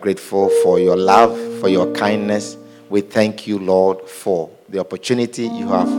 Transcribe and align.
Grateful 0.00 0.48
for 0.62 0.80
your 0.80 0.96
love, 0.96 1.38
for 1.60 1.68
your 1.68 1.92
kindness. 1.92 2.56
We 2.88 3.02
thank 3.02 3.46
you, 3.46 3.58
Lord, 3.58 4.08
for 4.08 4.50
the 4.68 4.78
opportunity 4.78 5.42
you 5.42 5.68
have 5.68 5.90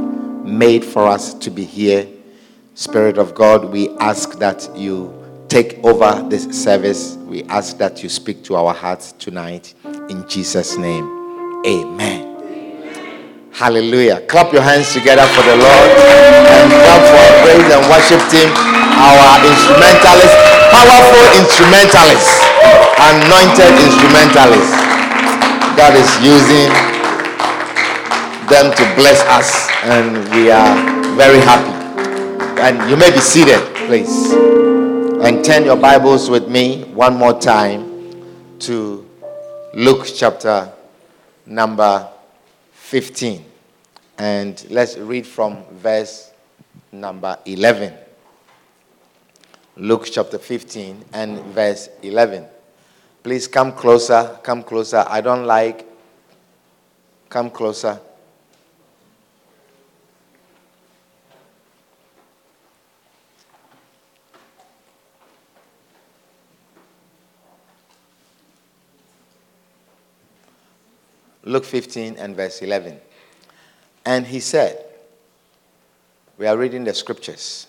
made 0.43 0.83
for 0.83 1.05
us 1.07 1.33
to 1.35 1.51
be 1.51 1.63
here. 1.63 2.07
Spirit 2.73 3.17
of 3.17 3.35
God, 3.35 3.65
we 3.65 3.89
ask 3.99 4.39
that 4.39 4.67
you 4.75 5.13
take 5.49 5.83
over 5.83 6.27
this 6.29 6.45
service. 6.63 7.15
We 7.27 7.43
ask 7.43 7.77
that 7.77 8.01
you 8.01 8.09
speak 8.09 8.43
to 8.45 8.55
our 8.55 8.73
hearts 8.73 9.11
tonight. 9.13 9.75
In 10.09 10.27
Jesus' 10.27 10.77
name, 10.77 11.05
amen. 11.65 13.51
Hallelujah. 13.53 14.21
Clap 14.25 14.51
your 14.51 14.63
hands 14.63 14.91
together 14.93 15.27
for 15.27 15.43
the 15.43 15.55
Lord 15.55 15.89
and 16.49 16.71
clap 16.71 17.03
for 17.05 17.21
our 17.21 17.33
praise 17.45 17.69
and 17.69 17.83
worship 17.85 18.23
team, 18.33 18.49
our 18.97 19.37
instrumentalists, 19.45 20.41
powerful 20.73 21.25
instrumentalists, 21.37 22.40
anointed 22.99 23.73
instrumentalists. 23.81 24.77
God 25.75 25.95
is 25.95 26.11
using 26.21 26.69
them 28.49 28.71
to 28.75 28.83
bless 28.95 29.21
us, 29.27 29.69
and 29.83 30.27
we 30.35 30.51
are 30.51 30.75
very 31.15 31.39
happy. 31.39 31.71
And 32.61 32.89
you 32.89 32.97
may 32.97 33.09
be 33.11 33.19
seated, 33.19 33.59
please. 33.87 34.33
And 35.23 35.43
turn 35.43 35.65
your 35.65 35.77
Bibles 35.77 36.29
with 36.29 36.47
me 36.47 36.83
one 36.93 37.15
more 37.15 37.39
time 37.39 37.89
to 38.59 39.07
Luke 39.73 40.05
chapter 40.13 40.71
number 41.45 42.07
15. 42.73 43.45
And 44.17 44.65
let's 44.69 44.97
read 44.97 45.25
from 45.25 45.63
verse 45.71 46.31
number 46.91 47.37
11. 47.45 48.00
Luke 49.77 50.07
chapter 50.11 50.37
15 50.37 51.05
and 51.13 51.39
verse 51.53 51.89
11. 52.03 52.45
Please 53.23 53.47
come 53.47 53.71
closer, 53.71 54.37
come 54.43 54.63
closer. 54.63 55.05
I 55.07 55.21
don't 55.21 55.45
like. 55.45 55.87
Come 57.29 57.49
closer. 57.49 57.99
Luke 71.43 71.65
15 71.65 72.17
and 72.17 72.35
verse 72.35 72.61
11. 72.61 72.99
And 74.05 74.27
he 74.27 74.39
said, 74.39 74.83
We 76.37 76.47
are 76.47 76.57
reading 76.57 76.83
the 76.83 76.93
scriptures. 76.93 77.67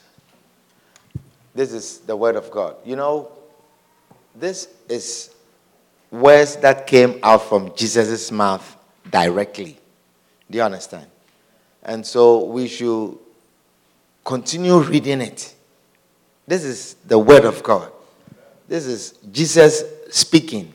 This 1.55 1.73
is 1.73 1.99
the 2.01 2.17
word 2.17 2.37
of 2.37 2.51
God. 2.51 2.77
You 2.85 2.97
know, 2.97 3.31
this 4.35 4.69
is 4.89 5.35
words 6.11 6.57
that 6.57 6.87
came 6.87 7.19
out 7.23 7.43
from 7.43 7.75
Jesus' 7.75 8.31
mouth 8.31 8.77
directly. 9.11 9.79
Do 10.51 10.59
you 10.59 10.65
understand? 10.65 11.07
And 11.83 12.07
so 12.07 12.45
we 12.45 12.69
should 12.69 13.19
continue 14.25 14.79
reading 14.79 15.21
it. 15.21 15.55
This 16.47 16.65
is 16.65 16.95
the 17.07 17.19
word 17.19 17.45
of 17.45 17.63
God. 17.63 17.93
This 18.69 18.87
is 18.87 19.15
Jesus 19.31 19.85
speaking. 20.11 20.73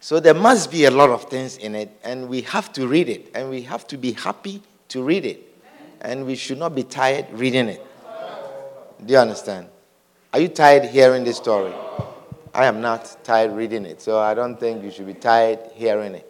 So 0.00 0.20
there 0.20 0.34
must 0.34 0.70
be 0.70 0.84
a 0.84 0.90
lot 0.90 1.10
of 1.10 1.24
things 1.24 1.56
in 1.56 1.74
it, 1.74 1.90
and 2.04 2.28
we 2.28 2.42
have 2.42 2.72
to 2.74 2.86
read 2.86 3.08
it, 3.08 3.30
and 3.34 3.50
we 3.50 3.62
have 3.62 3.86
to 3.88 3.98
be 3.98 4.12
happy 4.12 4.62
to 4.88 5.02
read 5.02 5.24
it. 5.24 5.44
And 6.00 6.24
we 6.26 6.36
should 6.36 6.58
not 6.58 6.74
be 6.74 6.84
tired 6.84 7.26
reading 7.32 7.68
it. 7.68 7.84
Do 9.04 9.12
you 9.12 9.18
understand? 9.18 9.68
Are 10.32 10.40
you 10.40 10.48
tired 10.48 10.84
hearing 10.84 11.24
this 11.24 11.36
story? 11.36 11.72
I 12.52 12.66
am 12.66 12.80
not 12.80 13.24
tired 13.24 13.52
reading 13.52 13.84
it, 13.86 14.00
so 14.02 14.18
I 14.18 14.34
don't 14.34 14.58
think 14.58 14.82
you 14.82 14.90
should 14.90 15.06
be 15.06 15.14
tired 15.14 15.60
hearing 15.74 16.14
it. 16.14 16.26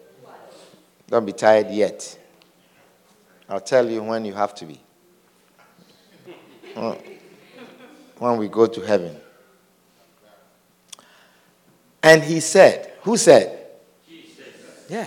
Don't 1.09 1.25
be 1.25 1.33
tired 1.33 1.71
yet. 1.71 2.19
I'll 3.49 3.61
tell 3.61 3.89
you 3.89 4.03
when 4.03 4.25
you 4.25 4.35
have 4.35 4.55
to 4.57 4.67
be. 4.67 4.81
When 8.19 8.37
we 8.37 8.49
go 8.49 8.67
to 8.67 8.81
heaven. 8.83 9.17
And 12.03 12.23
he 12.23 12.41
said, 12.41 12.93
Who 13.03 13.17
said? 13.17 13.67
Yeah. 14.89 15.07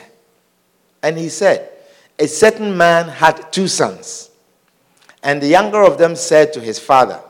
And 1.04 1.18
he 1.18 1.30
said, 1.30 1.70
A 2.18 2.28
certain 2.28 2.76
man 2.76 3.08
had 3.08 3.52
two 3.54 3.68
sons. 3.68 4.32
And 5.24 5.42
the 5.42 5.48
younger 5.48 5.84
of 5.84 5.98
them 5.98 6.16
said 6.16 6.52
to 6.54 6.60
his 6.60 6.80
father, 6.80 7.22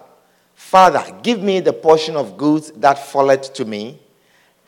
Father, 0.72 1.04
give 1.22 1.44
me 1.44 1.60
the 1.60 1.74
portion 1.74 2.16
of 2.16 2.38
goods 2.38 2.72
that 2.78 2.98
falleth 2.98 3.52
to 3.56 3.66
me. 3.66 4.00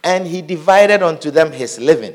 And 0.03 0.27
he 0.27 0.41
divided 0.41 1.01
unto 1.01 1.31
them 1.31 1.53
his 1.53 1.79
living. 1.79 2.13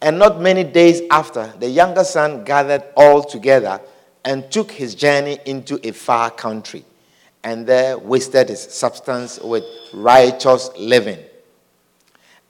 And 0.00 0.18
not 0.18 0.40
many 0.40 0.64
days 0.64 1.00
after, 1.08 1.46
the 1.60 1.68
younger 1.68 2.02
son 2.02 2.42
gathered 2.42 2.82
all 2.96 3.22
together 3.22 3.80
and 4.24 4.50
took 4.50 4.72
his 4.72 4.96
journey 4.96 5.38
into 5.46 5.78
a 5.86 5.92
far 5.92 6.32
country, 6.32 6.84
and 7.44 7.68
there 7.68 7.96
wasted 7.96 8.48
his 8.48 8.62
substance 8.62 9.38
with 9.38 9.62
riotous 9.94 10.68
living. 10.76 11.20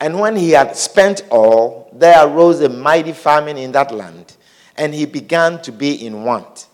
And 0.00 0.18
when 0.18 0.34
he 0.34 0.52
had 0.52 0.74
spent 0.78 1.24
all, 1.28 1.90
there 1.92 2.26
arose 2.26 2.62
a 2.62 2.70
mighty 2.70 3.12
famine 3.12 3.58
in 3.58 3.72
that 3.72 3.92
land, 3.94 4.34
and 4.78 4.94
he 4.94 5.04
began 5.04 5.60
to 5.60 5.72
be 5.72 6.06
in 6.06 6.24
want. 6.24 6.68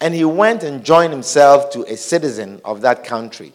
And 0.00 0.14
he 0.14 0.24
went 0.24 0.62
and 0.62 0.84
joined 0.84 1.12
himself 1.12 1.70
to 1.70 1.82
a 1.84 1.96
citizen 1.96 2.60
of 2.64 2.82
that 2.82 3.04
country, 3.04 3.52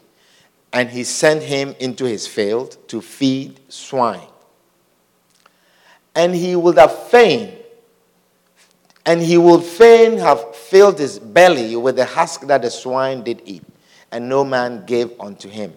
and 0.73 0.89
he 0.89 1.03
sent 1.03 1.41
him 1.43 1.75
into 1.79 2.05
his 2.05 2.27
field 2.27 2.77
to 2.89 3.01
feed 3.01 3.59
swine. 3.71 4.27
And 6.15 6.35
he 6.35 6.55
would 6.55 6.77
have 6.77 7.07
fain, 7.07 7.57
and 9.05 9.21
he 9.21 9.37
would 9.37 9.63
fain 9.63 10.17
have 10.17 10.55
filled 10.55 10.99
his 10.99 11.17
belly 11.17 11.75
with 11.75 11.95
the 11.95 12.05
husk 12.05 12.41
that 12.47 12.61
the 12.61 12.69
swine 12.69 13.23
did 13.23 13.41
eat, 13.45 13.63
and 14.11 14.27
no 14.27 14.43
man 14.43 14.85
gave 14.85 15.11
unto 15.19 15.49
him. 15.49 15.73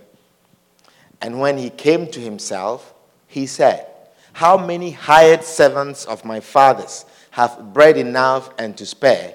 And 1.21 1.41
when 1.41 1.59
he 1.59 1.71
came 1.71 2.11
to 2.11 2.21
himself, 2.21 2.93
he 3.27 3.47
said, 3.47 3.87
How 4.33 4.59
many 4.59 4.91
hired 4.91 5.45
servants 5.45 6.05
of 6.05 6.25
my 6.25 6.41
father's 6.41 7.05
have 7.31 7.73
bread 7.73 7.97
enough 7.97 8.51
and 8.59 8.77
to 8.79 8.87
spare, 8.87 9.35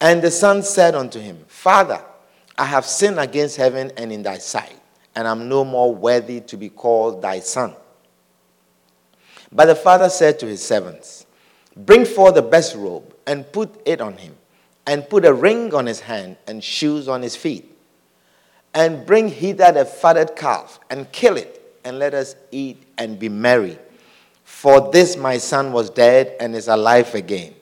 And 0.00 0.22
the 0.22 0.30
son 0.30 0.62
said 0.62 0.94
unto 0.94 1.20
him, 1.20 1.44
Father, 1.48 2.02
I 2.56 2.64
have 2.64 2.86
sinned 2.86 3.18
against 3.18 3.56
heaven 3.56 3.92
and 3.96 4.12
in 4.12 4.22
thy 4.22 4.38
sight, 4.38 4.78
and 5.14 5.26
am 5.26 5.48
no 5.48 5.64
more 5.64 5.94
worthy 5.94 6.40
to 6.42 6.56
be 6.56 6.68
called 6.68 7.22
thy 7.22 7.40
son. 7.40 7.74
But 9.52 9.66
the 9.66 9.74
father 9.74 10.08
said 10.08 10.38
to 10.40 10.46
his 10.46 10.64
servants, 10.64 11.26
Bring 11.76 12.04
forth 12.04 12.34
the 12.34 12.42
best 12.42 12.74
robe 12.76 13.14
and 13.26 13.50
put 13.52 13.80
it 13.86 14.00
on 14.00 14.16
him, 14.16 14.36
and 14.86 15.08
put 15.08 15.24
a 15.24 15.32
ring 15.32 15.74
on 15.74 15.86
his 15.86 16.00
hand 16.00 16.36
and 16.46 16.62
shoes 16.62 17.08
on 17.08 17.22
his 17.22 17.36
feet 17.36 17.70
and 18.74 19.04
bring 19.04 19.28
hither 19.28 19.72
the 19.72 19.84
fatted 19.84 20.36
calf 20.36 20.78
and 20.90 21.10
kill 21.12 21.36
it, 21.36 21.56
and 21.84 21.98
let 21.98 22.14
us 22.14 22.36
eat 22.50 22.82
and 22.98 23.18
be 23.18 23.28
merry. 23.28 23.78
For 24.44 24.90
this 24.92 25.16
my 25.16 25.38
son 25.38 25.72
was 25.72 25.90
dead 25.90 26.36
and 26.38 26.54
is 26.54 26.68
alive 26.68 27.14
again. 27.14 27.54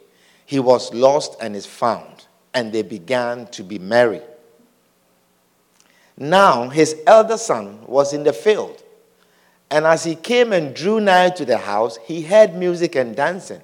He 0.44 0.58
was 0.58 0.93
lost 0.93 1.37
and 1.41 1.55
is 1.55 1.67
found. 1.67 2.18
And 2.54 2.72
they 2.72 2.82
began 2.82 3.46
to 3.48 3.62
be 3.62 3.78
merry. 3.78 4.22
Now 6.16 6.68
his 6.68 6.96
elder 7.06 7.36
son 7.36 7.86
was 7.86 8.12
in 8.12 8.24
the 8.24 8.32
field. 8.32 8.82
And 9.70 9.84
as 9.84 10.04
he 10.04 10.14
came 10.14 10.52
and 10.52 10.74
drew 10.74 10.98
nigh 10.98 11.30
to 11.30 11.44
the 11.44 11.58
house, 11.58 11.98
he 12.04 12.22
heard 12.22 12.54
music 12.54 12.96
and 12.96 13.14
dancing. 13.14 13.60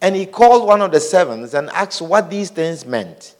And 0.00 0.16
he 0.16 0.26
called 0.26 0.66
one 0.66 0.80
of 0.80 0.92
the 0.92 1.00
servants 1.00 1.54
and 1.54 1.70
asked 1.70 2.02
what 2.02 2.30
these 2.30 2.50
things 2.50 2.84
meant. 2.84 3.36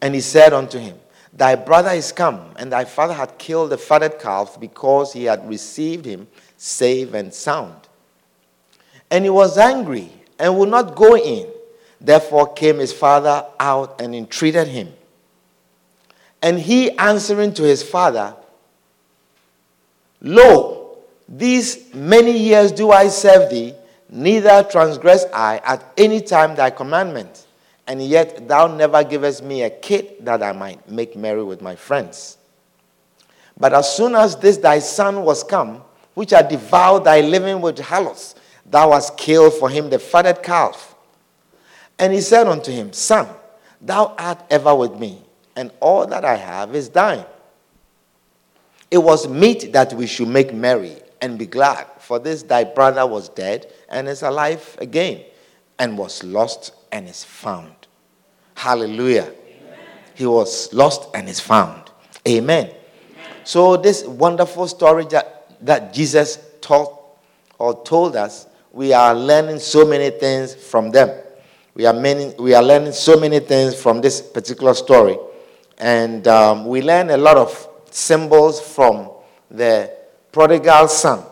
And 0.00 0.14
he 0.14 0.20
said 0.20 0.52
unto 0.52 0.78
him, 0.78 0.98
Thy 1.32 1.54
brother 1.54 1.90
is 1.90 2.12
come, 2.12 2.52
and 2.56 2.72
thy 2.72 2.84
father 2.84 3.14
had 3.14 3.38
killed 3.38 3.70
the 3.70 3.78
fatted 3.78 4.18
calf 4.18 4.58
because 4.58 5.12
he 5.12 5.24
had 5.24 5.48
received 5.48 6.04
him 6.04 6.28
safe 6.56 7.14
and 7.14 7.32
sound. 7.32 7.88
And 9.10 9.24
he 9.24 9.30
was 9.30 9.56
angry 9.56 10.10
and 10.38 10.58
would 10.58 10.68
not 10.68 10.94
go 10.94 11.16
in. 11.16 11.48
Therefore 12.00 12.52
came 12.52 12.78
his 12.78 12.92
father 12.92 13.44
out 13.58 14.00
and 14.00 14.14
entreated 14.14 14.68
him. 14.68 14.92
And 16.42 16.58
he 16.58 16.90
answering 16.96 17.52
to 17.54 17.62
his 17.62 17.82
father 17.82 18.34
Lo, 20.22 20.98
these 21.28 21.94
many 21.94 22.36
years 22.36 22.72
do 22.72 22.90
I 22.90 23.08
serve 23.08 23.50
thee, 23.50 23.74
neither 24.10 24.62
transgress 24.64 25.24
I 25.32 25.58
at 25.64 25.84
any 25.96 26.20
time 26.20 26.54
thy 26.54 26.70
commandment. 26.70 27.46
And 27.86 28.02
yet 28.02 28.46
thou 28.46 28.66
never 28.66 29.02
givest 29.02 29.42
me 29.42 29.62
a 29.62 29.70
kid 29.70 30.24
that 30.24 30.42
I 30.42 30.52
might 30.52 30.88
make 30.88 31.16
merry 31.16 31.42
with 31.42 31.62
my 31.62 31.74
friends. 31.74 32.36
But 33.58 33.74
as 33.74 33.94
soon 33.94 34.14
as 34.14 34.36
this 34.36 34.58
thy 34.58 34.78
son 34.78 35.22
was 35.22 35.42
come, 35.42 35.82
which 36.14 36.30
had 36.30 36.48
devoured 36.48 37.04
thy 37.04 37.20
living 37.20 37.60
with 37.60 37.78
halos, 37.78 38.34
thou 38.64 38.92
hast 38.92 39.16
killed 39.16 39.54
for 39.54 39.68
him 39.68 39.90
the 39.90 39.98
fatted 39.98 40.42
calf. 40.42 40.89
And 42.00 42.14
he 42.14 42.22
said 42.22 42.48
unto 42.48 42.72
him, 42.72 42.94
Son, 42.94 43.28
thou 43.78 44.14
art 44.18 44.42
ever 44.50 44.74
with 44.74 44.98
me, 44.98 45.22
and 45.54 45.70
all 45.80 46.06
that 46.06 46.24
I 46.24 46.34
have 46.34 46.74
is 46.74 46.88
thine. 46.88 47.26
It 48.90 48.98
was 48.98 49.28
meet 49.28 49.74
that 49.74 49.92
we 49.92 50.06
should 50.06 50.28
make 50.28 50.52
merry 50.54 50.96
and 51.20 51.38
be 51.38 51.44
glad, 51.44 51.86
for 51.98 52.18
this 52.18 52.42
thy 52.42 52.64
brother 52.64 53.06
was 53.06 53.28
dead 53.28 53.70
and 53.90 54.08
is 54.08 54.22
alive 54.22 54.78
again, 54.80 55.22
and 55.78 55.98
was 55.98 56.24
lost 56.24 56.72
and 56.90 57.06
is 57.06 57.22
found. 57.22 57.74
Hallelujah. 58.54 59.24
Amen. 59.24 59.78
He 60.14 60.24
was 60.24 60.72
lost 60.72 61.10
and 61.14 61.28
is 61.28 61.38
found. 61.38 61.90
Amen. 62.26 62.66
Amen. 62.66 62.74
So, 63.44 63.76
this 63.76 64.04
wonderful 64.04 64.66
story 64.68 65.04
that, 65.10 65.54
that 65.66 65.92
Jesus 65.92 66.38
taught 66.62 66.98
or 67.58 67.84
told 67.84 68.16
us, 68.16 68.46
we 68.72 68.94
are 68.94 69.14
learning 69.14 69.58
so 69.58 69.84
many 69.84 70.08
things 70.08 70.54
from 70.54 70.90
them. 70.90 71.10
We 71.74 71.86
are, 71.86 71.92
many, 71.92 72.34
we 72.38 72.54
are 72.54 72.62
learning 72.62 72.92
so 72.92 73.18
many 73.18 73.40
things 73.40 73.80
from 73.80 74.00
this 74.00 74.20
particular 74.20 74.74
story. 74.74 75.16
And 75.78 76.26
um, 76.28 76.66
we 76.66 76.82
learn 76.82 77.10
a 77.10 77.16
lot 77.16 77.36
of 77.36 77.68
symbols 77.90 78.60
from 78.60 79.10
the 79.50 79.94
prodigal 80.32 80.88
son. 80.88 81.24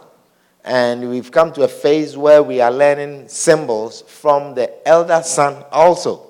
And 0.65 1.09
we've 1.09 1.31
come 1.31 1.53
to 1.55 1.63
a 1.63 1.69
phase 1.69 2.17
where 2.17 2.43
we 2.43 2.61
are 2.61 2.71
learning 2.71 3.29
symbols 3.29 4.03
from 4.03 4.55
the 4.55 4.87
elder 4.87 5.23
son 5.25 5.65
also. 5.71 6.27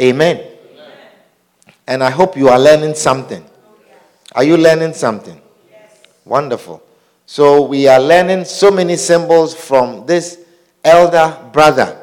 Amen. 0.00 0.36
Amen. 0.36 0.56
And 1.86 2.04
I 2.04 2.10
hope 2.10 2.36
you 2.36 2.48
are 2.48 2.58
learning 2.58 2.94
something. 2.94 3.44
Are 4.34 4.44
you 4.44 4.56
learning 4.56 4.94
something? 4.94 5.40
Yes. 5.70 6.02
Wonderful. 6.24 6.82
So 7.26 7.62
we 7.62 7.86
are 7.88 8.00
learning 8.00 8.44
so 8.44 8.70
many 8.70 8.96
symbols 8.96 9.54
from 9.54 10.04
this 10.06 10.38
elder 10.84 11.38
brother, 11.52 12.01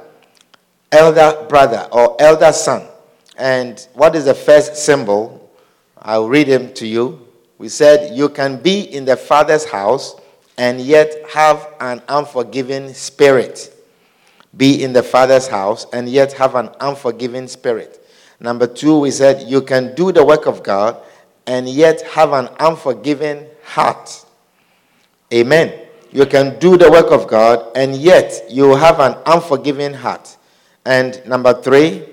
elder 0.91 1.45
brother, 1.47 1.87
or 1.91 2.15
elder 2.19 2.51
son. 2.51 2.87
And 3.37 3.79
what 3.93 4.15
is 4.15 4.25
the 4.25 4.33
first 4.33 4.75
symbol? 4.75 5.49
I'll 5.97 6.27
read 6.27 6.47
them 6.47 6.73
to 6.75 6.87
you. 6.87 7.27
We 7.57 7.69
said, 7.69 8.15
You 8.15 8.29
can 8.29 8.61
be 8.61 8.81
in 8.81 9.05
the 9.05 9.17
Father's 9.17 9.65
house 9.65 10.15
and 10.57 10.81
yet 10.81 11.13
have 11.29 11.73
an 11.79 12.01
unforgiving 12.07 12.93
spirit. 12.93 13.75
Be 14.55 14.83
in 14.83 14.93
the 14.93 15.03
Father's 15.03 15.47
house 15.47 15.85
and 15.93 16.09
yet 16.09 16.33
have 16.33 16.55
an 16.55 16.69
unforgiving 16.79 17.47
spirit. 17.47 18.05
Number 18.39 18.67
two, 18.67 18.99
we 18.99 19.11
said, 19.11 19.47
You 19.49 19.61
can 19.61 19.93
do 19.95 20.11
the 20.11 20.23
work 20.25 20.47
of 20.47 20.63
God 20.63 20.97
and 21.45 21.67
yet 21.67 22.01
have 22.01 22.33
an 22.33 22.49
unforgiving 22.59 23.45
heart. 23.63 24.25
Amen. 25.33 25.87
You 26.11 26.25
can 26.25 26.57
do 26.59 26.75
the 26.77 26.89
work 26.89 27.11
of 27.11 27.27
God 27.27 27.71
and 27.75 27.95
yet 27.95 28.45
you 28.49 28.75
have 28.75 28.99
an 28.99 29.15
unforgiving 29.25 29.93
heart. 29.93 30.37
And 30.89 31.21
number 31.27 31.53
three, 31.53 32.03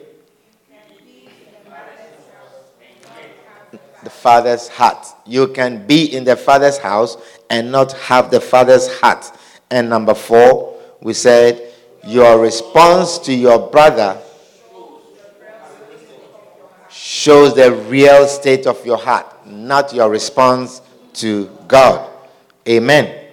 the 4.04 4.10
Father's 4.10 4.68
heart. 4.68 5.06
You 5.24 5.48
can 5.48 5.86
be 5.86 6.14
in 6.14 6.24
the 6.24 6.36
Father's 6.36 6.76
house 6.76 7.16
and 7.48 7.72
not 7.72 7.92
have 7.92 8.30
the 8.30 8.38
Father's 8.38 9.00
heart. 9.00 9.32
And 9.70 9.88
number 9.88 10.12
four, 10.12 10.78
we 11.00 11.14
said, 11.14 11.72
your 12.06 12.38
response 12.38 13.16
to 13.20 13.32
your 13.32 13.70
brother 13.70 14.20
shows 16.90 17.54
the 17.54 17.72
real 17.72 18.26
state 18.28 18.66
of 18.66 18.84
your 18.84 18.98
heart, 18.98 19.46
not 19.46 19.94
your 19.94 20.10
response 20.10 20.82
to 21.14 21.46
God. 21.66 22.10
Amen. 22.68 23.24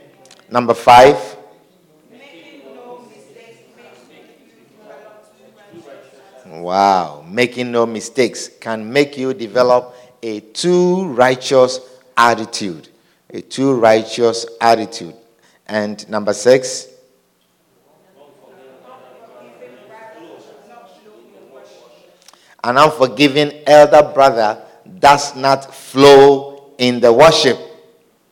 Number 0.49 0.73
five. 0.73 1.32
Wow, 6.63 7.25
making 7.27 7.73
no 7.73 7.85
mistakes 7.85 8.47
can 8.47 8.89
make 8.93 9.17
you 9.17 9.33
develop 9.33 9.97
a 10.23 10.39
too 10.39 11.07
righteous 11.09 11.81
attitude. 12.15 12.87
A 13.31 13.41
too 13.41 13.73
righteous 13.73 14.45
attitude. 14.61 15.13
And 15.67 16.07
number 16.09 16.33
six, 16.33 16.87
an 22.63 22.77
unforgiving 22.77 23.51
elder 23.67 24.09
brother 24.13 24.63
does 24.99 25.35
not 25.35 25.75
flow 25.75 26.71
in 26.77 27.01
the 27.01 27.11
worship. 27.11 27.59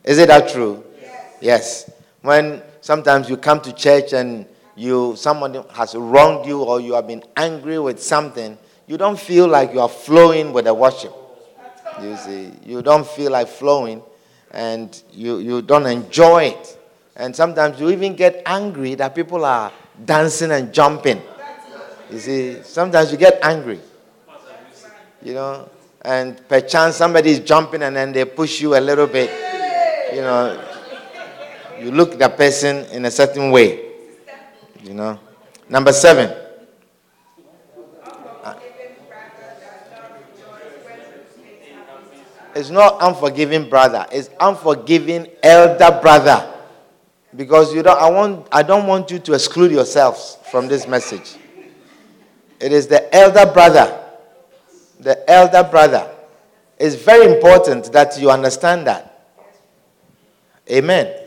Is 0.04 0.16
it 0.16 0.28
that 0.28 0.48
true? 0.48 0.82
Yes. 0.98 1.36
yes. 1.42 1.90
When 2.22 2.62
sometimes 2.80 3.28
you 3.28 3.36
come 3.36 3.60
to 3.60 3.74
church 3.74 4.14
and 4.14 4.46
you 4.76 5.14
someone 5.16 5.64
has 5.72 5.94
wronged 5.94 6.46
you 6.46 6.62
or 6.62 6.80
you 6.80 6.94
have 6.94 7.06
been 7.06 7.22
angry 7.36 7.78
with 7.78 8.02
something, 8.02 8.56
you 8.86 8.96
don't 8.96 9.18
feel 9.18 9.46
like 9.48 9.72
you 9.72 9.80
are 9.80 9.88
flowing 9.88 10.52
with 10.52 10.64
the 10.64 10.74
worship. 10.74 11.12
You 12.00 12.16
see, 12.16 12.52
you 12.64 12.82
don't 12.82 13.06
feel 13.06 13.30
like 13.32 13.48
flowing 13.48 14.02
and 14.50 15.02
you, 15.12 15.38
you 15.38 15.62
don't 15.62 15.86
enjoy 15.86 16.44
it. 16.44 16.78
And 17.16 17.34
sometimes 17.36 17.78
you 17.80 17.90
even 17.90 18.16
get 18.16 18.42
angry 18.46 18.94
that 18.94 19.14
people 19.14 19.44
are 19.44 19.70
dancing 20.04 20.50
and 20.50 20.72
jumping. 20.72 21.20
You 22.10 22.18
see, 22.18 22.62
sometimes 22.62 23.12
you 23.12 23.18
get 23.18 23.38
angry. 23.42 23.80
You 25.22 25.34
know, 25.34 25.68
and 26.02 26.36
perchance 26.48 26.96
somebody 26.96 27.30
is 27.30 27.40
jumping 27.40 27.82
and 27.82 27.94
then 27.94 28.12
they 28.12 28.24
push 28.24 28.60
you 28.60 28.76
a 28.76 28.80
little 28.80 29.06
bit. 29.06 29.30
You 30.12 30.22
know, 30.22 30.64
you 31.80 31.90
look 31.90 32.18
the 32.18 32.28
person 32.28 32.84
in 32.86 33.04
a 33.04 33.10
certain 33.10 33.50
way. 33.50 33.91
You 34.82 34.94
know. 34.94 35.18
Number 35.68 35.92
seven. 35.92 36.36
It's 42.54 42.68
not 42.70 42.98
unforgiving 43.00 43.68
brother. 43.70 44.06
It's 44.12 44.28
unforgiving 44.38 45.26
elder 45.42 45.98
brother. 46.02 46.48
Because 47.34 47.72
you 47.74 47.82
don't, 47.82 47.98
I, 47.98 48.10
want, 48.10 48.46
I 48.52 48.62
don't 48.62 48.86
want 48.86 49.10
you 49.10 49.18
to 49.20 49.32
exclude 49.32 49.72
yourselves 49.72 50.36
from 50.50 50.68
this 50.68 50.86
message. 50.86 51.36
It 52.60 52.72
is 52.72 52.86
the 52.86 53.12
elder 53.14 53.50
brother. 53.50 53.98
The 55.00 55.28
elder 55.30 55.62
brother. 55.68 56.10
It's 56.78 56.94
very 56.94 57.32
important 57.34 57.90
that 57.92 58.20
you 58.20 58.30
understand 58.30 58.86
that. 58.86 59.30
Amen. 60.70 61.06
Amen. 61.06 61.22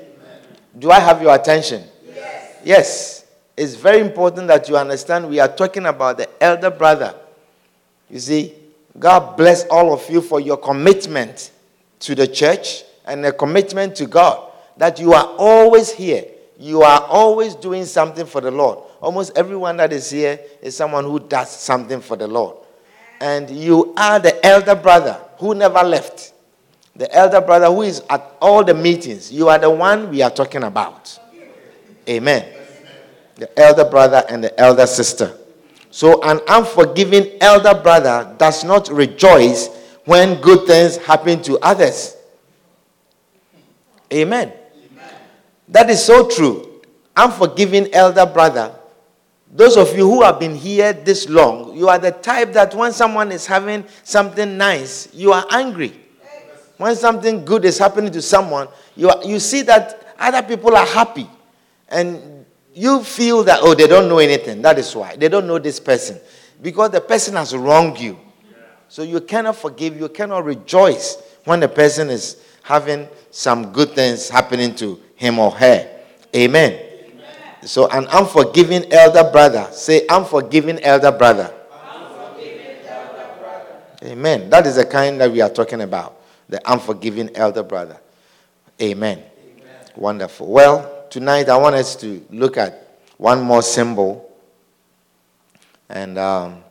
Do 0.78 0.92
I 0.92 1.00
have 1.00 1.22
your 1.22 1.34
attention? 1.34 1.84
Yes. 2.06 2.58
Yes. 2.64 3.25
It's 3.58 3.76
very 3.76 4.00
important 4.00 4.48
that 4.48 4.68
you 4.68 4.78
understand 4.78 5.30
we 5.30 5.40
are 5.40 5.48
talking 5.48 5.86
about 5.86 6.18
the 6.18 6.44
elder 6.44 6.70
brother. 6.70 7.16
You 8.10 8.20
see, 8.20 8.54
God 8.98 9.38
bless 9.38 9.66
all 9.68 9.94
of 9.94 10.10
you 10.10 10.22
for 10.22 10.40
your 10.40 10.58
commitment 10.58 11.52
to 12.00 12.16
the 12.16 12.28
church 12.28 12.84
and 13.06 13.26
a 13.26 13.32
commitment 13.32 13.96
to 13.98 14.06
God. 14.06 14.52
That 14.78 15.00
you 15.00 15.14
are 15.14 15.36
always 15.38 15.92
here. 15.92 16.26
You 16.60 16.82
are 16.82 17.02
always 17.04 17.56
doing 17.56 17.86
something 17.86 18.26
for 18.26 18.42
the 18.42 18.52
Lord. 18.52 18.80
Almost 19.02 19.38
everyone 19.38 19.78
that 19.78 19.94
is 19.94 20.10
here 20.10 20.40
is 20.62 20.76
someone 20.76 21.04
who 21.06 21.20
does 21.20 21.50
something 21.50 22.02
for 22.02 22.18
the 22.18 22.28
Lord. 22.28 22.58
And 23.22 23.50
you 23.50 23.94
are 23.96 24.20
the 24.20 24.46
elder 24.46 24.76
brother 24.76 25.20
who 25.38 25.56
never 25.56 25.82
left. 25.84 26.34
The 26.96 27.14
elder 27.14 27.42
brother 27.42 27.68
who 27.68 27.82
is 27.84 28.04
at 28.10 28.36
all 28.42 28.64
the 28.64 28.74
meetings. 28.74 29.32
You 29.32 29.50
are 29.50 29.60
the 29.60 29.70
one 29.70 30.10
we 30.10 30.22
are 30.22 30.30
talking 30.30 30.64
about. 30.64 31.20
Amen. 32.08 32.55
The 33.36 33.60
elder 33.60 33.86
brother 33.86 34.24
and 34.30 34.44
the 34.44 34.60
elder 34.60 34.88
sister. 34.88 35.38
So, 35.92 36.22
an 36.24 36.40
unforgiving 36.48 37.38
elder 37.42 37.74
brother 37.74 38.34
does 38.38 38.64
not 38.64 38.90
rejoice 38.90 39.70
when 40.06 40.40
good 40.42 40.68
things 40.68 40.98
happen 40.98 41.42
to 41.44 41.58
others. 41.60 42.16
Amen. 44.14 44.54
Amen. 44.92 45.14
That 45.68 45.90
is 45.90 46.04
so 46.04 46.30
true. 46.30 46.82
Unforgiving 47.16 47.94
elder 47.94 48.26
brother, 48.26 48.76
those 49.52 49.78
of 49.78 49.96
you 49.96 50.06
who 50.10 50.22
have 50.22 50.40
been 50.40 50.56
here 50.56 50.92
this 50.92 51.30
long, 51.30 51.76
you 51.76 51.88
are 51.88 51.98
the 51.98 52.12
type 52.12 52.54
that 52.54 52.76
when 52.76 52.92
someone 52.92 53.32
is 53.32 53.46
having 53.46 53.86
something 54.04 54.58
nice, 54.58 55.14
you 55.14 55.32
are 55.32 55.46
angry. 55.50 55.94
When 56.78 56.96
something 56.96 57.46
good 57.46 57.64
is 57.64 57.78
happening 57.78 58.12
to 58.12 58.22
someone, 58.22 58.68
you, 58.98 59.10
are, 59.10 59.24
you 59.24 59.40
see 59.40 59.62
that 59.62 60.14
other 60.20 60.44
people 60.44 60.76
are 60.76 60.86
happy. 60.86 61.30
And 61.88 62.45
you 62.76 63.04
feel 63.04 63.44
that, 63.46 63.60
oh, 63.62 63.74
they 63.74 63.88
don't 63.88 64.10
know 64.10 64.20
anything. 64.20 64.62
That 64.62 64.78
is 64.78 64.94
why. 64.94 65.16
They 65.16 65.30
don't 65.30 65.48
know 65.48 65.58
this 65.58 65.80
person. 65.80 66.20
Because 66.62 66.92
the 66.92 67.00
person 67.00 67.36
has 67.36 67.56
wronged 67.56 67.98
you. 68.00 68.20
So 68.90 69.02
you 69.02 69.22
cannot 69.22 69.56
forgive, 69.56 69.98
you 69.98 70.10
cannot 70.10 70.44
rejoice 70.44 71.18
when 71.46 71.62
the 71.62 71.70
person 71.70 72.10
is 72.10 72.38
having 72.64 73.08
some 73.32 73.72
good 73.72 73.92
things 73.92 74.30
happening 74.30 74.76
to 74.76 75.00
him 75.16 75.40
or 75.40 75.52
her. 75.52 75.90
Amen. 76.36 76.74
Amen. 76.74 77.26
So, 77.64 77.88
an 77.90 78.08
unforgiving 78.12 78.92
elder 78.92 79.30
brother, 79.32 79.68
say, 79.72 80.06
unforgiving 80.10 80.80
elder 80.84 81.12
brother. 81.12 81.54
Unforgiving 81.94 82.78
elder 82.88 83.30
brother. 83.40 83.82
Amen. 84.04 84.50
That 84.50 84.68
is 84.68 84.76
the 84.76 84.86
kind 84.86 85.20
that 85.22 85.32
we 85.32 85.42
are 85.42 85.50
talking 85.50 85.82
about, 85.82 86.22
the 86.50 86.62
unforgiving 86.72 87.36
elder 87.36 87.64
brother. 87.64 87.98
Amen. 88.82 89.20
Amen. 89.20 89.76
Wonderful. 89.96 90.48
Well, 90.48 90.95
tonight 91.16 91.48
I 91.48 91.56
want 91.56 91.76
us 91.76 91.96
to 92.02 92.22
look 92.30 92.58
at 92.58 93.00
one 93.16 93.42
more 93.42 93.62
symbol. 93.62 94.30
And 95.88 96.18
um, 96.18 96.62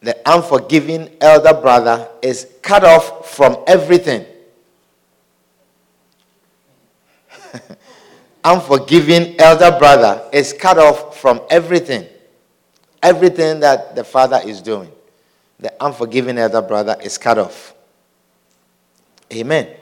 the 0.00 0.16
unforgiving 0.24 1.10
elder 1.20 1.52
brother 1.52 2.08
is 2.22 2.48
cut 2.62 2.82
off 2.82 3.30
from 3.30 3.62
everything. 3.66 4.24
unforgiving 8.42 9.38
elder 9.38 9.78
brother 9.78 10.30
is 10.32 10.54
cut 10.54 10.78
off 10.78 11.20
from 11.20 11.42
everything. 11.50 12.06
Everything 13.02 13.60
that 13.60 13.94
the 13.94 14.02
father 14.02 14.40
is 14.46 14.62
doing. 14.62 14.90
The 15.60 15.74
unforgiving 15.84 16.38
elder 16.38 16.62
brother 16.62 16.96
is 17.02 17.18
cut 17.18 17.36
off. 17.36 17.74
Amen. 19.30 19.77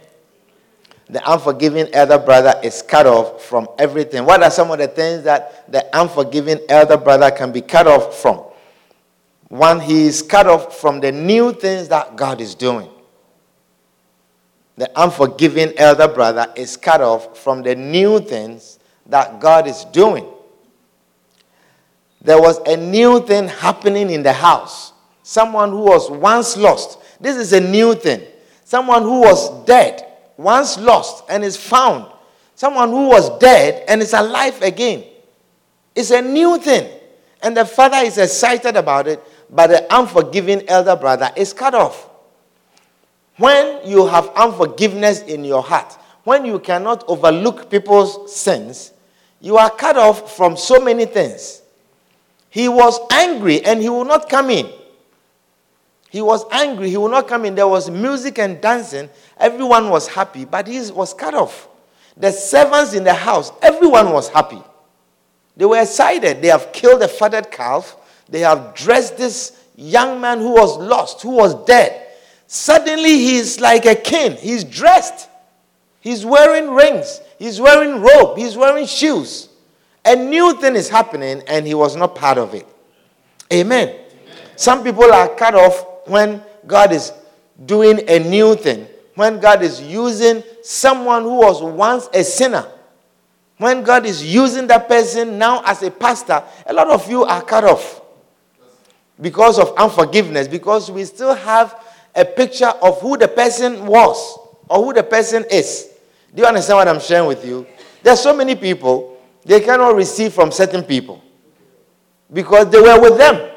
The 1.09 1.23
unforgiving 1.33 1.89
elder 1.93 2.19
brother 2.19 2.55
is 2.65 2.83
cut 2.83 3.07
off 3.07 3.45
from 3.45 3.69
everything. 3.79 4.25
What 4.25 4.43
are 4.43 4.51
some 4.51 4.71
of 4.71 4.79
the 4.79 4.89
things 4.89 5.23
that 5.23 5.71
the 5.71 5.87
unforgiving 5.97 6.59
elder 6.69 6.97
brother 6.97 7.31
can 7.31 7.53
be 7.53 7.61
cut 7.61 7.87
off 7.87 8.21
from? 8.21 8.43
One, 9.49 9.79
he 9.79 10.07
is 10.07 10.23
cut 10.23 10.49
off 10.49 10.77
from 10.81 11.01
the 11.01 11.13
new 11.13 11.53
things 11.53 11.89
that 11.89 12.17
God 12.17 12.41
is 12.41 12.57
doing. 12.57 12.91
The 14.77 14.91
unforgiving 15.01 15.73
elder 15.79 16.09
brother 16.09 16.53
is 16.57 16.77
cut 16.77 17.01
off 17.01 17.39
from 17.39 17.63
the 17.63 17.75
new 17.75 18.21
things 18.21 18.79
that 19.07 19.41
God 19.41 19.67
is 19.69 19.85
doing. 19.85 20.27
There 22.21 22.41
was 22.41 22.59
a 22.67 22.77
new 22.77 23.25
thing 23.25 23.47
happening 23.47 24.11
in 24.11 24.25
the 24.25 24.33
house. 24.33 24.93
Someone 25.23 25.71
who 25.71 25.83
was 25.83 26.11
once 26.11 26.57
lost. 26.57 26.99
This 27.21 27.37
is 27.37 27.53
a 27.53 27.61
new 27.61 27.95
thing. 27.95 28.23
Someone 28.65 29.03
who 29.03 29.21
was 29.21 29.65
dead, 29.65 30.06
once 30.37 30.79
lost, 30.79 31.25
and 31.29 31.45
is 31.45 31.57
found. 31.57 32.11
Someone 32.55 32.91
who 32.91 33.09
was 33.09 33.39
dead 33.39 33.85
and 33.89 34.01
is 34.03 34.13
alive 34.13 34.61
again. 34.63 35.05
It's 35.95 36.11
a 36.11 36.23
new 36.23 36.59
thing. 36.59 36.91
And 37.43 37.57
the 37.57 37.65
father 37.65 37.99
is 37.99 38.19
excited 38.19 38.77
about 38.77 39.07
it 39.09 39.23
but 39.51 39.69
the 39.69 39.95
unforgiving 39.95 40.69
elder 40.69 40.97
brother 40.97 41.31
is 41.37 41.53
cut 41.53 41.75
off. 41.75 42.09
When 43.37 43.87
you 43.87 44.07
have 44.07 44.29
unforgiveness 44.31 45.23
in 45.23 45.45
your 45.45 45.63
heart, 45.63 45.93
when 46.25 46.45
you 46.45 46.59
cannot 46.59 47.05
overlook 47.07 47.71
people's 47.71 48.35
sins, 48.35 48.93
you 49.41 49.57
are 49.57 49.71
cut 49.71 49.97
off 49.97 50.37
from 50.37 50.57
so 50.57 50.81
many 50.81 51.05
things. 51.05 51.63
He 52.49 52.69
was 52.69 52.99
angry 53.13 53.63
and 53.65 53.83
he 53.83 53.89
will 53.89 54.05
not 54.07 54.29
come 54.29 54.51
in. 54.51 54.69
He 56.17 56.23
was 56.23 56.47
angry, 56.51 56.89
he 56.89 56.97
would 56.97 57.11
not 57.11 57.29
come 57.29 57.45
in. 57.45 57.55
There 57.55 57.69
was 57.69 57.91
music 57.91 58.39
and 58.39 58.59
dancing. 58.59 59.11
Everyone 59.37 59.91
was 59.91 60.09
happy, 60.09 60.47
but 60.47 60.67
he 60.67 60.91
was 60.91 61.13
cut 61.13 61.35
off. 61.35 61.69
The 62.17 62.33
servants 62.33 62.95
in 62.95 63.05
the 63.05 63.13
house, 63.13 63.53
everyone 63.61 64.11
was 64.15 64.31
happy. 64.31 64.63
They 65.59 65.67
were 65.67 65.79
excited. 65.79 66.41
They 66.41 66.49
have 66.49 66.73
killed 66.73 67.03
a 67.03 67.09
fatted 67.09 67.51
calf. 67.51 67.97
They 68.31 68.41
have 68.41 68.75
dressed 68.75 69.19
this 69.19 69.63
young 69.77 70.19
man 70.19 70.39
who 70.39 70.53
was 70.53 70.79
lost, 70.79 71.21
who 71.21 71.33
was 71.33 71.55
dead. 71.67 72.09
Suddenly 72.47 73.19
he's 73.19 73.61
like 73.61 73.85
a 73.85 73.95
king. 73.95 74.39
He's 74.39 74.65
dressed. 74.65 75.29
He's 76.01 76.25
wearing 76.25 76.71
rings. 76.71 77.21
He's 77.39 77.61
wearing 77.61 78.01
robe. 78.01 78.39
He's 78.39 78.57
wearing 78.57 78.87
shoes. 78.87 79.51
A 80.03 80.17
new 80.17 80.59
thing 80.63 80.77
is 80.77 80.89
happening 80.89 81.43
and 81.47 81.67
he 81.67 81.75
was 81.75 81.95
not 81.95 82.15
part 82.15 82.39
of 82.39 82.55
it. 82.55 82.67
Amen. 83.53 83.91
Amen. 83.91 84.01
Some 84.57 84.83
people 84.83 85.13
are 85.13 85.29
cut 85.29 85.55
off 85.55 85.93
when 86.07 86.43
God 86.67 86.93
is 86.93 87.13
doing 87.65 88.01
a 88.09 88.19
new 88.19 88.55
thing. 88.55 88.87
When 89.15 89.41
God 89.41 89.63
is 89.63 89.81
using 89.81 90.43
someone 90.63 91.23
who 91.23 91.37
was 91.37 91.63
once 91.63 92.09
a 92.13 92.23
sinner. 92.23 92.67
When 93.59 93.83
God 93.83 94.05
is 94.05 94.23
using 94.23 94.67
that 94.67 94.89
person 94.89 95.39
now 95.39 95.63
as 95.65 95.83
a 95.83 95.91
pastor, 95.91 96.43
a 96.67 96.73
lot 96.73 96.91
of 96.91 97.09
you 97.09 97.25
are 97.25 97.41
cut 97.41 97.65
off 97.65 98.03
because 99.19 99.59
of 99.59 99.73
unforgiveness, 99.79 100.47
because 100.47 100.91
we 100.91 101.05
still 101.05 101.35
have 101.35 101.83
a 102.15 102.25
picture 102.25 102.67
of 102.67 103.01
who 103.01 103.17
the 103.17 103.29
person 103.29 103.87
was 103.87 104.39
or 104.69 104.85
who 104.85 104.93
the 104.93 105.03
person 105.03 105.45
is. 105.51 105.89
Do 106.35 106.43
you 106.43 106.49
understand 106.49 106.77
what 106.77 106.89
I'm 106.89 107.01
sharing 107.01 107.27
with 107.27 107.45
you? 107.47 107.67
There 108.03 108.13
are 108.13 108.17
so 108.17 108.37
many 108.37 108.55
people, 108.55 109.17
they 109.45 109.61
cannot 109.61 109.95
receive 109.95 110.35
from 110.35 110.53
certain 110.53 110.83
people 110.83 111.23
because 112.31 112.69
they 112.71 112.81
were 112.81 113.01
with 113.01 113.17
them. 113.17 113.56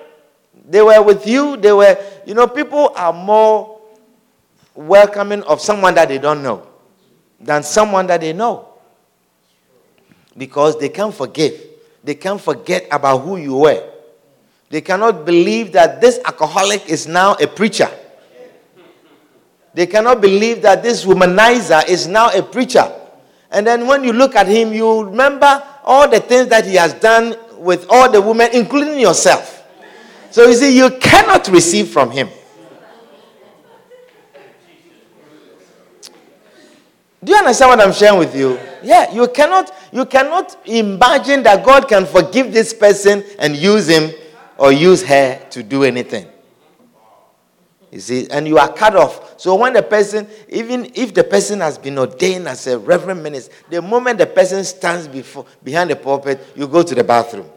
They 0.69 0.81
were 0.83 1.01
with 1.01 1.25
you. 1.25 1.57
They 1.57 1.73
were, 1.73 1.97
you 2.27 2.35
know, 2.35 2.47
people 2.47 2.93
are 2.95 3.11
more 3.11 3.81
welcoming 4.75 5.41
of 5.43 5.59
someone 5.59 5.95
that 5.95 6.07
they 6.09 6.19
don't 6.19 6.43
know 6.43 6.65
than 7.41 7.63
someone 7.63 8.05
that 8.07 8.21
they 8.21 8.33
know 8.33 8.67
because 10.37 10.79
they 10.79 10.89
can't 10.89 11.13
forgive. 11.13 11.59
They 12.03 12.13
can't 12.13 12.39
forget 12.39 12.87
about 12.91 13.19
who 13.19 13.37
you 13.37 13.57
were. 13.57 13.83
They 14.69 14.81
cannot 14.81 15.25
believe 15.25 15.71
that 15.73 15.99
this 15.99 16.19
alcoholic 16.23 16.87
is 16.87 17.07
now 17.07 17.33
a 17.33 17.47
preacher. 17.47 17.89
They 19.73 19.87
cannot 19.87 20.21
believe 20.21 20.61
that 20.61 20.83
this 20.83 21.03
womanizer 21.03 21.87
is 21.89 22.07
now 22.07 22.29
a 22.29 22.43
preacher. 22.43 22.85
And 23.49 23.65
then 23.65 23.87
when 23.87 24.03
you 24.03 24.13
look 24.13 24.35
at 24.35 24.47
him, 24.47 24.71
you 24.71 25.03
remember 25.03 25.63
all 25.83 26.07
the 26.07 26.19
things 26.19 26.47
that 26.49 26.65
he 26.65 26.75
has 26.75 26.93
done 26.93 27.35
with 27.57 27.87
all 27.89 28.11
the 28.11 28.21
women, 28.21 28.49
including 28.53 28.99
yourself. 28.99 29.58
So 30.31 30.47
you 30.47 30.53
see, 30.53 30.77
you 30.77 30.91
cannot 30.99 31.47
receive 31.47 31.89
from 31.89 32.11
him. 32.11 32.29
Do 37.23 37.33
you 37.33 37.37
understand 37.37 37.69
what 37.71 37.81
I'm 37.81 37.91
sharing 37.93 38.19
with 38.19 38.35
you? 38.35 38.57
Yeah, 38.81 39.11
you 39.11 39.27
cannot 39.27 39.71
you 39.91 40.05
cannot 40.05 40.55
imagine 40.65 41.43
that 41.43 41.65
God 41.65 41.89
can 41.89 42.05
forgive 42.05 42.53
this 42.53 42.73
person 42.73 43.23
and 43.39 43.55
use 43.55 43.87
him 43.87 44.11
or 44.57 44.71
use 44.71 45.03
her 45.03 45.45
to 45.49 45.63
do 45.63 45.83
anything. 45.83 46.27
You 47.91 47.99
see, 47.99 48.29
and 48.29 48.47
you 48.47 48.57
are 48.57 48.71
cut 48.71 48.95
off. 48.95 49.39
So 49.39 49.55
when 49.55 49.73
the 49.73 49.81
person, 49.81 50.27
even 50.47 50.91
if 50.93 51.13
the 51.13 51.23
person 51.23 51.59
has 51.59 51.77
been 51.77 51.97
ordained 51.97 52.47
as 52.47 52.67
a 52.67 52.77
reverend 52.77 53.23
minister, 53.23 53.51
the 53.69 53.81
moment 53.81 54.19
the 54.19 54.27
person 54.27 54.63
stands 54.63 55.07
before 55.07 55.45
behind 55.63 55.89
the 55.89 55.95
pulpit, 55.95 56.39
you 56.55 56.67
go 56.67 56.83
to 56.83 56.93
the 56.95 57.03
bathroom. 57.03 57.49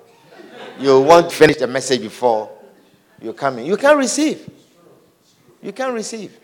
You 0.81 1.01
want 1.03 1.31
to 1.31 1.37
finish 1.37 1.59
the 1.59 1.67
message 1.67 2.01
before 2.01 2.51
you 3.23 3.33
come 3.33 3.59
in. 3.59 3.67
You 3.67 3.77
can't 3.77 3.97
receive. 3.97 4.51
You 5.63 5.73
can't 5.73 5.95
receive. 5.95 6.37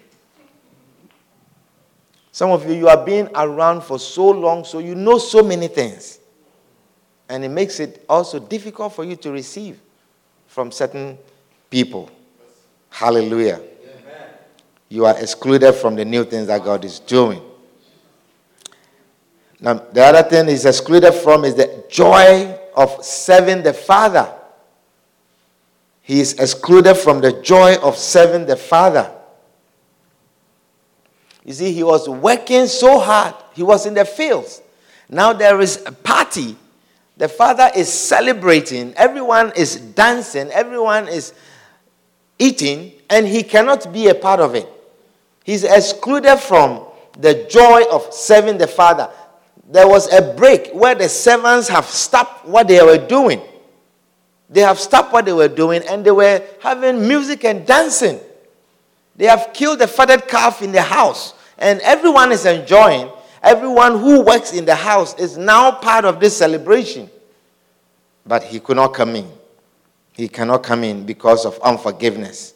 Some 2.31 2.51
of 2.51 2.69
you, 2.69 2.77
you 2.77 2.89
are 2.89 3.05
being 3.05 3.29
around 3.35 3.83
for 3.83 3.99
so 3.99 4.31
long, 4.31 4.65
so 4.65 4.79
you 4.79 4.95
know 4.95 5.19
so 5.19 5.43
many 5.43 5.67
things. 5.67 6.21
And 7.29 7.45
it 7.45 7.49
makes 7.49 7.81
it 7.81 8.05
also 8.09 8.39
difficult 8.39 8.95
for 8.95 9.05
you 9.05 9.17
to 9.17 9.33
receive 9.33 9.81
from 10.47 10.71
certain 10.71 11.19
people. 11.69 12.09
Hallelujah. 12.91 13.57
Amen. 13.57 14.29
You 14.89 15.05
are 15.05 15.19
excluded 15.19 15.73
from 15.73 15.97
the 15.97 16.05
new 16.05 16.25
things 16.25 16.47
that 16.47 16.63
God 16.63 16.85
is 16.85 17.01
doing. 17.01 17.43
Now, 19.61 19.75
the 19.75 20.05
other 20.05 20.23
thing 20.23 20.49
is 20.49 20.65
excluded 20.65 21.13
from 21.13 21.45
is 21.45 21.57
the 21.57 21.85
joy 21.91 22.57
of 22.77 23.05
serving 23.05 23.65
the 23.65 23.73
Father. 23.75 24.33
He 26.09 26.19
is 26.19 26.33
excluded 26.33 26.97
from 26.97 27.21
the 27.21 27.41
joy 27.43 27.77
of 27.77 27.97
serving 27.97 28.47
the 28.47 28.57
Father. 28.57 29.15
You 31.45 31.53
see, 31.53 31.73
he 31.73 31.85
was 31.85 32.09
working 32.09 32.67
so 32.67 32.99
hard, 32.99 33.37
he 33.55 33.63
was 33.63 33.87
in 33.87 33.95
the 33.95 34.05
fields. 34.05 34.61
Now 35.09 35.33
there 35.33 35.61
is 35.61 35.85
a 35.87 35.93
party 35.93 36.57
the 37.19 37.29
father 37.29 37.69
is 37.75 37.93
celebrating, 37.93 38.95
everyone 38.97 39.53
is 39.57 39.75
dancing, 39.77 40.51
everyone 40.53 41.09
is 41.09 41.35
eating, 42.39 42.93
and 43.11 43.27
he 43.27 43.43
cannot 43.43 43.93
be 43.93 44.07
a 44.07 44.15
part 44.15 44.39
of 44.39 44.55
it. 44.55 44.69
He's 45.43 45.65
excluded 45.65 46.37
from 46.37 46.85
the 47.19 47.45
joy 47.51 47.83
of 47.91 48.15
serving 48.15 48.59
the 48.59 48.69
father. 48.69 49.11
There 49.69 49.89
was 49.89 50.13
a 50.13 50.33
break 50.35 50.71
where 50.73 50.95
the 50.95 51.09
servants 51.09 51.67
have 51.69 51.87
stopped 51.87 52.47
what 52.47 52.69
they 52.69 52.81
were 52.85 53.05
doing. 53.05 53.43
They 54.51 54.61
have 54.61 54.79
stopped 54.79 55.13
what 55.13 55.27
they 55.27 55.33
were 55.33 55.49
doing 55.49 55.83
and 55.89 56.05
they 56.05 56.11
were 56.11 56.43
having 56.61 57.07
music 57.07 57.45
and 57.45 57.67
dancing. 57.67 58.19
They 59.17 59.27
have 59.27 59.51
killed 59.53 59.81
the 59.81 59.87
fatted 59.89 60.29
calf 60.29 60.63
in 60.63 60.71
the 60.71 60.81
house, 60.81 61.35
and 61.59 61.81
everyone 61.81 62.31
is 62.31 62.47
enjoying. 62.47 63.11
Everyone 63.43 63.99
who 63.99 64.23
works 64.25 64.53
in 64.53 64.65
the 64.65 64.77
house 64.77 65.19
is 65.19 65.37
now 65.37 65.73
part 65.73 66.05
of 66.05 66.21
this 66.21 66.37
celebration. 66.37 67.11
But 68.25 68.45
he 68.45 68.61
could 68.61 68.77
not 68.77 68.95
come 68.95 69.17
in. 69.17 69.29
He 70.13 70.29
cannot 70.29 70.63
come 70.63 70.85
in 70.85 71.05
because 71.05 71.45
of 71.45 71.59
unforgiveness. 71.61 72.55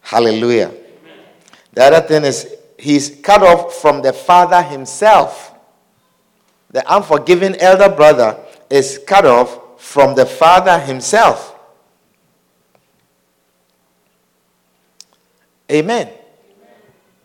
Hallelujah. 0.00 0.72
The 1.72 1.84
other 1.84 2.06
thing 2.06 2.24
is 2.24 2.54
he's 2.78 3.20
cut 3.22 3.42
off 3.42 3.74
from 3.74 4.00
the 4.00 4.12
father 4.12 4.62
himself. 4.62 5.54
The 6.70 6.82
unforgiving 6.94 7.56
elder 7.56 7.94
brother 7.94 8.38
is 8.70 8.98
cut 9.06 9.26
off 9.26 9.58
from 9.78 10.14
the 10.14 10.26
father 10.26 10.78
himself. 10.78 11.54
Amen. 15.70 16.10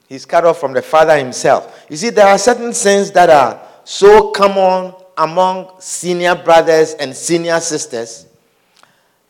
He's 0.07 0.25
cut 0.25 0.45
off 0.45 0.59
from 0.59 0.73
the 0.73 0.81
father 0.81 1.17
himself. 1.17 1.85
You 1.89 1.97
see, 1.97 2.09
there 2.09 2.27
are 2.27 2.37
certain 2.37 2.73
sins 2.73 3.11
that 3.11 3.29
are 3.29 3.61
so 3.83 4.31
common 4.31 4.93
among 5.17 5.71
senior 5.79 6.35
brothers 6.35 6.93
and 6.93 7.15
senior 7.15 7.59
sisters 7.59 8.27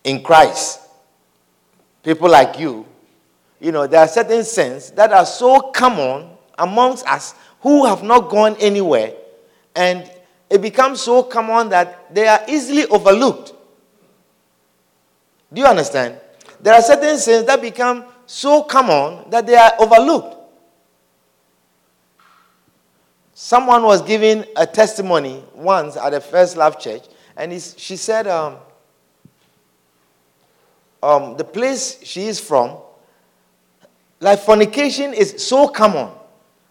in 0.04 0.22
Christ. 0.22 0.82
People 2.04 2.30
like 2.30 2.60
you, 2.60 2.86
you 3.60 3.72
know, 3.72 3.88
there 3.88 4.02
are 4.02 4.08
certain 4.08 4.44
sins 4.44 4.92
that 4.92 5.14
are 5.14 5.26
so 5.26 5.72
common 5.72 6.30
amongst 6.58 7.08
us 7.08 7.34
who 7.62 7.86
have 7.86 8.04
not 8.04 8.30
gone 8.30 8.58
anywhere, 8.60 9.14
and 9.74 10.12
it 10.54 10.62
becomes 10.62 11.02
so 11.02 11.24
common 11.24 11.70
that 11.70 12.14
they 12.14 12.28
are 12.28 12.40
easily 12.48 12.86
overlooked. 12.86 13.54
Do 15.52 15.62
you 15.62 15.66
understand? 15.66 16.20
There 16.62 16.76
are 16.76 16.82
certain 16.84 17.18
sins 17.18 17.48
that 17.48 17.60
become 17.60 18.06
so 18.28 18.62
common 18.62 19.32
that 19.32 19.48
they 19.48 19.56
are 19.56 19.74
overlooked. 19.80 20.38
Someone 23.34 23.82
was 23.82 24.04
giving 24.04 24.46
a 24.56 24.68
testimony 24.68 25.44
once 25.56 25.98
at 25.98 26.12
the 26.12 26.22
First 26.22 26.56
Love 26.56 26.80
Church, 26.80 27.02
and 27.36 27.52
she 27.60 27.98
said, 27.98 28.28
um, 28.28 28.58
um, 31.02 31.36
the 31.36 31.44
place 31.44 31.98
she 32.04 32.28
is 32.28 32.40
from, 32.40 32.78
like 34.20 34.40
fornication 34.40 35.16
is 35.16 35.44
so 35.48 35.68
common 35.68 36.10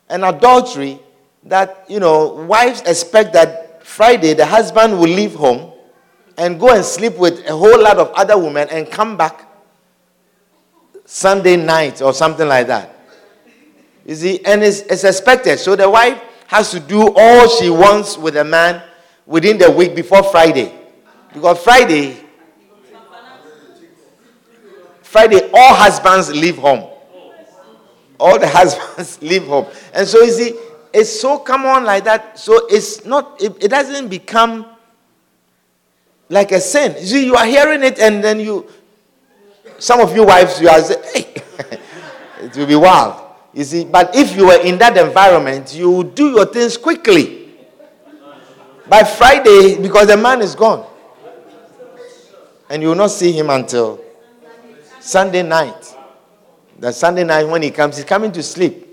and 0.08 0.24
adultery 0.24 1.00
that, 1.42 1.84
you 1.88 1.98
know, 1.98 2.46
wives 2.48 2.80
expect 2.82 3.32
that 3.32 3.71
Friday 3.84 4.34
the 4.34 4.46
husband 4.46 4.98
will 4.98 5.08
leave 5.08 5.34
home 5.34 5.72
and 6.38 6.58
go 6.58 6.74
and 6.74 6.84
sleep 6.84 7.16
with 7.16 7.46
a 7.46 7.56
whole 7.56 7.80
lot 7.82 7.98
of 7.98 8.10
other 8.14 8.38
women 8.38 8.68
and 8.70 8.90
come 8.90 9.16
back 9.16 9.48
Sunday 11.04 11.56
night 11.56 12.00
or 12.00 12.12
something 12.14 12.48
like 12.48 12.66
that. 12.68 12.96
You 14.06 14.14
see, 14.14 14.44
and 14.44 14.62
it's, 14.62 14.80
it's 14.80 15.04
expected. 15.04 15.58
So 15.58 15.76
the 15.76 15.88
wife 15.88 16.20
has 16.48 16.70
to 16.72 16.80
do 16.80 17.12
all 17.14 17.48
she 17.48 17.70
wants 17.70 18.18
with 18.18 18.36
a 18.36 18.44
man 18.44 18.82
within 19.26 19.58
the 19.58 19.70
week 19.70 19.94
before 19.94 20.22
Friday. 20.22 20.72
Because 21.32 21.62
Friday, 21.62 22.18
Friday, 25.02 25.50
all 25.52 25.74
husbands 25.74 26.30
leave 26.30 26.56
home. 26.56 26.88
All 28.18 28.38
the 28.38 28.48
husbands 28.48 29.20
leave 29.22 29.46
home. 29.46 29.66
And 29.94 30.06
so 30.06 30.22
you 30.22 30.30
see, 30.30 30.58
it's 30.92 31.20
so 31.20 31.38
common 31.38 31.84
like 31.84 32.04
that. 32.04 32.38
So 32.38 32.66
it's 32.66 33.04
not, 33.04 33.40
it, 33.40 33.64
it 33.64 33.68
doesn't 33.68 34.08
become 34.08 34.66
like 36.28 36.52
a 36.52 36.60
sin. 36.60 36.94
You 36.98 37.06
see, 37.06 37.26
you 37.26 37.34
are 37.34 37.46
hearing 37.46 37.82
it 37.82 37.98
and 37.98 38.22
then 38.22 38.40
you, 38.40 38.68
some 39.78 40.00
of 40.00 40.14
you 40.14 40.24
wives, 40.24 40.60
you 40.60 40.68
are 40.68 40.80
saying, 40.80 41.02
hey, 41.14 41.42
it 42.42 42.56
will 42.56 42.66
be 42.66 42.76
wild. 42.76 43.20
You 43.54 43.64
see, 43.64 43.84
but 43.84 44.14
if 44.14 44.34
you 44.34 44.46
were 44.46 44.60
in 44.60 44.78
that 44.78 44.96
environment, 44.96 45.74
you 45.74 45.90
would 45.90 46.14
do 46.14 46.30
your 46.30 46.46
things 46.46 46.76
quickly. 46.76 47.50
By 48.88 49.04
Friday, 49.04 49.80
because 49.80 50.08
the 50.08 50.16
man 50.16 50.40
is 50.40 50.54
gone. 50.54 50.86
And 52.68 52.82
you 52.82 52.88
will 52.88 52.94
not 52.96 53.10
see 53.10 53.32
him 53.32 53.50
until 53.50 54.02
Sunday 55.00 55.42
night. 55.42 55.94
The 56.78 56.92
Sunday 56.92 57.24
night 57.24 57.44
when 57.44 57.62
he 57.62 57.70
comes, 57.70 57.96
he's 57.96 58.04
coming 58.06 58.32
to 58.32 58.42
sleep. 58.42 58.91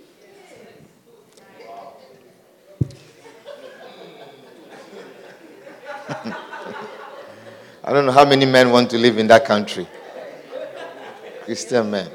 I 7.90 7.92
don't 7.92 8.06
know 8.06 8.12
how 8.12 8.24
many 8.24 8.46
men 8.46 8.70
want 8.70 8.92
to 8.92 9.00
live 9.00 9.18
in 9.18 9.26
that 9.30 9.46
country. 9.46 9.88
Christian 11.44 11.90
men. 11.90 12.08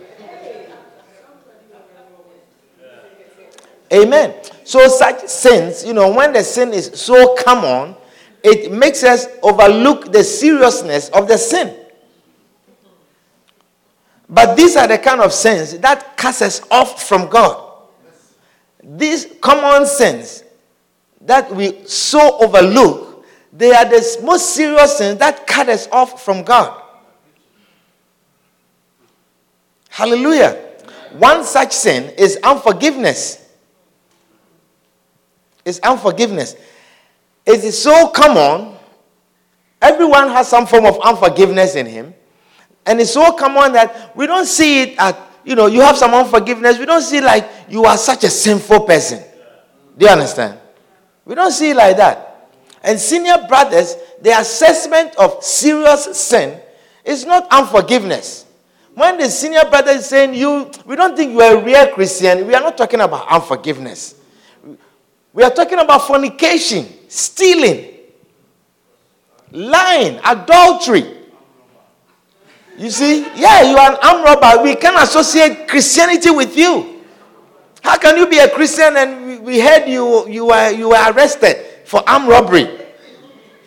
Amen. 3.92 4.36
So, 4.62 4.86
such 4.86 5.26
sins, 5.26 5.84
you 5.84 5.92
know, 5.92 6.14
when 6.14 6.32
the 6.32 6.44
sin 6.44 6.72
is 6.72 6.92
so 6.94 7.34
common, 7.34 7.96
it 8.44 8.70
makes 8.70 9.02
us 9.02 9.26
overlook 9.42 10.12
the 10.12 10.22
seriousness 10.22 11.08
of 11.08 11.26
the 11.26 11.36
sin. 11.36 11.74
But 14.28 14.54
these 14.54 14.76
are 14.76 14.86
the 14.86 14.98
kind 14.98 15.20
of 15.22 15.32
sins 15.32 15.76
that 15.78 16.16
cast 16.16 16.42
us 16.42 16.60
off 16.70 17.02
from 17.02 17.28
God. 17.28 17.88
These 18.80 19.26
common 19.40 19.88
sins 19.88 20.44
that 21.22 21.52
we 21.52 21.84
so 21.84 22.38
overlook, 22.38 23.03
they 23.56 23.72
are 23.72 23.84
the 23.84 24.20
most 24.24 24.54
serious 24.54 24.98
sins 24.98 25.20
that 25.20 25.46
cut 25.46 25.68
us 25.68 25.88
off 25.92 26.24
from 26.24 26.42
God. 26.42 26.82
Hallelujah. 29.88 30.60
One 31.12 31.44
such 31.44 31.72
sin 31.72 32.12
is 32.18 32.36
unforgiveness. 32.42 33.48
It's 35.64 35.78
unforgiveness. 35.78 36.56
It 37.46 37.62
is 37.62 37.80
so 37.80 38.08
common. 38.08 38.74
Everyone 39.80 40.28
has 40.30 40.48
some 40.48 40.66
form 40.66 40.84
of 40.84 40.98
unforgiveness 41.00 41.76
in 41.76 41.86
him. 41.86 42.12
And 42.84 43.00
it's 43.00 43.12
so 43.12 43.32
common 43.32 43.72
that 43.74 44.16
we 44.16 44.26
don't 44.26 44.46
see 44.46 44.82
it 44.82 44.98
at, 44.98 45.16
you 45.44 45.54
know, 45.54 45.66
you 45.66 45.80
have 45.80 45.96
some 45.96 46.12
unforgiveness. 46.12 46.76
We 46.76 46.86
don't 46.86 47.02
see 47.02 47.20
like 47.20 47.48
you 47.68 47.84
are 47.84 47.96
such 47.96 48.24
a 48.24 48.30
sinful 48.30 48.80
person. 48.80 49.22
Do 49.96 50.06
you 50.06 50.10
understand? 50.12 50.58
We 51.24 51.36
don't 51.36 51.52
see 51.52 51.70
it 51.70 51.76
like 51.76 51.96
that. 51.98 52.23
And 52.84 53.00
senior 53.00 53.38
brothers, 53.48 53.96
the 54.20 54.38
assessment 54.38 55.16
of 55.16 55.42
serious 55.42 56.16
sin 56.18 56.60
is 57.02 57.24
not 57.24 57.48
unforgiveness. 57.50 58.44
When 58.94 59.16
the 59.16 59.30
senior 59.30 59.64
brother 59.70 59.92
is 59.92 60.06
saying, 60.06 60.34
you, 60.34 60.70
we 60.84 60.94
don't 60.94 61.16
think 61.16 61.32
you 61.32 61.40
are 61.40 61.56
a 61.56 61.64
real 61.64 61.88
Christian, 61.94 62.46
we 62.46 62.54
are 62.54 62.60
not 62.60 62.76
talking 62.76 63.00
about 63.00 63.26
unforgiveness. 63.28 64.16
We 65.32 65.42
are 65.42 65.50
talking 65.50 65.78
about 65.78 66.06
fornication, 66.06 66.86
stealing, 67.08 67.90
lying, 69.50 70.20
adultery. 70.22 71.10
You 72.76 72.90
see, 72.90 73.22
yeah, 73.34 73.62
you 73.62 73.76
are 73.78 73.92
an 73.92 73.98
armed 74.02 74.24
robber. 74.24 74.62
We 74.62 74.76
can 74.76 74.94
associate 75.02 75.66
Christianity 75.68 76.30
with 76.30 76.54
you. 76.56 77.02
How 77.82 77.96
can 77.96 78.18
you 78.18 78.26
be 78.26 78.38
a 78.38 78.48
Christian 78.50 78.96
and 78.96 79.42
we 79.42 79.58
heard 79.58 79.88
you, 79.88 80.28
you, 80.28 80.46
were, 80.46 80.70
you 80.70 80.90
were 80.90 81.12
arrested 81.12 81.73
for 81.84 82.08
armed 82.08 82.28
robbery? 82.28 82.80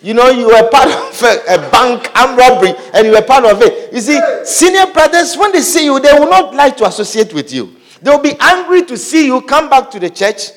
You 0.02 0.14
know, 0.14 0.30
you 0.30 0.48
were 0.48 0.70
part 0.70 0.88
of 0.90 1.24
a, 1.24 1.56
a, 1.56 1.72
bank 1.72 2.12
armed 2.16 2.38
robbery 2.38 2.74
and 2.94 3.08
you 3.08 3.14
were 3.14 3.22
part 3.24 3.46
of 3.46 3.62
it. 3.62 3.92
You 3.92 4.00
see, 4.00 4.20
senior 4.46 4.92
brothers, 4.94 5.36
when 5.36 5.52
they 5.52 5.62
see 5.62 5.86
you, 5.86 6.00
they 6.00 6.14
will 6.14 6.30
not 6.30 6.54
like 6.54 6.78
to 6.78 6.86
associate 6.86 7.34
with 7.34 7.52
you. 7.52 7.76
They 8.02 8.12
will 8.12 8.22
be 8.22 8.36
angry 8.40 8.84
to 8.86 8.98
see 8.98 9.26
you 9.26 9.42
come 9.42 9.70
back 9.70 9.90
to 9.92 10.00
the 10.00 10.10
church. 10.10 10.52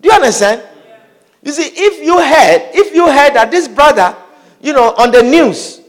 Do 0.00 0.08
you 0.08 0.14
understand? 0.14 0.62
You 1.42 1.52
see, 1.52 1.70
if 1.72 2.04
you 2.04 2.18
heard, 2.18 2.70
if 2.74 2.94
you 2.94 3.06
heard 3.06 3.34
that 3.34 3.50
this 3.50 3.68
brother, 3.68 4.16
you 4.60 4.72
know, 4.72 4.92
on 4.98 5.12
the 5.12 5.22
news, 5.22 5.80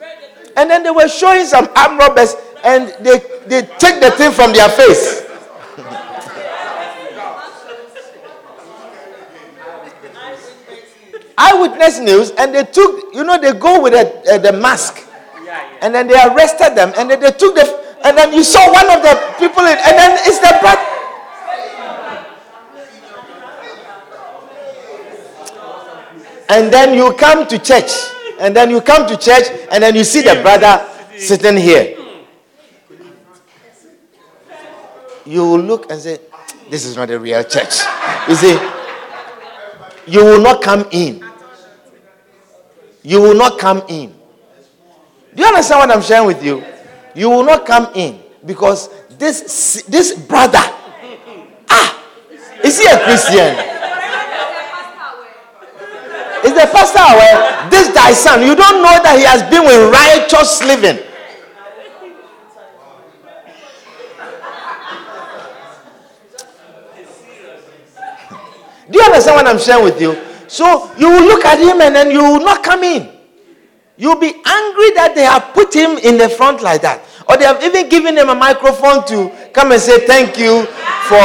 and 0.55 0.69
then 0.69 0.83
they 0.83 0.91
were 0.91 1.07
showing 1.07 1.45
some 1.45 1.69
armed 1.75 1.99
robbers 1.99 2.35
and 2.63 2.93
they, 3.03 3.19
they 3.47 3.61
take 3.77 3.99
the 4.01 4.11
thing 4.11 4.31
from 4.31 4.53
their 4.53 4.69
face. 4.69 5.25
Eyewitness 11.39 11.99
news 11.99 12.31
and 12.31 12.53
they 12.53 12.65
took, 12.65 13.13
you 13.15 13.23
know, 13.23 13.39
they 13.39 13.53
go 13.53 13.81
with 13.81 13.93
a, 13.93 14.35
uh, 14.35 14.37
the 14.37 14.51
mask. 14.53 15.05
And 15.81 15.95
then 15.95 16.07
they 16.07 16.13
arrested 16.13 16.75
them 16.75 16.93
and 16.97 17.09
then 17.09 17.19
they 17.21 17.31
took 17.31 17.55
the, 17.55 17.63
and 18.03 18.17
then 18.17 18.33
you 18.33 18.43
saw 18.43 18.71
one 18.71 18.85
of 18.91 19.01
the 19.01 19.15
people, 19.39 19.63
in, 19.63 19.77
and 19.79 19.97
then 19.97 20.17
it's 20.27 20.39
the 20.39 20.57
brother. 20.61 20.85
And 26.51 26.73
then 26.73 26.95
you 26.97 27.13
come 27.13 27.47
to 27.47 27.59
church. 27.59 27.91
And 28.39 28.55
then 28.55 28.69
you 28.69 28.81
come 28.81 29.07
to 29.07 29.17
church 29.17 29.45
and 29.71 29.83
then 29.83 29.95
you 29.95 30.03
see 30.03 30.21
the 30.21 30.39
brother 30.41 30.85
sitting 31.17 31.57
here. 31.57 31.95
You 35.25 35.41
will 35.41 35.59
look 35.59 35.91
and 35.91 36.01
say, 36.01 36.19
This 36.69 36.85
is 36.85 36.95
not 36.95 37.09
a 37.11 37.19
real 37.19 37.43
church. 37.43 37.81
You 38.27 38.35
see, 38.35 38.57
you 40.07 40.23
will 40.23 40.41
not 40.41 40.61
come 40.63 40.87
in 40.91 41.28
you 43.03 43.21
will 43.21 43.35
not 43.35 43.59
come 43.59 43.81
in. 43.87 44.13
Do 45.35 45.41
you 45.43 45.47
understand 45.47 45.79
what 45.79 45.91
I'm 45.95 46.01
sharing 46.01 46.27
with 46.27 46.43
you? 46.43 46.63
You 47.15 47.29
will 47.29 47.43
not 47.45 47.65
come 47.65 47.89
in 47.95 48.19
because 48.45 48.89
this 49.17 49.83
this 49.87 50.13
brother, 50.13 50.59
ah, 51.69 52.03
is 52.63 52.79
he 52.79 52.85
a 52.87 52.99
Christian? 53.03 53.55
Is 56.45 56.53
the 56.53 56.69
pastor 56.71 56.99
aware? 56.99 57.69
This 57.69 57.89
thy 57.93 58.13
son, 58.13 58.41
you 58.41 58.55
don't 58.55 58.81
know 58.81 58.97
that 59.03 59.15
he 59.19 59.25
has 59.25 59.43
been 59.51 59.65
with 59.65 59.91
righteous 59.91 60.63
living. 60.63 60.95
Do 68.89 68.97
you 68.97 69.03
understand 69.05 69.35
what 69.35 69.47
I'm 69.47 69.59
sharing 69.59 69.83
with 69.83 70.01
you? 70.01 70.28
So 70.49 70.91
you 70.97 71.07
will 71.09 71.23
look 71.23 71.45
at 71.45 71.59
him 71.59 71.79
and 71.79 71.95
then 71.95 72.09
you 72.09 72.23
will 72.23 72.43
not 72.43 72.63
come 72.63 72.83
in. 72.83 73.07
You'll 73.97 74.19
be 74.19 74.33
angry 74.33 74.89
that 74.97 75.13
they 75.13 75.23
have 75.23 75.53
put 75.53 75.73
him 75.73 75.97
in 75.99 76.17
the 76.17 76.27
front 76.27 76.63
like 76.63 76.81
that. 76.81 77.05
Or 77.27 77.37
they 77.37 77.45
have 77.45 77.61
even 77.63 77.87
given 77.87 78.17
him 78.17 78.29
a 78.29 78.35
microphone 78.35 79.05
to 79.13 79.29
come 79.53 79.71
and 79.71 79.79
say 79.79 80.07
thank 80.07 80.39
you 80.39 80.65
for, 81.05 81.21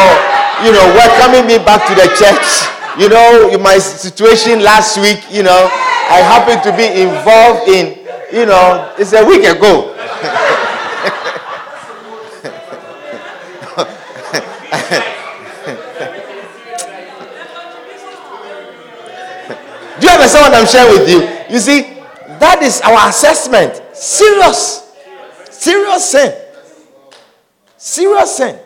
you 0.61 0.71
know, 0.77 0.85
welcoming 0.93 1.49
me 1.49 1.57
back 1.57 1.89
to 1.89 1.95
the 1.97 2.13
church. 2.13 2.69
You 3.01 3.09
know, 3.09 3.57
my 3.59 3.79
situation 3.79 4.61
last 4.61 4.99
week, 4.99 5.25
you 5.33 5.43
know, 5.43 5.71
I 6.11 6.21
happened 6.21 6.63
to 6.69 6.77
be 6.77 6.85
involved 7.01 7.69
in, 7.71 7.97
you 8.31 8.45
know, 8.45 8.93
it's 8.99 9.15
a 9.15 9.25
week 9.25 9.49
ago. 9.49 9.97
Do 20.01 20.11
you 20.11 20.13
understand 20.13 20.44
what 20.55 20.61
I'm 20.61 20.67
sharing 20.69 21.01
with 21.01 21.11
you? 21.11 21.55
You 21.55 21.61
see, 21.61 21.83
that 22.39 22.63
is 22.63 22.81
our 22.83 23.09
assessment. 23.09 23.83
Serious. 23.95 24.93
Serious 25.51 26.11
sin. 26.11 26.35
Serious 27.77 28.37
sin. 28.37 28.59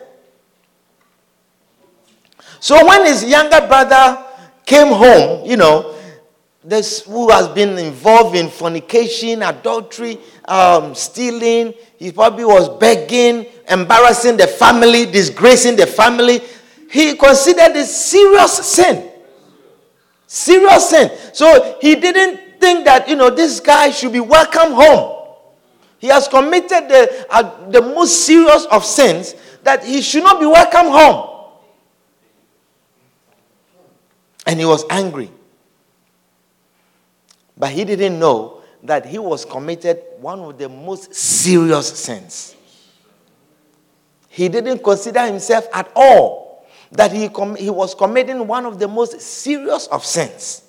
So 2.59 2.85
when 2.85 3.05
his 3.05 3.23
younger 3.23 3.65
brother 3.67 4.23
came 4.65 4.87
home, 4.93 5.45
you 5.45 5.57
know, 5.57 5.95
this 6.63 7.05
who 7.05 7.29
has 7.29 7.47
been 7.47 7.77
involved 7.77 8.35
in 8.35 8.49
fornication, 8.49 9.41
adultery, 9.41 10.19
um, 10.45 10.93
stealing, 10.93 11.73
he 11.97 12.11
probably 12.11 12.45
was 12.45 12.69
begging, 12.77 13.45
embarrassing 13.69 14.37
the 14.37 14.45
family, 14.45 15.05
disgracing 15.05 15.75
the 15.77 15.87
family. 15.87 16.41
He 16.91 17.15
considered 17.15 17.73
this 17.73 17.95
serious 17.95 18.57
sin. 18.67 19.08
Serious 20.31 20.91
sin. 20.91 21.09
So 21.33 21.79
he 21.81 21.95
didn't 21.95 22.61
think 22.61 22.85
that, 22.85 23.09
you 23.09 23.15
know, 23.15 23.31
this 23.31 23.59
guy 23.59 23.89
should 23.89 24.13
be 24.13 24.19
welcome 24.19 24.73
home. 24.73 25.25
He 25.97 26.05
has 26.05 26.27
committed 26.27 26.87
the, 26.87 27.25
uh, 27.31 27.67
the 27.71 27.81
most 27.81 28.27
serious 28.27 28.65
of 28.65 28.85
sins 28.85 29.33
that 29.63 29.83
he 29.83 30.03
should 30.03 30.21
not 30.21 30.39
be 30.39 30.45
welcome 30.45 30.85
home. 30.85 31.47
And 34.45 34.59
he 34.59 34.65
was 34.67 34.85
angry. 34.91 35.31
But 37.57 37.71
he 37.71 37.83
didn't 37.83 38.19
know 38.19 38.61
that 38.83 39.07
he 39.07 39.17
was 39.17 39.45
committed 39.45 40.03
one 40.19 40.41
of 40.41 40.59
the 40.59 40.69
most 40.69 41.15
serious 41.15 41.87
sins. 41.99 42.55
He 44.27 44.47
didn't 44.47 44.83
consider 44.83 45.25
himself 45.25 45.67
at 45.73 45.91
all 45.95 46.48
that 46.91 47.11
he, 47.11 47.29
com- 47.29 47.55
he 47.55 47.69
was 47.69 47.93
committing 47.93 48.47
one 48.47 48.65
of 48.65 48.79
the 48.79 48.87
most 48.87 49.19
serious 49.21 49.87
of 49.87 50.03
sins. 50.03 50.63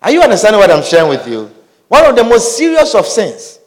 Are 0.00 0.10
you 0.10 0.22
understanding 0.22 0.60
what 0.60 0.70
I'm 0.70 0.84
sharing 0.84 1.08
with 1.08 1.26
you? 1.26 1.50
One 1.88 2.04
of 2.04 2.14
the 2.14 2.24
most 2.24 2.56
serious 2.56 2.94
of 2.94 3.06
sins. 3.06 3.58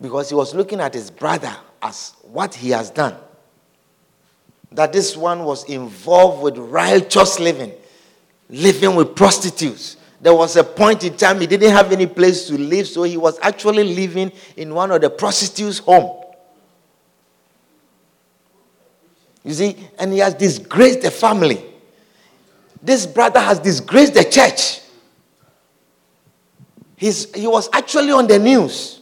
Because 0.00 0.28
he 0.28 0.34
was 0.34 0.54
looking 0.54 0.80
at 0.80 0.94
his 0.94 1.10
brother 1.10 1.54
as 1.82 2.14
what 2.22 2.54
he 2.54 2.70
has 2.70 2.90
done. 2.90 3.16
That 4.72 4.92
this 4.92 5.16
one 5.16 5.44
was 5.44 5.64
involved 5.64 6.42
with 6.42 6.58
righteous 6.58 7.40
living, 7.40 7.72
living 8.50 8.94
with 8.94 9.16
prostitutes. 9.16 9.96
There 10.20 10.34
was 10.34 10.56
a 10.56 10.64
point 10.64 11.04
in 11.04 11.16
time 11.16 11.40
he 11.40 11.46
didn't 11.46 11.70
have 11.70 11.90
any 11.90 12.06
place 12.06 12.46
to 12.48 12.58
live, 12.58 12.86
so 12.86 13.04
he 13.04 13.16
was 13.16 13.38
actually 13.40 13.94
living 13.94 14.30
in 14.56 14.74
one 14.74 14.90
of 14.90 15.00
the 15.00 15.08
prostitutes' 15.08 15.78
home. 15.78 16.22
You 19.48 19.54
see, 19.54 19.76
and 19.98 20.12
he 20.12 20.18
has 20.18 20.34
disgraced 20.34 21.00
the 21.00 21.10
family. 21.10 21.64
This 22.82 23.06
brother 23.06 23.40
has 23.40 23.58
disgraced 23.58 24.12
the 24.12 24.24
church. 24.24 24.82
He's, 26.96 27.34
he 27.34 27.46
was 27.46 27.70
actually 27.72 28.12
on 28.12 28.26
the 28.26 28.38
news 28.38 29.00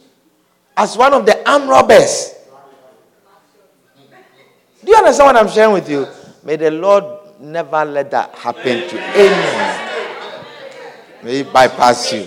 as 0.77 0.95
one 0.95 1.13
of 1.13 1.25
the 1.25 1.37
armed 1.51 1.67
robbers. 1.67 2.33
Do 4.85 4.89
you 4.89 4.95
understand 4.95 5.25
what 5.25 5.35
I'm 5.35 5.49
sharing 5.49 5.73
with 5.73 5.89
you? 5.89 6.07
May 6.45 6.55
the 6.55 6.71
Lord 6.71 7.03
never 7.41 7.83
let 7.83 8.09
that 8.11 8.33
happen 8.35 8.87
to 8.87 9.01
anyone. 9.01 9.75
May 11.23 11.37
He 11.39 11.43
bypass 11.43 12.13
you. 12.13 12.25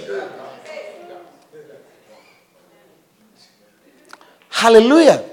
Hallelujah. 4.51 5.30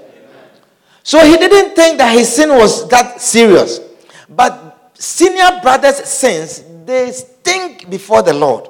So 1.08 1.24
he 1.24 1.38
didn't 1.38 1.74
think 1.74 1.96
that 1.96 2.12
his 2.12 2.30
sin 2.30 2.50
was 2.50 2.86
that 2.90 3.18
serious. 3.18 3.80
But 4.28 4.92
senior 4.92 5.58
brothers' 5.62 6.04
sins, 6.04 6.62
they 6.84 7.10
stink 7.12 7.88
before 7.88 8.20
the 8.20 8.34
Lord. 8.34 8.68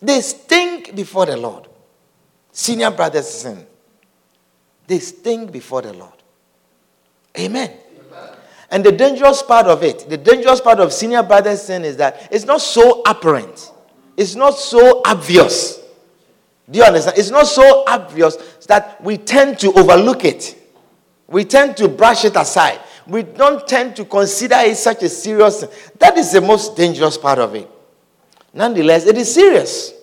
They 0.00 0.22
stink 0.22 0.96
before 0.96 1.26
the 1.26 1.36
Lord. 1.36 1.68
Senior 2.52 2.90
brothers' 2.92 3.28
sin. 3.28 3.66
They 4.86 4.98
stink 4.98 5.52
before 5.52 5.82
the 5.82 5.92
Lord. 5.92 6.14
Amen. 7.38 7.70
Amen. 7.70 8.36
And 8.70 8.82
the 8.82 8.92
dangerous 8.92 9.42
part 9.42 9.66
of 9.66 9.82
it, 9.82 10.08
the 10.08 10.16
dangerous 10.16 10.62
part 10.62 10.80
of 10.80 10.90
senior 10.90 11.22
brothers' 11.22 11.60
sin 11.60 11.84
is 11.84 11.98
that 11.98 12.28
it's 12.32 12.46
not 12.46 12.62
so 12.62 13.02
apparent. 13.02 13.70
It's 14.16 14.36
not 14.36 14.56
so 14.56 15.02
obvious. 15.04 15.82
Do 16.70 16.78
you 16.78 16.84
understand? 16.86 17.18
It's 17.18 17.30
not 17.30 17.46
so 17.46 17.84
obvious 17.86 18.36
that 18.68 19.04
we 19.04 19.18
tend 19.18 19.58
to 19.58 19.70
overlook 19.74 20.24
it. 20.24 20.56
We 21.30 21.44
tend 21.44 21.76
to 21.76 21.88
brush 21.88 22.24
it 22.24 22.34
aside. 22.36 22.80
We 23.06 23.22
don't 23.22 23.66
tend 23.66 23.96
to 23.96 24.04
consider 24.04 24.56
it 24.56 24.76
such 24.76 25.02
a 25.04 25.08
serious 25.08 25.60
thing. 25.60 25.70
That 25.98 26.18
is 26.18 26.32
the 26.32 26.40
most 26.40 26.76
dangerous 26.76 27.16
part 27.16 27.38
of 27.38 27.54
it. 27.54 27.70
Nonetheless, 28.52 29.06
it 29.06 29.16
is 29.16 29.32
serious. 29.32 29.94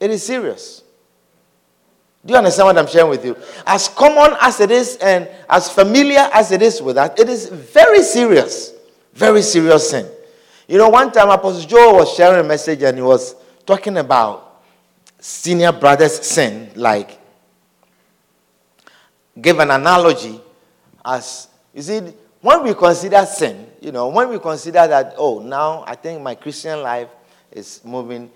It 0.00 0.10
is 0.10 0.24
serious. 0.24 0.82
Do 2.26 2.32
you 2.32 2.38
understand 2.38 2.66
what 2.66 2.78
I'm 2.78 2.86
sharing 2.88 3.10
with 3.10 3.24
you? 3.24 3.36
As 3.64 3.88
common 3.88 4.36
as 4.40 4.60
it 4.60 4.72
is 4.72 4.96
and 4.96 5.28
as 5.48 5.70
familiar 5.70 6.28
as 6.32 6.50
it 6.50 6.62
is 6.62 6.82
with 6.82 6.96
us, 6.96 7.18
it 7.18 7.28
is 7.28 7.48
very 7.48 8.02
serious. 8.02 8.74
Very 9.14 9.42
serious 9.42 9.90
sin. 9.90 10.08
You 10.66 10.78
know, 10.78 10.88
one 10.88 11.12
time 11.12 11.30
Apostle 11.30 11.68
Joe 11.68 11.94
was 11.94 12.12
sharing 12.14 12.44
a 12.44 12.48
message 12.48 12.82
and 12.82 12.96
he 12.96 13.02
was 13.02 13.36
talking 13.66 13.96
about 13.98 14.62
senior 15.20 15.70
brother's 15.70 16.24
sin, 16.26 16.70
like 16.74 17.18
give 19.40 19.58
an 19.58 19.70
analogy 19.70 20.40
as 21.04 21.48
you 21.74 21.82
see 21.82 22.00
when 22.40 22.62
we 22.64 22.74
consider 22.74 23.24
sin 23.24 23.66
you 23.80 23.92
know 23.92 24.08
when 24.08 24.28
we 24.28 24.38
consider 24.38 24.86
that 24.86 25.14
oh 25.16 25.38
now 25.40 25.84
i 25.86 25.94
think 25.94 26.20
my 26.20 26.34
christian 26.34 26.82
life 26.82 27.08
is 27.50 27.80
moving 27.84 28.30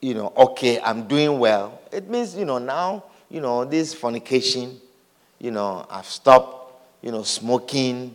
you 0.00 0.14
know 0.14 0.32
okay 0.36 0.80
i'm 0.80 1.06
doing 1.06 1.38
well. 1.38 1.80
It 1.92 2.08
means 2.08 2.36
you 2.36 2.44
know 2.44 2.58
now 2.58 3.04
you 3.28 3.40
know 3.40 3.64
this 3.64 3.94
fornication 3.94 4.80
you 5.38 5.50
know 5.50 5.86
i've 5.90 6.06
stopped 6.06 6.80
you 7.02 7.10
know 7.10 7.22
smoking 7.22 8.14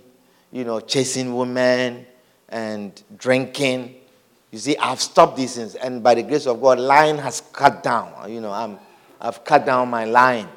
you 0.52 0.64
know 0.64 0.80
chasing 0.80 1.36
women 1.36 2.06
and 2.50 3.02
drinking. 3.18 3.96
You 4.52 4.60
see 4.60 4.78
i've 4.78 5.02
stopped 5.02 5.38
these 5.38 5.56
things. 5.56 5.76
And 5.76 6.02
by 6.04 6.16
the 6.16 6.24
grace 6.24 6.48
of 6.48 6.62
god 6.62 6.80
lying 6.80 7.18
has 7.18 7.42
cut 7.42 7.84
down. 7.84 8.32
You 8.32 8.42
know 8.42 8.52
i'm 8.52 8.80
i've 9.20 9.44
cut 9.44 9.66
down 9.66 9.90
my 9.90 10.06
lying 10.06 10.48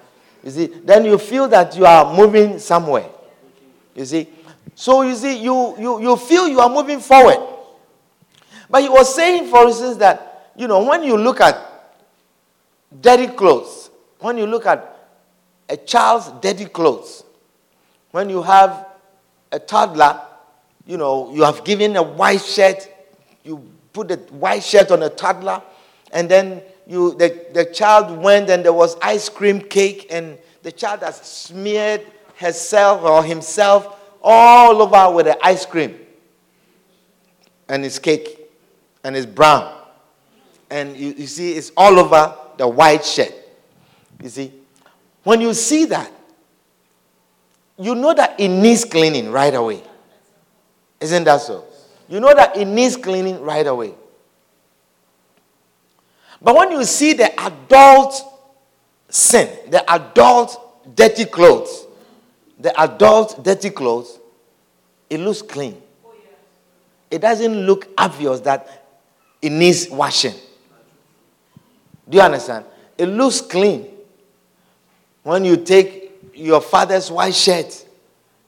you 0.46 0.52
see, 0.52 0.66
then 0.66 1.04
you 1.04 1.18
feel 1.18 1.48
that 1.48 1.76
you 1.76 1.84
are 1.84 2.14
moving 2.14 2.60
somewhere. 2.60 3.08
You 3.96 4.04
see, 4.04 4.28
so 4.76 5.02
you 5.02 5.16
see, 5.16 5.42
you, 5.42 5.74
you, 5.76 6.00
you 6.00 6.16
feel 6.16 6.46
you 6.46 6.60
are 6.60 6.68
moving 6.70 7.00
forward. 7.00 7.44
But 8.70 8.82
he 8.82 8.88
was 8.88 9.12
saying, 9.12 9.50
for 9.50 9.66
instance, 9.66 9.96
that, 9.96 10.52
you 10.56 10.68
know, 10.68 10.84
when 10.84 11.02
you 11.02 11.16
look 11.16 11.40
at 11.40 11.58
dirty 13.00 13.26
clothes, 13.26 13.90
when 14.20 14.38
you 14.38 14.46
look 14.46 14.66
at 14.66 15.08
a 15.68 15.76
child's 15.76 16.30
dirty 16.40 16.66
clothes, 16.66 17.24
when 18.12 18.30
you 18.30 18.40
have 18.40 18.86
a 19.50 19.58
toddler, 19.58 20.20
you 20.86 20.96
know, 20.96 21.34
you 21.34 21.42
have 21.42 21.64
given 21.64 21.96
a 21.96 22.02
white 22.04 22.40
shirt, 22.40 22.88
you 23.42 23.68
put 23.92 24.12
a 24.12 24.16
white 24.30 24.62
shirt 24.62 24.92
on 24.92 25.02
a 25.02 25.08
toddler, 25.08 25.60
and 26.12 26.28
then 26.28 26.62
you, 26.86 27.14
the, 27.14 27.46
the 27.52 27.64
child 27.64 28.16
went 28.22 28.48
and 28.48 28.64
there 28.64 28.72
was 28.72 28.96
ice 29.02 29.28
cream 29.28 29.60
cake, 29.60 30.06
and 30.10 30.38
the 30.62 30.72
child 30.72 31.00
has 31.00 31.16
smeared 31.16 32.06
herself 32.36 33.02
or 33.02 33.24
himself 33.24 33.98
all 34.22 34.82
over 34.82 35.14
with 35.14 35.26
the 35.26 35.46
ice 35.46 35.64
cream 35.64 35.98
and 37.68 37.82
his 37.84 37.98
cake 37.98 38.50
and 39.04 39.16
it's 39.16 39.26
brown. 39.26 39.72
And 40.68 40.96
you, 40.96 41.14
you 41.16 41.26
see, 41.26 41.52
it's 41.52 41.70
all 41.76 41.98
over 41.98 42.36
the 42.56 42.66
white 42.66 43.04
shirt. 43.04 43.32
You 44.20 44.28
see, 44.28 44.52
when 45.22 45.40
you 45.40 45.54
see 45.54 45.84
that, 45.86 46.10
you 47.78 47.94
know 47.94 48.14
that 48.14 48.40
it 48.40 48.48
needs 48.48 48.84
cleaning 48.84 49.30
right 49.30 49.54
away. 49.54 49.82
Isn't 51.00 51.24
that 51.24 51.40
so? 51.42 51.64
You 52.08 52.20
know 52.20 52.34
that 52.34 52.56
it 52.56 52.64
needs 52.64 52.96
cleaning 52.96 53.40
right 53.42 53.66
away. 53.66 53.94
But 56.40 56.54
when 56.54 56.70
you 56.72 56.84
see 56.84 57.12
the 57.12 57.38
adult 57.40 58.22
sin, 59.08 59.48
the 59.70 59.88
adult 59.90 60.94
dirty 60.96 61.24
clothes, 61.24 61.86
the 62.58 62.78
adult 62.80 63.42
dirty 63.42 63.70
clothes, 63.70 64.18
it 65.08 65.20
looks 65.20 65.42
clean. 65.42 65.80
it 67.10 67.20
doesn't 67.20 67.54
look 67.66 67.88
obvious 67.96 68.40
that 68.40 68.84
it 69.40 69.50
needs 69.50 69.88
washing. 69.88 70.34
Do 72.08 72.18
you 72.18 72.22
understand? 72.22 72.64
It 72.98 73.06
looks 73.06 73.40
clean. 73.40 73.86
When 75.22 75.44
you 75.44 75.56
take 75.56 76.12
your 76.34 76.60
father's 76.60 77.10
white 77.10 77.34
shirt, 77.34 77.84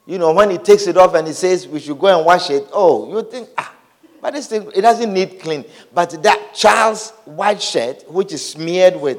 you 0.05 0.17
know, 0.17 0.33
when 0.33 0.49
he 0.49 0.57
takes 0.57 0.87
it 0.87 0.97
off 0.97 1.13
and 1.13 1.27
he 1.27 1.33
says 1.33 1.67
we 1.67 1.79
should 1.79 1.99
go 1.99 2.07
and 2.17 2.25
wash 2.25 2.49
it, 2.49 2.67
oh, 2.71 3.11
you 3.13 3.29
think, 3.29 3.49
ah, 3.57 3.73
but 4.21 4.33
this 4.33 4.47
thing, 4.47 4.69
it 4.75 4.81
doesn't 4.81 5.13
need 5.13 5.39
clean. 5.39 5.65
But 5.93 6.21
that 6.23 6.53
child's 6.53 7.11
white 7.25 7.61
shirt, 7.61 8.09
which 8.11 8.33
is 8.33 8.47
smeared 8.47 8.99
with 8.99 9.17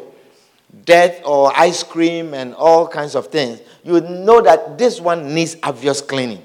death 0.85 1.23
or 1.25 1.53
ice 1.57 1.83
cream 1.83 2.35
and 2.35 2.55
all 2.55 2.87
kinds 2.87 3.15
of 3.15 3.29
things, 3.29 3.61
you 3.83 4.01
know 4.01 4.41
that 4.43 4.77
this 4.79 5.01
one 5.01 5.35
needs 5.35 5.57
obvious 5.63 6.01
cleaning. 6.01 6.43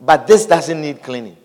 But 0.00 0.26
this 0.26 0.46
doesn't 0.46 0.80
need 0.80 1.02
cleaning. 1.02 1.36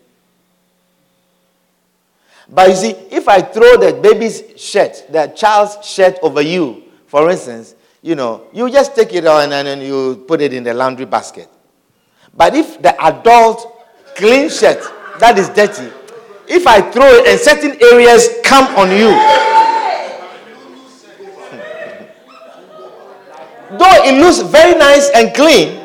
But 2.51 2.69
you 2.69 2.75
see, 2.75 2.91
if 3.11 3.27
I 3.27 3.41
throw 3.41 3.77
the 3.77 3.93
baby's 3.93 4.43
shirt, 4.57 5.05
the 5.09 5.27
child's 5.27 5.85
shirt 5.87 6.17
over 6.21 6.41
you, 6.41 6.83
for 7.05 7.29
instance, 7.29 7.75
you 8.01 8.15
know, 8.15 8.47
you 8.53 8.69
just 8.69 8.95
take 8.95 9.13
it 9.13 9.25
on 9.25 9.51
and 9.51 9.67
then 9.67 9.81
you 9.81 10.23
put 10.27 10.41
it 10.41 10.53
in 10.53 10.63
the 10.63 10.73
laundry 10.73 11.05
basket. 11.05 11.47
But 12.35 12.55
if 12.55 12.81
the 12.81 12.99
adult 13.03 14.15
clean 14.15 14.49
shirt 14.49 14.79
that 15.19 15.37
is 15.37 15.49
dirty, 15.49 15.91
if 16.47 16.65
I 16.65 16.81
throw 16.91 17.05
it 17.07 17.27
and 17.27 17.39
certain 17.39 17.77
areas 17.93 18.27
come 18.43 18.65
on 18.75 18.89
you, 18.91 19.09
though 23.77 24.03
it 24.03 24.19
looks 24.19 24.41
very 24.41 24.77
nice 24.77 25.09
and 25.15 25.33
clean, 25.35 25.79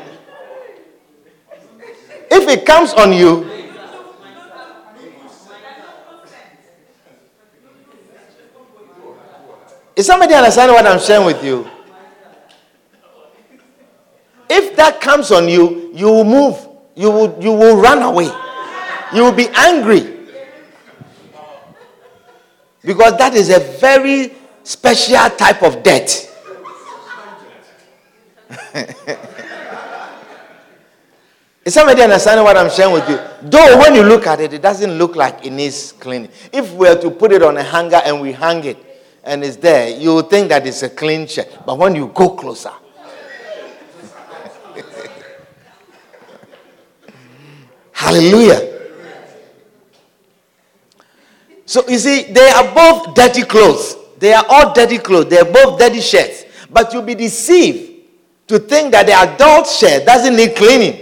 if 2.30 2.48
it 2.48 2.64
comes 2.66 2.92
on 2.94 3.12
you, 3.12 3.50
is 9.94 10.06
somebody 10.06 10.34
understanding 10.34 10.74
what 10.74 10.86
I'm 10.86 10.98
sharing 10.98 11.26
with 11.26 11.44
you? 11.44 11.68
If 14.48 14.76
that 14.76 15.00
comes 15.00 15.30
on 15.30 15.48
you, 15.48 15.90
you 15.94 16.06
will 16.06 16.24
move. 16.24 16.68
You 16.96 17.10
will, 17.10 17.42
you 17.42 17.52
will 17.52 17.76
run 17.80 18.02
away. 18.02 18.30
You 19.14 19.22
will 19.22 19.32
be 19.32 19.46
angry. 19.54 20.10
Because 22.84 23.16
that 23.16 23.34
is 23.34 23.48
a 23.48 23.60
very 23.60 24.34
special 24.64 25.30
type 25.30 25.62
of 25.62 25.84
debt. 25.84 26.30
Is 31.64 31.72
somebody 31.72 32.02
understanding 32.02 32.44
what 32.44 32.58
I'm 32.58 32.68
sharing 32.68 32.92
with 32.92 33.08
you? 33.08 33.18
Though 33.48 33.78
when 33.78 33.94
you 33.94 34.02
look 34.02 34.26
at 34.26 34.40
it, 34.40 34.52
it 34.52 34.60
doesn't 34.60 34.98
look 34.98 35.16
like 35.16 35.46
it 35.46 35.50
needs 35.50 35.92
cleaning. 35.92 36.28
If 36.52 36.72
we 36.72 36.88
were 36.88 37.00
to 37.00 37.10
put 37.10 37.32
it 37.32 37.42
on 37.42 37.56
a 37.56 37.62
hanger 37.62 38.02
and 38.04 38.20
we 38.20 38.32
hang 38.32 38.62
it 38.64 38.76
and 39.22 39.42
it's 39.42 39.56
there, 39.56 39.88
you 39.88 40.16
would 40.16 40.28
think 40.28 40.50
that 40.50 40.66
it's 40.66 40.82
a 40.82 40.90
clean 40.90 41.26
shirt. 41.26 41.48
But 41.64 41.78
when 41.78 41.94
you 41.94 42.08
go 42.08 42.28
closer, 42.30 42.72
hallelujah. 47.92 48.73
So 51.66 51.86
you 51.88 51.98
see, 51.98 52.32
they 52.32 52.48
are 52.50 52.74
both 52.74 53.14
dirty 53.14 53.42
clothes. 53.42 53.96
They 54.18 54.32
are 54.32 54.44
all 54.48 54.74
dirty 54.74 54.98
clothes. 54.98 55.30
They 55.30 55.38
are 55.38 55.50
both 55.50 55.78
dirty 55.78 56.00
shirts. 56.00 56.44
But 56.70 56.92
you'll 56.92 57.02
be 57.02 57.14
deceived 57.14 57.92
to 58.48 58.58
think 58.58 58.92
that 58.92 59.06
the 59.06 59.12
adult 59.12 59.66
shirt 59.66 60.04
doesn't 60.04 60.36
need 60.36 60.56
cleaning. 60.56 61.00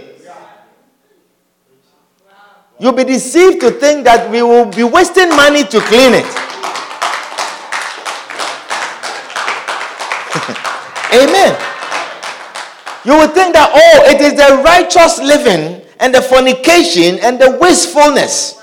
You'll 2.79 2.93
be 2.93 3.03
deceived 3.03 3.61
to 3.61 3.71
think 3.71 4.03
that 4.05 4.29
we 4.29 4.41
will 4.41 4.65
be 4.65 4.83
wasting 4.83 5.29
money 5.29 5.63
to 5.63 5.79
clean 5.81 6.13
it. 6.15 6.25
Amen. 11.13 11.55
You 13.05 13.13
will 13.19 13.27
think 13.27 13.53
that, 13.53 13.69
oh, 13.73 14.09
it 14.09 14.21
is 14.21 14.33
the 14.33 14.61
righteous 14.63 15.19
living 15.19 15.81
and 15.99 16.13
the 16.13 16.21
fornication 16.21 17.19
and 17.19 17.39
the 17.39 17.57
wastefulness. 17.59 18.62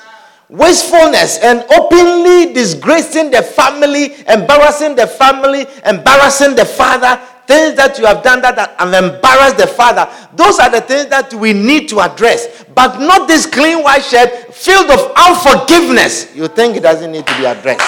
Wastefulness 0.51 1.39
and 1.39 1.65
openly 1.79 2.53
disgracing 2.53 3.31
the 3.31 3.41
family, 3.41 4.15
embarrassing 4.27 4.97
the 4.97 5.07
family, 5.07 5.65
embarrassing 5.87 6.57
the 6.57 6.65
father, 6.65 7.21
things 7.47 7.77
that 7.77 7.97
you 7.99 8.07
have 8.07 8.25
done 8.25 8.43
that 8.43 8.59
have 8.59 8.93
embarrassed 8.93 9.59
the 9.59 9.67
father. 9.69 10.11
Those 10.35 10.59
are 10.59 10.69
the 10.69 10.81
things 10.81 11.07
that 11.07 11.33
we 11.35 11.53
need 11.53 11.89
to 11.91 12.01
address. 12.01 12.65
But 12.75 12.99
not 12.99 13.29
this 13.29 13.47
clean 13.47 13.85
white 13.85 14.03
shirt 14.03 14.53
filled 14.53 14.91
of 14.91 15.13
unforgiveness. 15.15 16.35
You 16.35 16.49
think 16.49 16.77
it 16.77 16.83
doesn't 16.83 17.13
need 17.13 17.27
to 17.29 17.39
be 17.39 17.45
addressed. 17.45 17.87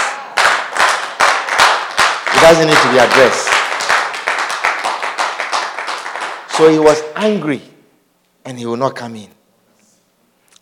It 2.30 2.40
doesn't 2.46 2.66
need 2.66 2.78
to 2.78 2.90
be 2.94 2.98
addressed. 2.98 3.50
So 6.56 6.70
he 6.70 6.78
was 6.78 7.02
angry 7.16 7.60
and 8.44 8.56
he 8.56 8.66
will 8.66 8.76
not 8.76 8.94
come 8.94 9.16
in. 9.16 9.30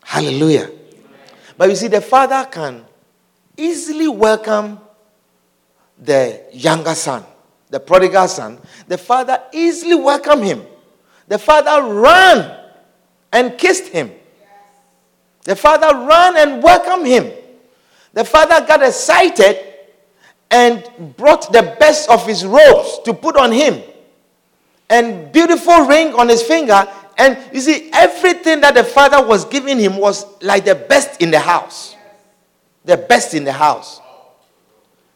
Hallelujah. 0.03 0.80
But 1.61 1.69
you 1.69 1.75
see, 1.75 1.89
the 1.89 2.01
father 2.01 2.49
can 2.49 2.83
easily 3.55 4.07
welcome 4.07 4.79
the 5.95 6.41
younger 6.51 6.95
son 6.95 7.23
the 7.69 7.79
prodigal 7.79 8.27
son, 8.27 8.59
the 8.87 8.97
father 8.97 9.39
easily 9.53 9.93
welcomed 9.93 10.43
him. 10.43 10.63
The 11.27 11.37
father 11.37 11.93
ran 11.93 12.57
and 13.31 13.59
kissed 13.59 13.89
him. 13.89 14.11
The 15.45 15.55
father 15.55 15.95
ran 16.05 16.35
and 16.37 16.63
welcomed 16.63 17.05
him. 17.05 17.31
The 18.13 18.25
father 18.25 18.65
got 18.65 18.81
excited 18.83 19.57
and 20.49 21.15
brought 21.15 21.53
the 21.53 21.77
best 21.79 22.09
of 22.09 22.25
his 22.25 22.43
robes 22.43 22.99
to 23.05 23.13
put 23.13 23.37
on 23.37 23.51
him 23.51 23.81
and 24.89 25.31
beautiful 25.31 25.85
ring 25.85 26.13
on 26.15 26.27
his 26.27 26.43
finger 26.43 26.85
and 27.17 27.37
you 27.53 27.61
see 27.61 27.89
everything 27.93 28.61
that 28.61 28.73
the 28.73 28.83
father 28.83 29.25
was 29.25 29.45
giving 29.45 29.79
him 29.79 29.97
was 29.97 30.25
like 30.41 30.65
the 30.65 30.75
best 30.75 31.21
in 31.21 31.31
the 31.31 31.39
house 31.39 31.95
the 32.85 32.97
best 32.97 33.33
in 33.33 33.43
the 33.43 33.53
house 33.53 34.01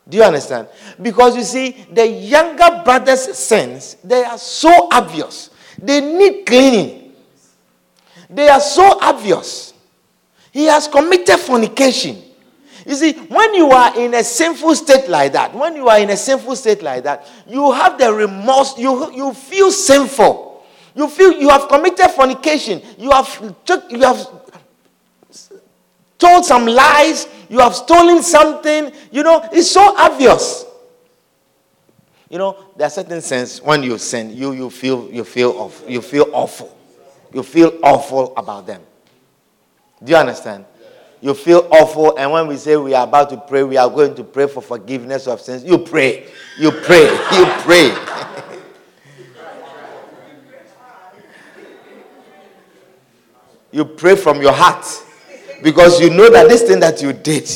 do 0.08 0.18
you 0.18 0.24
understand? 0.24 0.68
Because 1.02 1.36
you 1.36 1.44
see, 1.44 1.72
the 1.92 2.08
younger 2.08 2.82
brother's 2.84 3.22
sins, 3.36 3.98
they 4.04 4.24
are 4.24 4.38
so 4.38 4.88
obvious. 4.92 5.50
They 5.82 6.00
need 6.00 6.46
cleaning. 6.46 7.14
They 8.30 8.48
are 8.48 8.60
so 8.60 9.00
obvious. 9.02 9.74
He 10.52 10.66
has 10.66 10.88
committed 10.88 11.40
fornication. 11.40 12.22
You 12.86 12.94
see, 12.96 13.14
when 13.14 13.56
you 13.56 13.72
are 13.72 13.98
in 14.00 14.14
a 14.14 14.24
sinful 14.24 14.76
state 14.76 15.10
like 15.10 15.34
that, 15.34 15.56
when 15.56 15.76
you 15.76 15.88
are 15.90 15.98
in 16.00 16.12
a 16.12 16.18
sinful 16.18 16.56
state 16.56 16.84
like 16.84 17.04
that, 17.04 17.28
you 17.48 17.72
have 17.72 17.98
the 17.98 18.14
remorse, 18.14 18.78
you, 18.78 19.12
you 19.12 19.34
feel 19.34 19.72
sinful. 19.72 20.55
You 20.96 21.08
feel 21.10 21.34
you 21.34 21.50
have 21.50 21.68
committed 21.68 22.10
fornication. 22.12 22.82
You 22.98 23.12
have, 23.12 23.56
you 23.90 24.02
have 24.02 24.28
told 26.18 26.46
some 26.46 26.66
lies 26.66 27.28
you 27.50 27.60
have 27.60 27.76
stolen 27.76 28.24
something. 28.24 28.92
You 29.12 29.24
know, 29.24 29.48
it's 29.52 29.70
so 29.72 29.96
obvious. 29.98 30.66
You 32.30 32.40
know, 32.40 32.58
there 32.76 32.88
are 32.88 32.92
certain 32.92 33.22
sense 33.22 33.62
when 33.62 33.84
you 33.84 33.98
sin, 33.98 34.36
you 34.36 34.52
you 34.54 34.70
feel 34.70 35.10
you 35.12 35.24
feel 35.24 35.52
off, 35.52 35.84
you 35.88 36.02
feel 36.02 36.28
awful. 36.34 36.76
You 37.32 37.44
feel 37.44 37.78
awful 37.84 38.36
about 38.36 38.66
them. 38.66 38.82
Do 40.04 40.12
you 40.12 40.18
understand? 40.18 40.66
You 41.22 41.34
feel 41.34 41.68
awful, 41.72 42.18
and 42.18 42.32
when 42.32 42.48
we 42.48 42.58
say 42.58 42.76
we 42.76 42.94
are 42.94 43.04
about 43.04 43.30
to 43.32 43.38
pray, 43.38 43.64
we 43.64 43.78
are 43.78 43.90
going 43.90 44.16
to 44.16 44.24
pray 44.24 44.48
for 44.48 44.62
forgiveness 44.62 45.28
of 45.28 45.42
sins. 45.42 45.64
You 45.64 45.78
pray, 45.78 46.28
you 46.58 46.72
pray, 46.72 47.04
you 47.34 47.46
pray. 47.64 47.96
you 53.76 53.84
pray 53.84 54.16
from 54.16 54.42
your 54.42 54.54
heart. 54.54 54.86
Because 55.62 56.00
you 56.00 56.10
know 56.10 56.30
that 56.30 56.48
this 56.48 56.64
thing 56.64 56.80
that 56.80 57.02
you 57.02 57.12
did. 57.12 57.52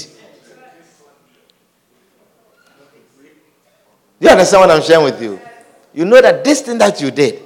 You 4.19 4.27
understand 4.27 4.59
what 4.59 4.71
I'm 4.71 4.81
sharing 4.81 5.05
with 5.05 5.21
you? 5.21 5.39
You 5.93 6.03
know 6.03 6.21
that 6.21 6.43
this 6.43 6.61
thing 6.61 6.77
that 6.79 6.99
you 6.99 7.09
did. 7.09 7.41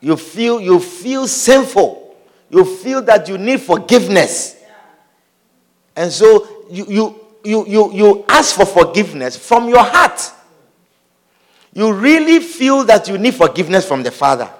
You 0.00 0.16
feel 0.16 0.60
you 0.60 0.80
feel 0.80 1.28
sinful. 1.28 2.16
You 2.50 2.64
feel 2.64 3.00
that 3.02 3.28
you 3.28 3.38
need 3.38 3.60
forgiveness. 3.60 4.56
And 5.94 6.10
so 6.10 6.66
you 6.68 6.84
you 6.88 7.20
you 7.44 7.66
you, 7.68 7.92
you 7.92 8.24
ask 8.28 8.56
for 8.56 8.66
forgiveness 8.66 9.36
from 9.36 9.68
your 9.68 9.84
heart. 9.84 10.20
You 11.72 11.92
really 11.92 12.40
feel 12.40 12.82
that 12.86 13.06
you 13.06 13.18
need 13.18 13.34
forgiveness 13.34 13.86
from 13.86 14.02
the 14.02 14.10
Father. 14.10 14.50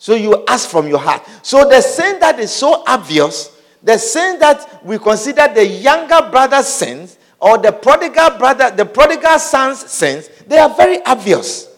So 0.00 0.14
you 0.14 0.44
ask 0.48 0.70
from 0.70 0.88
your 0.88 0.98
heart. 0.98 1.28
So 1.42 1.68
the 1.68 1.82
sin 1.82 2.18
that 2.20 2.40
is 2.40 2.50
so 2.50 2.82
obvious, 2.86 3.54
the 3.82 3.98
sin 3.98 4.38
that 4.38 4.82
we 4.82 4.98
consider 4.98 5.46
the 5.52 5.66
younger 5.66 6.26
brother's 6.30 6.68
sins 6.68 7.18
or 7.38 7.58
the 7.58 7.70
prodigal 7.70 8.38
brother, 8.38 8.70
the 8.70 8.86
prodigal 8.86 9.38
son's 9.38 9.90
sins, 9.90 10.30
they 10.46 10.56
are 10.56 10.74
very 10.74 11.04
obvious. 11.04 11.68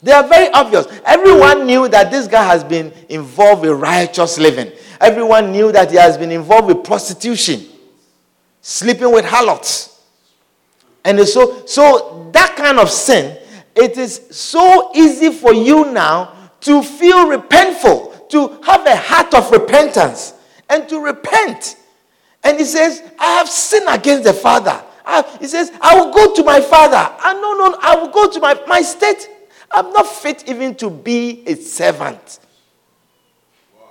They 0.00 0.12
are 0.12 0.22
very 0.22 0.52
obvious. 0.52 0.86
Everyone 1.04 1.66
knew 1.66 1.88
that 1.88 2.12
this 2.12 2.28
guy 2.28 2.44
has 2.44 2.62
been 2.62 2.92
involved 3.08 3.62
with 3.62 3.72
righteous 3.72 4.38
living. 4.38 4.70
Everyone 5.00 5.50
knew 5.50 5.72
that 5.72 5.90
he 5.90 5.96
has 5.96 6.16
been 6.16 6.30
involved 6.30 6.68
with 6.68 6.84
prostitution, 6.84 7.66
sleeping 8.60 9.10
with 9.10 9.24
harlots. 9.24 10.00
And 11.04 11.18
so, 11.26 11.66
so 11.66 12.30
that 12.32 12.54
kind 12.54 12.78
of 12.78 12.88
sin, 12.88 13.36
it 13.74 13.98
is 13.98 14.28
so 14.30 14.92
easy 14.94 15.32
for 15.32 15.52
you 15.52 15.90
now 15.90 16.36
to 16.62 16.82
feel 16.82 17.26
repentful, 17.26 18.28
to 18.30 18.58
have 18.64 18.86
a 18.86 18.96
heart 18.96 19.34
of 19.34 19.50
repentance, 19.50 20.34
and 20.68 20.88
to 20.88 20.98
repent. 20.98 21.76
And 22.42 22.58
he 22.58 22.64
says, 22.64 23.02
I 23.18 23.38
have 23.38 23.48
sinned 23.48 23.86
against 23.88 24.24
the 24.24 24.32
Father. 24.32 24.82
I, 25.04 25.22
he 25.40 25.46
says, 25.46 25.70
I 25.80 25.94
will 26.00 26.12
go 26.12 26.34
to 26.34 26.42
my 26.44 26.60
Father. 26.60 26.96
Ah, 26.96 27.30
and 27.32 27.40
no, 27.40 27.54
no, 27.54 27.76
I 27.80 27.96
will 27.96 28.08
go 28.10 28.30
to 28.30 28.40
my, 28.40 28.60
my 28.66 28.82
state 28.82 29.28
I'm 29.72 29.90
not 29.92 30.06
fit 30.06 30.48
even 30.48 30.74
to 30.76 30.90
be 30.90 31.42
a 31.46 31.54
servant. 31.56 32.40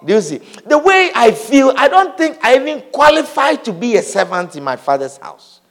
Do 0.03 0.13
you 0.13 0.21
see? 0.21 0.37
The 0.65 0.77
way 0.77 1.11
I 1.13 1.31
feel, 1.31 1.73
I 1.75 1.87
don't 1.87 2.17
think 2.17 2.37
I 2.43 2.55
even 2.55 2.81
qualify 2.91 3.55
to 3.55 3.73
be 3.73 3.97
a 3.97 4.01
servant 4.01 4.55
in 4.55 4.63
my 4.63 4.75
father's 4.75 5.17
house. 5.17 5.61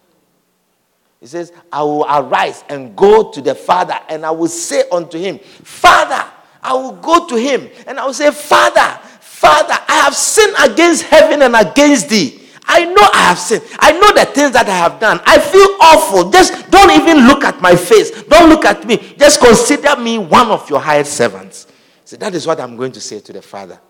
He 1.21 1.27
says, 1.27 1.53
I 1.71 1.83
will 1.83 2.07
arise 2.09 2.65
and 2.69 2.97
go 2.97 3.31
to 3.31 3.41
the 3.43 3.55
father, 3.55 3.99
and 4.09 4.25
I 4.25 4.31
will 4.31 4.49
say 4.49 4.85
unto 4.91 5.19
him, 5.19 5.39
Father, 5.39 6.25
I 6.63 6.75
will 6.75 6.93
go 6.93 7.27
to 7.27 7.37
him, 7.37 7.69
and 7.87 7.99
I 7.99 8.07
will 8.07 8.15
say, 8.15 8.31
Father, 8.31 8.99
Father, 9.21 9.75
I 9.89 10.03
have 10.05 10.15
sinned 10.15 10.55
against 10.71 11.05
heaven 11.05 11.43
and 11.43 11.57
against 11.57 12.11
thee. 12.11 12.43
I 12.65 12.85
know 12.85 13.09
I 13.15 13.23
have 13.29 13.39
sinned. 13.39 13.65
I 13.79 13.93
know 13.93 14.13
the 14.13 14.27
things 14.31 14.53
that 14.53 14.69
I 14.69 14.77
have 14.77 15.01
done. 15.01 15.21
I 15.25 15.39
feel 15.39 15.77
awful. 15.81 16.31
Just 16.31 16.71
don't 16.71 16.91
even 16.91 17.27
look 17.27 17.43
at 17.43 17.61
my 17.61 17.75
face. 17.75 18.23
Don't 18.25 18.49
look 18.51 18.65
at 18.65 18.87
me. 18.87 18.99
Just 19.19 19.41
consider 19.41 19.97
me 19.97 20.19
one 20.19 20.49
of 20.49 20.69
your 20.69 20.79
hired 20.79 21.07
servants. 21.07 21.67
So 22.05 22.17
that 22.17 22.35
is 22.35 22.47
what 22.47 22.61
I'm 22.61 22.77
going 22.77 22.93
to 22.93 23.01
say 23.01 23.21
to 23.21 23.33
the 23.33 23.43
father. 23.43 23.81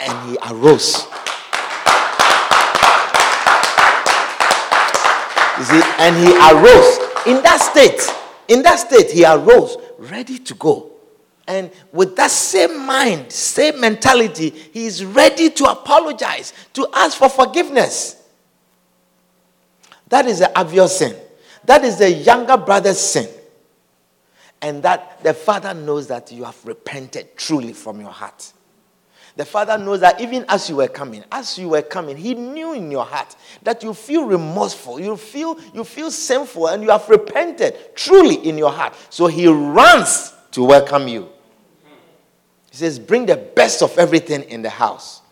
And 0.00 0.30
he 0.30 0.38
arose. 0.50 1.06
You 5.58 5.64
see, 5.64 5.82
and 5.98 6.16
he 6.16 6.32
arose 6.34 6.98
in 7.26 7.42
that 7.42 7.60
state. 7.60 8.00
In 8.48 8.62
that 8.62 8.76
state, 8.76 9.10
he 9.10 9.24
arose 9.24 9.76
ready 9.98 10.38
to 10.38 10.54
go. 10.54 10.92
And 11.48 11.70
with 11.92 12.14
that 12.16 12.30
same 12.30 12.86
mind, 12.86 13.32
same 13.32 13.80
mentality, 13.80 14.50
he 14.50 14.84
is 14.84 15.02
ready 15.02 15.48
to 15.48 15.64
apologize, 15.64 16.52
to 16.74 16.86
ask 16.92 17.16
for 17.16 17.30
forgiveness. 17.30 18.22
That 20.08 20.26
is 20.26 20.40
the 20.40 20.56
obvious 20.58 20.98
sin. 20.98 21.16
That 21.64 21.84
is 21.84 21.98
the 21.98 22.12
younger 22.12 22.58
brother's 22.58 23.00
sin. 23.00 23.28
And 24.60 24.82
that 24.82 25.22
the 25.22 25.32
father 25.32 25.72
knows 25.72 26.06
that 26.08 26.30
you 26.30 26.44
have 26.44 26.62
repented 26.66 27.34
truly 27.34 27.72
from 27.72 27.98
your 27.98 28.10
heart. 28.10 28.52
The 29.34 29.46
father 29.46 29.78
knows 29.78 30.00
that 30.00 30.20
even 30.20 30.44
as 30.48 30.68
you 30.68 30.76
were 30.76 30.88
coming, 30.88 31.24
as 31.32 31.58
you 31.58 31.70
were 31.70 31.82
coming, 31.82 32.16
he 32.16 32.34
knew 32.34 32.74
in 32.74 32.90
your 32.90 33.04
heart 33.06 33.36
that 33.62 33.82
you 33.82 33.94
feel 33.94 34.24
remorseful, 34.26 35.00
you 35.00 35.16
feel 35.16 35.58
you 35.72 35.84
feel 35.84 36.10
sinful, 36.10 36.66
and 36.66 36.82
you 36.82 36.90
have 36.90 37.08
repented 37.08 37.94
truly 37.94 38.34
in 38.34 38.58
your 38.58 38.72
heart. 38.72 38.94
So 39.08 39.28
he 39.28 39.46
runs 39.46 40.34
to 40.50 40.64
welcome 40.64 41.08
you. 41.08 41.28
He 42.78 42.84
says, 42.84 43.00
Bring 43.00 43.26
the 43.26 43.36
best 43.36 43.82
of 43.82 43.98
everything 43.98 44.44
in 44.44 44.62
the 44.62 44.70
house. 44.70 45.22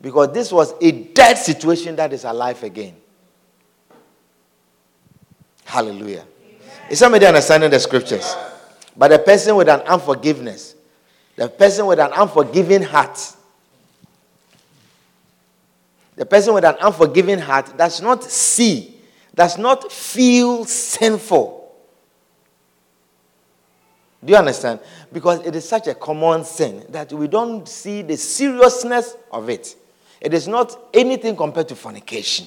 Because 0.00 0.32
this 0.32 0.50
was 0.50 0.74
a 0.80 0.90
dead 0.90 1.34
situation 1.34 1.94
that 1.94 2.12
is 2.12 2.24
alive 2.24 2.60
again. 2.64 2.96
Hallelujah. 5.64 6.24
Is 6.90 6.98
somebody 6.98 7.26
understanding 7.26 7.70
the 7.70 7.78
scriptures? 7.78 8.34
But 8.96 9.08
the 9.08 9.20
person 9.20 9.54
with 9.54 9.68
an 9.68 9.82
unforgiveness, 9.82 10.74
the 11.36 11.48
person 11.48 11.86
with 11.86 12.00
an 12.00 12.10
unforgiving 12.12 12.82
heart, 12.82 13.20
the 16.16 16.26
person 16.26 16.54
with 16.54 16.64
an 16.64 16.74
unforgiving 16.80 17.38
heart 17.38 17.76
does 17.78 18.02
not 18.02 18.24
see, 18.24 18.96
does 19.32 19.56
not 19.58 19.92
feel 19.92 20.64
sinful 20.64 21.59
do 24.24 24.32
you 24.32 24.38
understand? 24.38 24.80
Because 25.12 25.44
it 25.46 25.56
is 25.56 25.66
such 25.66 25.86
a 25.86 25.94
common 25.94 26.44
sin 26.44 26.84
that 26.90 27.12
we 27.12 27.26
don't 27.26 27.66
see 27.66 28.02
the 28.02 28.16
seriousness 28.16 29.16
of 29.32 29.48
it. 29.48 29.76
It 30.20 30.34
is 30.34 30.46
not 30.46 30.78
anything 30.92 31.36
compared 31.36 31.68
to 31.68 31.74
fornication. 31.74 32.46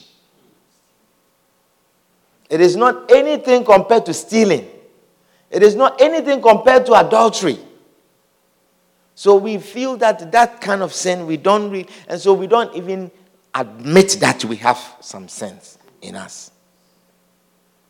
It 2.49 2.61
is 2.61 2.75
not 2.75 3.11
anything 3.11 3.65
compared 3.65 4.05
to 4.05 4.13
stealing. 4.13 4.69
It 5.49 5.63
is 5.63 5.75
not 5.75 5.99
anything 5.99 6.41
compared 6.41 6.85
to 6.85 6.93
adultery. 6.93 7.57
So 9.15 9.35
we 9.35 9.57
feel 9.57 9.97
that 9.97 10.31
that 10.31 10.61
kind 10.61 10.83
of 10.83 10.93
sin 10.93 11.25
we 11.25 11.37
don't 11.37 11.71
read, 11.71 11.89
and 12.07 12.19
so 12.19 12.33
we 12.33 12.45
don't 12.47 12.75
even 12.75 13.09
admit 13.53 14.17
that 14.19 14.43
we 14.45 14.55
have 14.57 14.79
some 14.99 15.27
sins 15.27 15.77
in 16.01 16.15
us. 16.15 16.51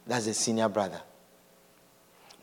That's 0.05 0.27
a 0.27 0.33
senior 0.33 0.69
brother. 0.69 1.01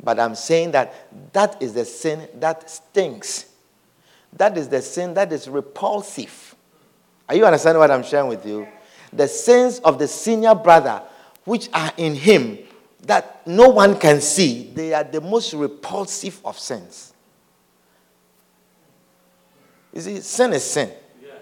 But 0.03 0.19
I'm 0.19 0.35
saying 0.35 0.73
that 0.73 1.33
that 1.33 1.61
is 1.63 1.75
the 1.75 1.85
sin 1.85 2.29
that 2.41 2.71
stinks. 2.71 3.47
That 4.33 4.57
is 4.57 4.69
the 4.69 4.81
sin 4.81 5.15
that 5.15 5.33
is 5.33 5.49
repulsive. 5.49 6.55
Are 7.29 7.35
you 7.35 7.45
understanding 7.45 7.81
what 7.81 7.91
I'm 7.91 8.03
sharing 8.03 8.29
with 8.29 8.47
you? 8.47 8.67
The 9.13 9.29
sins 9.29 9.79
of 9.81 9.99
the 9.99 10.09
senior 10.09 10.55
brother, 10.55 11.03
which 11.45 11.69
are 11.73 11.93
in 11.97 12.15
him, 12.15 12.59
that 13.03 13.47
no 13.47 13.69
one 13.69 13.99
can 13.99 14.21
see, 14.21 14.71
they 14.75 14.95
are 14.95 15.05
the 15.05 15.21
most 15.21 15.53
repulsive 15.55 16.41
of 16.45 16.59
sins. 16.59 17.13
You 19.93 20.01
see, 20.01 20.21
sin 20.21 20.53
is 20.53 20.65
sin. 20.65 20.93
Yes. 21.21 21.33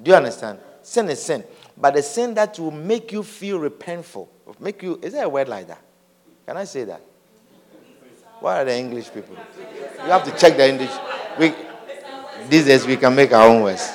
Do 0.00 0.10
you 0.10 0.16
understand? 0.16 0.60
Sin 0.82 1.08
is 1.08 1.22
sin. 1.22 1.42
But 1.76 1.94
the 1.94 2.02
sin 2.02 2.34
that 2.34 2.58
will 2.58 2.70
make 2.70 3.12
you 3.12 3.22
feel 3.22 3.58
repentful, 3.58 4.28
make 4.60 4.82
you, 4.82 4.98
is 5.02 5.12
there 5.12 5.24
a 5.24 5.28
word 5.28 5.48
like 5.48 5.66
that? 5.68 5.82
Can 6.46 6.56
I 6.56 6.64
say 6.64 6.84
that? 6.84 7.00
What 8.40 8.58
are 8.58 8.64
the 8.64 8.76
English 8.76 9.12
people? 9.12 9.36
You 10.04 10.10
have 10.10 10.24
to 10.24 10.30
check 10.32 10.56
the 10.56 10.68
English. 10.68 10.90
We, 11.38 11.54
these 12.48 12.66
days 12.66 12.86
we 12.86 12.96
can 12.96 13.14
make 13.14 13.32
our 13.32 13.48
own 13.48 13.62
words. 13.62 13.92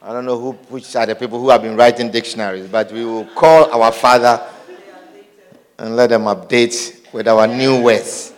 I 0.00 0.12
don't 0.12 0.24
know 0.24 0.38
who, 0.38 0.52
which 0.70 0.96
are 0.96 1.04
the 1.04 1.14
people 1.14 1.38
who 1.38 1.50
have 1.50 1.60
been 1.60 1.76
writing 1.76 2.10
dictionaries, 2.10 2.66
but 2.68 2.90
we 2.92 3.04
will 3.04 3.26
call 3.26 3.70
our 3.70 3.92
father 3.92 4.40
and 5.78 5.96
let 5.96 6.08
them 6.10 6.22
update 6.22 7.12
with 7.12 7.28
our 7.28 7.46
new 7.46 7.82
words. 7.82 8.32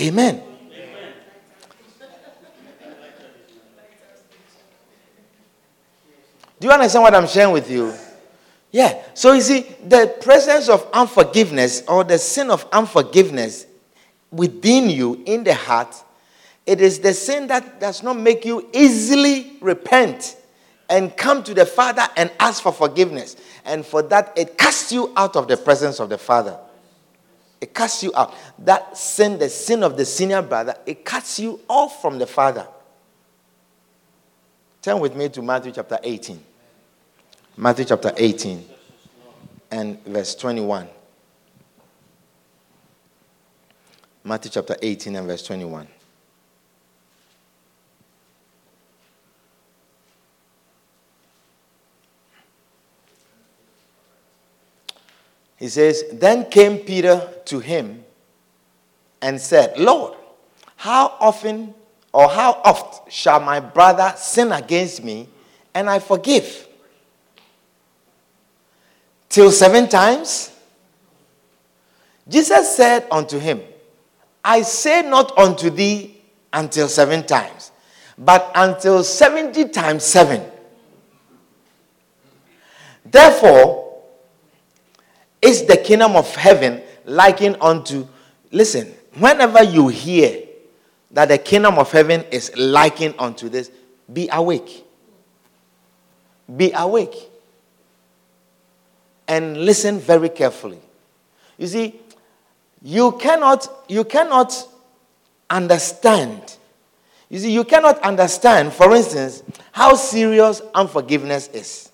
Amen. 0.00 0.51
Do 6.62 6.68
you 6.68 6.74
understand 6.74 7.02
what 7.02 7.12
I'm 7.12 7.26
sharing 7.26 7.52
with 7.52 7.68
you? 7.68 7.92
Yeah. 8.70 9.02
So 9.14 9.32
you 9.32 9.40
see, 9.40 9.62
the 9.84 10.16
presence 10.20 10.68
of 10.68 10.88
unforgiveness 10.92 11.82
or 11.88 12.04
the 12.04 12.18
sin 12.18 12.52
of 12.52 12.64
unforgiveness 12.70 13.66
within 14.30 14.88
you 14.88 15.24
in 15.26 15.42
the 15.42 15.54
heart, 15.54 15.92
it 16.64 16.80
is 16.80 17.00
the 17.00 17.14
sin 17.14 17.48
that 17.48 17.80
does 17.80 18.04
not 18.04 18.16
make 18.16 18.44
you 18.44 18.70
easily 18.72 19.56
repent 19.60 20.36
and 20.88 21.16
come 21.16 21.42
to 21.42 21.52
the 21.52 21.66
Father 21.66 22.06
and 22.16 22.30
ask 22.38 22.62
for 22.62 22.70
forgiveness. 22.70 23.34
And 23.64 23.84
for 23.84 24.00
that, 24.02 24.32
it 24.36 24.56
casts 24.56 24.92
you 24.92 25.12
out 25.16 25.34
of 25.34 25.48
the 25.48 25.56
presence 25.56 25.98
of 25.98 26.10
the 26.10 26.18
Father. 26.18 26.56
It 27.60 27.74
casts 27.74 28.04
you 28.04 28.12
out. 28.14 28.36
That 28.60 28.96
sin, 28.96 29.36
the 29.36 29.48
sin 29.48 29.82
of 29.82 29.96
the 29.96 30.04
senior 30.04 30.42
brother, 30.42 30.76
it 30.86 31.04
cuts 31.04 31.40
you 31.40 31.58
off 31.68 32.00
from 32.00 32.20
the 32.20 32.26
Father. 32.28 32.68
Turn 34.80 35.00
with 35.00 35.16
me 35.16 35.28
to 35.30 35.42
Matthew 35.42 35.72
chapter 35.72 35.98
18. 36.00 36.51
Matthew 37.56 37.84
chapter 37.84 38.12
18 38.16 38.64
and 39.70 40.02
verse 40.06 40.34
21. 40.34 40.88
Matthew 44.24 44.50
chapter 44.50 44.76
18 44.80 45.16
and 45.16 45.26
verse 45.26 45.42
21. 45.42 45.86
He 55.56 55.68
says, 55.68 56.04
Then 56.12 56.48
came 56.50 56.78
Peter 56.78 57.28
to 57.44 57.60
him 57.60 58.04
and 59.20 59.40
said, 59.40 59.78
Lord, 59.78 60.16
how 60.76 61.16
often 61.20 61.74
or 62.12 62.28
how 62.28 62.60
oft 62.64 63.12
shall 63.12 63.40
my 63.40 63.60
brother 63.60 64.14
sin 64.16 64.52
against 64.52 65.04
me 65.04 65.28
and 65.74 65.88
I 65.90 65.98
forgive? 65.98 66.66
Till 69.32 69.50
seven 69.50 69.88
times? 69.88 70.52
Jesus 72.28 72.76
said 72.76 73.06
unto 73.10 73.38
him, 73.38 73.62
I 74.44 74.60
say 74.60 75.02
not 75.02 75.36
unto 75.38 75.70
thee 75.70 76.20
until 76.52 76.86
seven 76.86 77.24
times, 77.26 77.72
but 78.18 78.52
until 78.54 79.02
seventy 79.02 79.68
times 79.68 80.04
seven. 80.04 80.42
Therefore, 83.06 84.02
is 85.40 85.64
the 85.64 85.78
kingdom 85.78 86.14
of 86.14 86.32
heaven 86.36 86.82
likened 87.06 87.56
unto, 87.60 88.06
listen, 88.50 88.92
whenever 89.18 89.64
you 89.64 89.88
hear 89.88 90.42
that 91.10 91.28
the 91.28 91.38
kingdom 91.38 91.78
of 91.78 91.90
heaven 91.90 92.22
is 92.30 92.54
likened 92.56 93.14
unto 93.18 93.48
this, 93.48 93.70
be 94.12 94.28
awake. 94.30 94.84
Be 96.54 96.70
awake. 96.74 97.31
And 99.28 99.64
listen 99.64 99.98
very 99.98 100.28
carefully. 100.28 100.80
You 101.58 101.66
see, 101.66 102.00
you 102.82 103.12
cannot, 103.12 103.68
you 103.88 104.04
cannot 104.04 104.52
understand. 105.48 106.56
You 107.30 107.38
see, 107.38 107.52
you 107.52 107.64
cannot 107.64 107.98
understand, 108.00 108.72
for 108.72 108.94
instance, 108.94 109.42
how 109.70 109.94
serious 109.94 110.60
unforgiveness 110.74 111.48
is, 111.48 111.90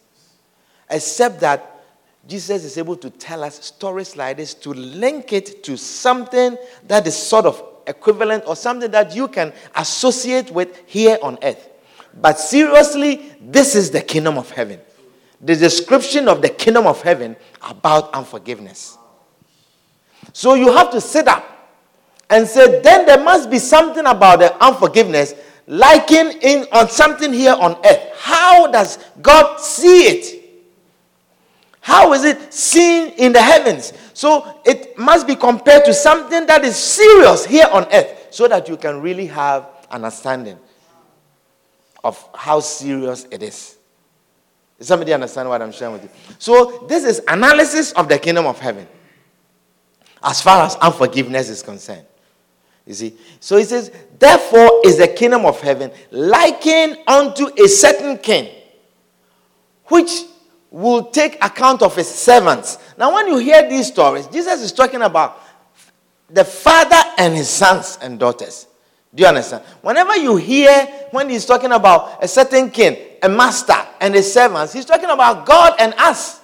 except 0.91 1.41
that 1.41 1.81
Jesus 2.26 2.64
is 2.64 2.76
able 2.76 2.97
to 2.97 3.09
tell 3.09 3.45
us 3.45 3.64
stories 3.64 4.16
like 4.16 4.37
this 4.37 4.53
to 4.55 4.70
link 4.70 5.33
it 5.33 5.62
to 5.64 5.76
something 5.76 6.57
that 6.87 7.07
is 7.07 7.16
sort 7.16 7.47
of 7.47 7.62
equivalent 7.87 8.45
or 8.47 8.55
something 8.57 8.91
that 8.91 9.14
you 9.14 9.29
can 9.29 9.53
associate 9.76 10.51
with 10.51 10.83
here 10.87 11.18
on 11.22 11.39
earth. 11.43 11.68
But 12.20 12.39
seriously, 12.39 13.37
this 13.41 13.74
is 13.74 13.91
the 13.91 14.01
kingdom 14.01 14.37
of 14.37 14.51
heaven. 14.51 14.81
The 15.41 15.55
description 15.55 16.28
of 16.28 16.43
the 16.43 16.49
kingdom 16.49 16.86
of 16.86 17.01
heaven 17.03 17.36
about 17.62 18.12
unforgiveness. 18.14 18.99
So 20.32 20.55
you 20.55 20.72
have 20.72 20.91
to 20.91 21.01
sit 21.01 21.28
up 21.28 21.45
and 22.28 22.47
say, 22.47 22.80
then 22.82 23.07
there 23.07 23.22
must 23.22 23.51
be 23.51 23.59
something 23.59 24.05
about 24.05 24.41
the 24.41 24.64
unforgiveness 24.64 25.34
liking 25.66 26.32
in 26.43 26.66
on 26.72 26.89
something 26.89 27.32
here 27.32 27.55
on 27.59 27.76
earth. 27.84 28.11
How 28.18 28.70
does 28.70 28.99
God 29.22 29.61
see 29.61 30.03
it? 30.03 30.39
How 31.80 32.12
is 32.12 32.24
it 32.24 32.53
seen 32.53 33.12
in 33.12 33.32
the 33.32 33.41
heavens? 33.41 33.95
So 34.12 34.61
it 34.66 34.99
must 34.99 35.26
be 35.26 35.34
compared 35.34 35.84
to 35.86 35.95
something 35.95 36.45
that 36.47 36.64
is 36.64 36.76
serious 36.76 37.47
here 37.47 37.66
on 37.72 37.86
earth 37.93 38.28
so 38.30 38.49
that 38.49 38.68
you 38.68 38.76
can 38.76 39.01
really 39.01 39.26
have 39.26 39.68
understanding 39.91 40.59
of 42.05 42.28
how 42.34 42.61
serious 42.61 43.26
it 43.30 43.43
is. 43.43 43.78
Does 44.79 44.87
somebody 44.87 45.12
understand 45.12 45.49
what 45.49 45.61
I'm 45.61 45.72
sharing 45.72 45.95
with 45.95 46.05
you? 46.05 46.11
So 46.39 46.87
this 46.89 47.05
is 47.05 47.20
analysis 47.26 47.93
of 47.93 48.09
the 48.09 48.18
kingdom 48.18 48.47
of 48.47 48.59
heaven 48.61 48.87
as 50.22 50.41
far 50.41 50.64
as 50.64 50.76
unforgiveness 50.76 51.49
is 51.49 51.62
concerned. 51.62 52.05
You 52.87 52.95
see? 52.95 53.16
So 53.41 53.57
he 53.57 53.64
says, 53.64 53.91
therefore 54.18 54.81
is 54.85 54.99
the 54.99 55.09
kingdom 55.09 55.45
of 55.45 55.61
heaven 55.61 55.91
likened 56.11 56.99
unto 57.07 57.49
a 57.62 57.68
certain 57.68 58.18
king, 58.18 58.55
which 59.87 60.22
will 60.70 61.05
take 61.05 61.43
account 61.45 61.83
of 61.83 61.95
his 61.97 62.09
servants. 62.09 62.79
Now, 62.97 63.12
when 63.14 63.26
you 63.29 63.39
hear 63.39 63.68
these 63.68 63.89
stories, 63.89 64.26
Jesus 64.29 64.62
is 64.62 64.72
talking 64.72 65.03
about 65.03 65.41
the 66.31 66.45
father 66.45 67.03
and 67.16 67.35
his 67.35 67.49
sons 67.49 67.99
and 68.01 68.18
daughters. 68.18 68.66
Do 69.14 69.22
you 69.22 69.29
understand? 69.29 69.64
Whenever 69.81 70.16
you 70.16 70.37
hear 70.37 70.87
when 71.11 71.29
he's 71.31 71.47
talking 71.47 71.72
about 71.72 72.22
a 72.22 72.29
certain 72.29 72.70
king, 72.70 72.97
a 73.23 73.29
master, 73.29 73.77
and 74.01 74.14
his 74.14 74.33
servants, 74.33 74.73
he's 74.73 74.85
talking 74.85 75.11
about 75.11 75.47
God 75.47 75.75
and 75.79 75.95
us. 75.99 76.41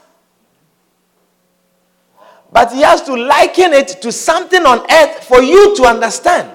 But 2.53 2.73
he 2.73 2.83
has 2.83 3.03
to 3.03 3.15
liken 3.15 3.73
it 3.73 3.89
to 4.03 4.13
something 4.13 4.65
on 4.65 4.87
earth 4.91 5.25
for 5.25 5.43
you 5.43 5.75
to 5.77 5.85
understand. 5.85 6.55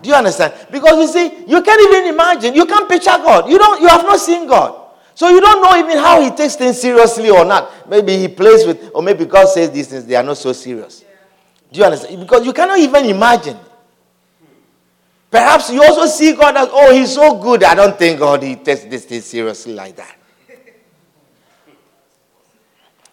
Do 0.00 0.08
you 0.08 0.14
understand? 0.14 0.54
Because 0.70 0.98
you 0.98 1.06
see, 1.06 1.44
you 1.46 1.62
can't 1.62 1.80
even 1.80 2.12
imagine, 2.12 2.54
you 2.54 2.66
can't 2.66 2.88
picture 2.88 3.10
God. 3.10 3.48
You 3.48 3.58
don't 3.58 3.80
you 3.80 3.88
have 3.88 4.02
not 4.02 4.20
seen 4.20 4.46
God. 4.46 4.82
So 5.14 5.28
you 5.28 5.40
don't 5.40 5.62
know 5.62 5.78
even 5.78 5.98
how 5.98 6.20
he 6.20 6.30
takes 6.30 6.56
things 6.56 6.80
seriously 6.80 7.30
or 7.30 7.44
not. 7.44 7.88
Maybe 7.88 8.16
he 8.18 8.26
plays 8.26 8.66
with, 8.66 8.90
or 8.94 9.02
maybe 9.02 9.24
God 9.24 9.48
says 9.48 9.70
these 9.70 9.86
things, 9.88 10.04
they 10.04 10.16
are 10.16 10.22
not 10.22 10.36
so 10.38 10.52
serious. 10.52 11.04
Do 11.72 11.80
you 11.80 11.84
understand? 11.86 12.20
Because 12.20 12.44
you 12.44 12.52
cannot 12.52 12.78
even 12.78 13.04
imagine. 13.04 13.56
Perhaps 15.34 15.70
you 15.70 15.82
also 15.82 16.06
see 16.06 16.32
God 16.32 16.56
as, 16.56 16.68
oh, 16.70 16.94
he's 16.94 17.12
so 17.12 17.36
good. 17.42 17.64
I 17.64 17.74
don't 17.74 17.98
think 17.98 18.20
God 18.20 18.40
he 18.40 18.54
takes 18.54 18.84
this 18.84 19.04
thing 19.04 19.20
seriously 19.20 19.74
like 19.74 19.96
that. 19.96 20.16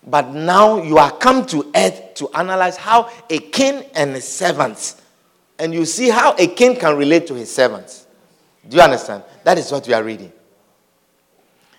But 0.05 0.29
now 0.29 0.83
you 0.83 0.99
are 0.99 1.09
come 1.09 1.47
to 1.47 1.71
earth 1.73 2.13
to 2.13 2.29
analyze 2.35 2.77
how 2.77 3.09
a 3.27 3.39
king 3.39 3.85
and 3.95 4.13
his 4.13 4.27
servants, 4.27 5.01
and 5.57 5.73
you 5.73 5.83
see 5.83 6.09
how 6.09 6.35
a 6.37 6.45
king 6.45 6.75
can 6.75 6.95
relate 6.95 7.25
to 7.25 7.33
his 7.33 7.51
servants. 7.51 8.05
Do 8.69 8.77
you 8.77 8.83
understand? 8.83 9.23
That 9.43 9.57
is 9.57 9.71
what 9.71 9.87
we 9.87 9.93
are 9.95 10.03
reading. 10.03 10.31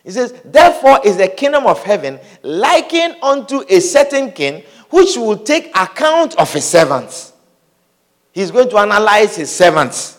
He 0.03 0.11
says, 0.11 0.35
Therefore 0.45 0.99
is 1.05 1.19
the 1.19 1.29
kingdom 1.29 1.67
of 1.67 1.85
heaven 1.85 2.19
likened 2.43 3.15
unto 3.23 3.63
a 3.69 3.79
certain 3.79 4.33
king 4.33 4.65
which 4.91 5.17
will 5.17 5.39
take 5.39 5.69
account 5.77 6.35
of 6.35 6.53
his 6.53 6.65
servants. 6.65 7.33
He's 8.33 8.51
going 8.51 8.71
to 8.71 8.79
analyze 8.79 9.37
his 9.37 9.55
servants, 9.55 10.19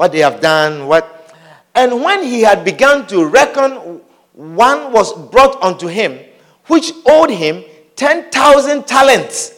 what 0.00 0.12
they 0.12 0.20
have 0.20 0.40
done, 0.40 0.86
what. 0.86 1.36
And 1.74 2.02
when 2.02 2.22
he 2.22 2.40
had 2.40 2.64
begun 2.64 3.06
to 3.08 3.26
reckon, 3.26 4.00
one 4.32 4.92
was 4.92 5.12
brought 5.28 5.62
unto 5.62 5.88
him 5.88 6.18
which 6.68 6.90
owed 7.04 7.28
him 7.28 7.62
10,000 7.96 8.86
talents. 8.86 9.52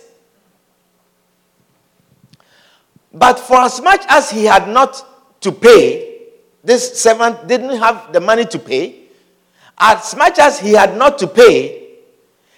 But 3.15 3.39
for 3.39 3.59
as 3.59 3.81
much 3.81 4.05
as 4.09 4.33
he 4.33 4.45
had 4.45 4.67
not 4.67 5.41
to 5.43 5.53
pay, 5.53 6.19
this 6.65 7.01
servant 7.01 7.47
didn't 7.47 7.79
have 7.79 8.13
the 8.13 8.21
money 8.21 8.45
to 8.47 8.59
pay 8.59 9.03
as 9.79 10.17
much 10.17 10.41
as 10.41 10.59
he 10.59 10.73
had 10.73 10.97
not 10.97 11.19
to 11.19 11.29
pay, 11.29 11.99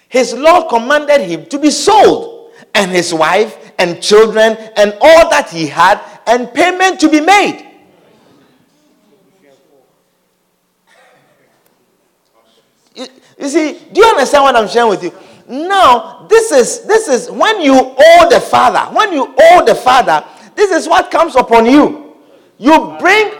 his 0.09 0.33
Lord 0.33 0.69
commanded 0.69 1.21
him 1.21 1.45
to 1.47 1.59
be 1.59 1.69
sold, 1.69 2.51
and 2.73 2.89
his 2.91 3.13
wife 3.13 3.73
and 3.77 4.01
children 4.01 4.57
and 4.75 4.97
all 5.01 5.29
that 5.29 5.49
he 5.51 5.67
had, 5.67 6.01
and 6.25 6.51
payment 6.51 6.99
to 7.01 7.09
be 7.09 7.21
made. 7.21 7.74
You, 13.37 13.49
see, 13.49 13.73
do 13.91 14.01
you 14.01 14.07
understand 14.07 14.43
what 14.43 14.55
I'm 14.55 14.67
sharing 14.67 14.89
with 14.89 15.03
you? 15.03 15.13
Now, 15.47 16.25
this 16.27 16.51
is 16.51 16.85
this 16.85 17.07
is 17.07 17.29
when 17.29 17.61
you 17.61 17.75
owe 17.75 18.27
the 18.29 18.39
father, 18.39 18.79
when 18.95 19.13
you 19.13 19.33
owe 19.37 19.63
the 19.65 19.75
father, 19.75 20.25
this 20.55 20.71
is 20.71 20.87
what 20.87 21.11
comes 21.11 21.35
upon 21.35 21.65
you. 21.65 22.15
You 22.57 22.95
bring 22.99 23.31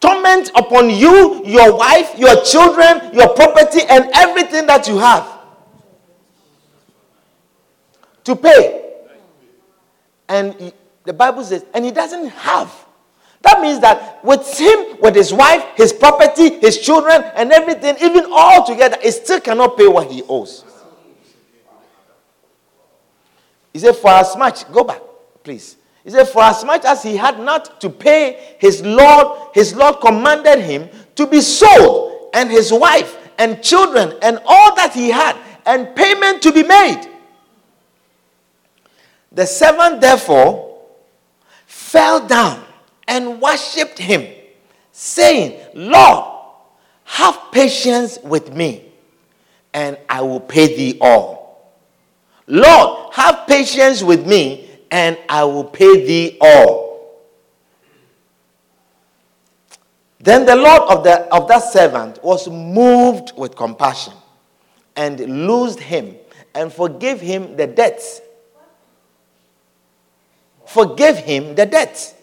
torment 0.00 0.50
upon 0.54 0.90
you, 0.90 1.42
your 1.46 1.76
wife, 1.76 2.18
your 2.18 2.42
children, 2.42 3.14
your 3.14 3.28
property, 3.34 3.80
and 3.88 4.10
everything 4.14 4.66
that 4.66 4.86
you 4.86 4.98
have 4.98 5.26
to 8.24 8.36
pay. 8.36 8.92
And 10.28 10.54
he, 10.54 10.72
the 11.04 11.12
Bible 11.12 11.44
says, 11.44 11.64
and 11.72 11.84
he 11.84 11.92
doesn't 11.92 12.28
have. 12.28 12.85
That 13.46 13.60
means 13.60 13.78
that 13.78 14.24
with 14.24 14.58
him, 14.58 14.98
with 15.00 15.14
his 15.14 15.32
wife, 15.32 15.64
his 15.76 15.92
property, 15.92 16.58
his 16.58 16.80
children, 16.80 17.22
and 17.36 17.52
everything, 17.52 17.94
even 18.02 18.26
all 18.32 18.66
together, 18.66 18.96
he 19.00 19.12
still 19.12 19.40
cannot 19.40 19.78
pay 19.78 19.86
what 19.86 20.10
he 20.10 20.24
owes. 20.28 20.64
He 23.72 23.78
said, 23.78 23.94
For 23.94 24.10
as 24.10 24.36
much, 24.36 24.70
go 24.72 24.82
back, 24.82 25.00
please. 25.44 25.76
He 26.02 26.10
said, 26.10 26.26
For 26.28 26.42
as 26.42 26.64
much 26.64 26.84
as 26.84 27.04
he 27.04 27.16
had 27.16 27.38
not 27.38 27.80
to 27.82 27.88
pay 27.88 28.56
his 28.58 28.82
Lord, 28.82 29.38
his 29.54 29.76
Lord 29.76 30.00
commanded 30.00 30.58
him 30.58 30.88
to 31.14 31.24
be 31.28 31.40
sold, 31.40 32.30
and 32.34 32.50
his 32.50 32.72
wife 32.72 33.16
and 33.38 33.62
children 33.62 34.18
and 34.22 34.40
all 34.44 34.74
that 34.74 34.92
he 34.92 35.08
had, 35.10 35.36
and 35.66 35.94
payment 35.94 36.42
to 36.42 36.50
be 36.50 36.64
made. 36.64 37.08
The 39.30 39.46
servant 39.46 40.00
therefore 40.00 40.82
fell 41.66 42.26
down 42.26 42.65
and 43.08 43.40
worshipped 43.40 43.98
him, 43.98 44.26
saying, 44.92 45.60
Lord, 45.74 46.24
have 47.04 47.38
patience 47.52 48.18
with 48.22 48.52
me, 48.54 48.84
and 49.72 49.98
I 50.08 50.22
will 50.22 50.40
pay 50.40 50.76
thee 50.76 50.98
all. 51.00 51.72
Lord, 52.46 53.12
have 53.14 53.46
patience 53.46 54.02
with 54.02 54.26
me, 54.26 54.68
and 54.90 55.18
I 55.28 55.44
will 55.44 55.64
pay 55.64 56.04
thee 56.04 56.38
all. 56.40 56.86
Then 60.18 60.44
the 60.44 60.56
Lord 60.56 60.82
of, 60.90 61.04
the, 61.04 61.32
of 61.32 61.46
that 61.46 61.60
servant 61.60 62.22
was 62.24 62.48
moved 62.48 63.32
with 63.36 63.54
compassion 63.54 64.12
and 64.96 65.20
loosed 65.46 65.78
him 65.78 66.16
and 66.52 66.72
forgave 66.72 67.20
him 67.20 67.56
the 67.56 67.68
debts. 67.68 68.20
Forgave 70.64 71.18
him 71.18 71.54
the 71.54 71.64
debts. 71.64 72.15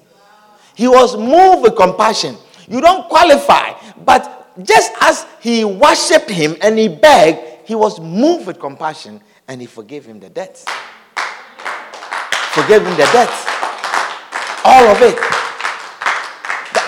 He 0.76 0.88
was 0.88 1.16
moved 1.18 1.64
with 1.64 1.76
compassion. 1.76 2.38
You 2.68 2.82
don't 2.82 3.08
qualify, 3.10 3.74
but 4.06 4.64
just 4.64 4.92
as 5.02 5.26
he 5.42 5.64
worshipped 5.66 6.30
him 6.30 6.56
and 6.62 6.78
he 6.78 6.88
begged, 6.88 7.68
he 7.68 7.76
was 7.76 8.00
moved 8.00 8.48
with 8.48 8.60
compassion 8.60 9.22
and 9.48 9.60
he 9.62 9.68
forgave 9.68 10.06
him 10.06 10.20
the 10.20 10.30
debts 10.30 10.66
forgave 12.54 12.86
him 12.86 12.92
the 12.94 13.10
debts. 13.12 13.46
All 14.64 14.88
of 14.88 15.02
it. 15.02 15.16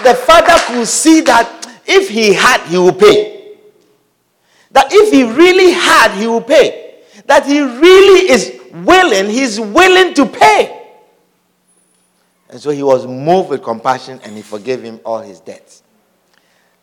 The 0.05 0.13
father 0.13 0.53
could 0.67 0.87
see 0.87 1.21
that 1.21 1.49
if 1.85 2.07
he 2.09 2.33
had, 2.33 2.61
he 2.67 2.77
would 2.77 2.99
pay. 2.99 3.57
That 4.71 4.87
if 4.91 5.11
he 5.11 5.23
really 5.23 5.71
had, 5.71 6.11
he 6.19 6.27
would 6.27 6.45
pay. 6.45 7.01
That 7.25 7.45
he 7.45 7.61
really 7.61 8.29
is 8.29 8.61
willing, 8.85 9.29
he's 9.29 9.59
willing 9.59 10.13
to 10.13 10.25
pay. 10.27 10.84
And 12.55 12.61
so 12.61 12.69
he 12.69 12.83
was 12.83 13.05
moved 13.05 13.49
with 13.49 13.63
compassion 13.63 14.21
and 14.23 14.33
he 14.33 14.41
forgave 14.41 14.81
him 14.81 15.01
all 15.03 15.19
his 15.19 15.41
debts. 15.41 15.83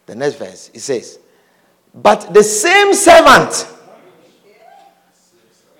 The 0.05 0.15
next 0.15 0.35
verse, 0.35 0.69
he 0.71 0.79
says, 0.79 1.19
But 1.95 2.35
the 2.35 2.43
same 2.43 2.93
servant, 2.93 3.67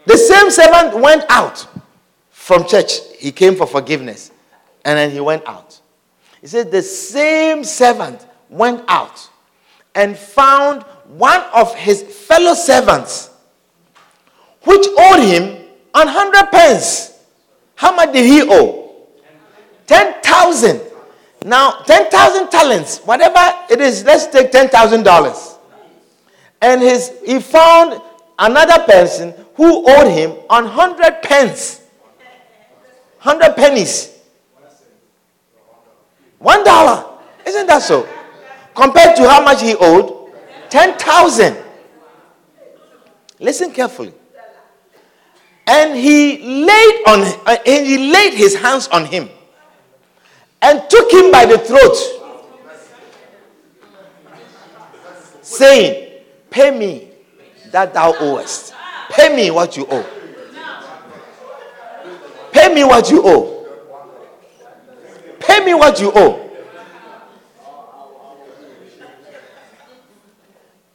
the 0.07 0.17
same 0.17 0.51
servant 0.51 0.99
went 0.99 1.27
out 1.29 1.67
from 2.31 2.67
church. 2.67 3.01
He 3.19 3.33
came 3.33 3.55
for 3.55 3.67
forgiveness 3.67 4.31
and 4.83 4.97
then 4.97 5.11
he 5.11 5.21
went 5.21 5.47
out. 5.47 5.79
He 6.41 6.47
said, 6.47 6.71
The 6.71 6.81
same 6.81 7.63
servant 7.63 8.27
went 8.49 8.85
out 8.89 9.29
and 9.95 10.17
found 10.17 10.85
one 11.07 11.43
of 11.55 11.75
his 11.75 12.03
fellow 12.03 12.55
servants, 12.55 13.29
which 14.63 14.87
owed 14.99 15.21
him 15.23 15.67
an 15.95 16.09
hundred 16.09 16.51
pence. 16.51 17.13
How 17.75 17.95
much 17.95 18.15
did 18.15 18.25
he 18.25 18.41
owe? 18.51 18.82
Ten 19.87 20.21
thousand. 20.23 20.81
Now, 21.45 21.83
ten 21.87 22.11
thousand 22.11 22.51
talents, 22.51 22.99
whatever 22.99 23.41
it 23.71 23.81
is, 23.81 24.05
let's 24.05 24.27
take 24.27 24.51
ten 24.53 24.69
thousand 24.69 25.03
dollars. 25.03 25.57
And 26.61 26.81
his 26.81 27.13
he 27.27 27.41
found 27.41 28.01
another 28.39 28.85
person 28.85 29.35
who 29.55 29.85
owed 29.89 30.11
him 30.13 30.37
hundred 30.49 31.23
pence. 31.23 31.81
Hundred 33.19 33.55
pennies. 33.57 34.19
One 36.39 36.65
dollar. 36.65 37.09
Isn't 37.47 37.67
that 37.67 37.83
so? 37.83 38.09
Compared 38.75 39.17
to 39.17 39.29
how 39.29 39.43
much 39.45 39.63
he 39.63 39.75
owed? 39.79 40.23
10,000. 40.71 41.57
Listen 43.39 43.71
carefully. 43.73 44.15
And 45.67 45.97
he 45.97 46.39
laid 46.65 47.03
on 47.07 47.21
uh, 47.47 47.57
and 47.67 47.87
he 47.87 48.11
laid 48.11 48.35
his 48.35 48.55
hands 48.57 48.89
on 48.89 49.05
him 49.05 49.29
and 50.63 50.89
took 50.89 51.11
him 51.13 51.31
by 51.31 51.45
the 51.45 51.59
throat, 51.59 51.97
saying, 55.43 56.21
Pay 56.51 56.71
me 56.71 57.09
that 57.71 57.93
thou 57.93 58.15
owest. 58.21 58.75
Pay 59.11 59.35
me 59.35 59.51
what 59.51 59.77
you 59.77 59.87
owe. 59.91 60.07
Pay 62.53 62.75
me 62.75 62.85
what 62.85 63.11
you 63.11 63.23
owe. 63.25 63.67
Pay 65.41 65.65
me 65.65 65.75
what 65.75 66.01
you 66.01 66.13
owe. 66.15 66.43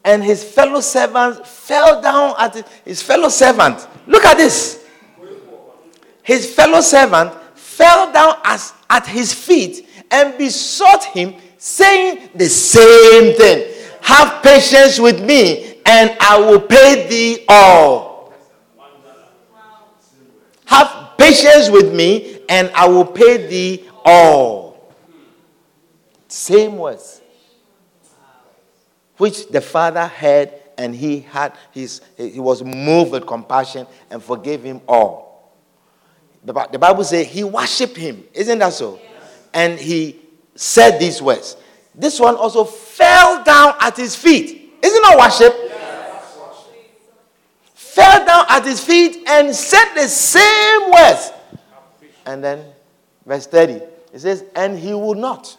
and 0.08 0.24
his 0.24 0.42
fellow 0.42 0.80
servants 0.80 1.42
fell 1.44 2.02
down 2.02 2.34
at 2.40 2.66
his 2.86 3.02
fellow 3.02 3.28
servant. 3.28 3.86
Look 4.08 4.24
at 4.24 4.38
this. 4.38 4.86
His 6.24 6.54
fellow 6.56 6.80
servant 6.80 7.34
fell 7.78 8.12
down 8.12 8.36
as, 8.44 8.74
at 8.90 9.06
his 9.06 9.32
feet 9.32 9.88
and 10.10 10.36
besought 10.38 11.04
him, 11.06 11.36
saying 11.60 12.30
the 12.34 12.48
same 12.50 13.36
thing 13.38 13.74
Have 14.02 14.42
patience 14.42 15.00
with 15.00 15.24
me, 15.24 15.76
and 15.86 16.16
I 16.20 16.40
will 16.40 16.62
pay 16.62 17.08
thee 17.08 17.46
all. 17.48 18.34
Have 20.66 21.12
patience 21.18 21.70
with 21.70 21.94
me, 21.94 22.40
and 22.50 22.72
I 22.74 22.88
will 22.88 23.06
pay 23.06 23.48
thee 23.48 23.88
all. 24.04 24.94
Same 26.28 26.78
words 26.78 27.22
which 29.18 29.48
the 29.50 29.62
father 29.62 30.06
heard 30.06 30.52
and 30.78 30.96
he 30.96 31.22
had 31.22 31.54
his 31.72 32.02
he 32.16 32.40
was 32.40 32.64
moved 32.64 33.12
with 33.12 33.26
compassion 33.26 33.88
and 34.12 34.22
forgave 34.22 34.64
him 34.64 34.80
all 34.88 35.27
the, 36.48 36.68
the 36.72 36.80
bible 36.80 37.04
says 37.04 37.28
he 37.28 37.44
worshiped 37.44 37.98
him 37.98 38.24
isn't 38.34 38.60
that 38.60 38.74
so 38.74 39.00
and 39.54 39.78
he 39.78 40.20
said 40.56 40.98
these 41.00 41.22
words 41.22 41.58
this 41.94 42.20
one 42.20 42.36
also 42.36 42.64
fell 42.64 43.44
down 43.44 43.74
at 43.80 43.96
his 43.98 44.16
feet 44.16 44.74
isn't 44.82 45.02
that 45.02 45.18
worship 45.20 45.54
yes. 45.64 46.68
fell 47.74 48.26
down 48.26 48.46
at 48.50 48.66
his 48.66 48.84
feet 48.84 49.28
and 49.28 49.54
said 49.54 49.94
the 49.94 50.08
same 50.08 50.92
words 50.92 51.32
and 52.26 52.44
then 52.44 52.64
verse 53.26 53.46
30 53.48 53.74
it 54.14 54.20
says 54.20 54.46
and 54.56 54.80
he 54.80 54.94
would 54.94 55.18
not 55.18 55.58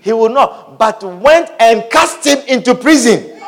He 0.00 0.12
would 0.14 0.30
not, 0.32 0.78
but 0.78 1.02
went 1.02 1.50
and 1.60 1.84
cast 1.90 2.24
him 2.24 2.38
into 2.48 2.74
prison. 2.74 3.38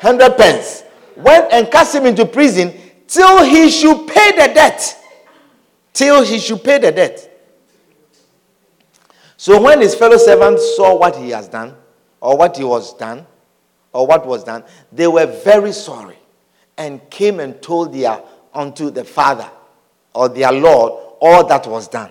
Hundred 0.00 0.36
pence. 0.36 0.83
Went 1.16 1.52
and 1.52 1.70
cast 1.70 1.94
him 1.94 2.06
into 2.06 2.24
prison 2.26 2.72
till 3.06 3.44
he 3.44 3.70
should 3.70 4.06
pay 4.08 4.32
the 4.32 4.52
debt. 4.52 5.00
Till 5.92 6.24
he 6.24 6.38
should 6.38 6.62
pay 6.64 6.78
the 6.78 6.90
debt. 6.90 7.30
So 9.36 9.60
when 9.62 9.80
his 9.80 9.94
fellow 9.94 10.16
servants 10.16 10.76
saw 10.76 10.96
what 10.96 11.16
he 11.16 11.30
has 11.30 11.48
done, 11.48 11.76
or 12.20 12.36
what 12.36 12.56
he 12.56 12.64
was 12.64 12.94
done, 12.96 13.26
or 13.92 14.06
what 14.06 14.26
was 14.26 14.42
done, 14.42 14.64
they 14.90 15.06
were 15.06 15.26
very 15.26 15.72
sorry 15.72 16.18
and 16.76 17.08
came 17.10 17.40
and 17.40 17.60
told 17.62 17.92
their 17.92 18.20
unto 18.52 18.90
the 18.90 19.04
father 19.04 19.48
or 20.14 20.28
their 20.28 20.52
Lord 20.52 20.92
all 21.20 21.46
that 21.46 21.66
was 21.66 21.88
done. 21.88 22.10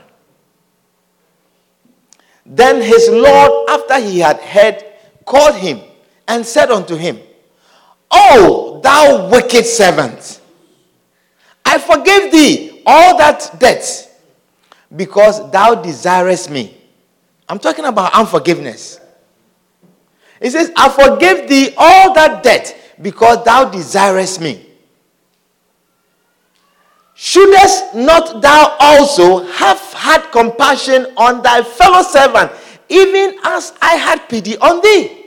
Then 2.45 2.81
his 2.81 3.09
Lord, 3.09 3.69
after 3.69 3.99
he 3.99 4.19
had 4.19 4.37
heard, 4.37 4.83
called 5.25 5.55
him 5.55 5.81
and 6.27 6.45
said 6.45 6.69
unto 6.69 6.95
him, 6.95 7.19
Oh, 8.11 8.62
thou 8.83 9.29
wicked 9.29 9.65
servant, 9.65 10.41
I 11.65 11.79
forgave 11.79 12.31
thee 12.31 12.83
all 12.85 13.17
that 13.17 13.59
debt 13.59 14.11
because 14.95 15.49
thou 15.51 15.75
desirest 15.75 16.49
me. 16.49 16.77
I'm 17.49 17.59
talking 17.59 17.85
about 17.85 18.13
unforgiveness. 18.13 18.99
He 20.41 20.49
says, 20.49 20.71
I 20.75 20.89
forgave 20.89 21.47
thee 21.47 21.73
all 21.77 22.13
that 22.13 22.43
debt 22.43 22.95
because 23.01 23.43
thou 23.43 23.69
desirest 23.69 24.41
me. 24.41 24.67
Shouldest 27.15 27.95
not 27.95 28.41
thou 28.41 28.75
also 28.79 29.45
have 29.45 29.79
had 29.93 30.29
compassion 30.31 31.07
on 31.15 31.41
thy 31.41 31.63
fellow 31.63 32.01
servant, 32.03 32.51
even 32.89 33.37
as 33.43 33.73
I 33.81 33.95
had 33.95 34.27
pity 34.27 34.57
on 34.57 34.81
thee? 34.81 35.22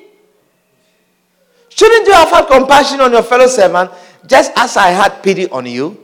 Shouldn't 1.77 2.07
you 2.07 2.15
have 2.15 2.31
had 2.31 2.47
compassion 2.47 3.01
on 3.03 3.13
your 3.13 3.23
fellow 3.23 3.47
servant, 3.49 3.91
just 4.27 4.51
as 4.57 4.79
I 4.79 4.89
had 4.89 5.23
pity 5.23 5.47
on 5.51 5.67
you? 5.67 6.03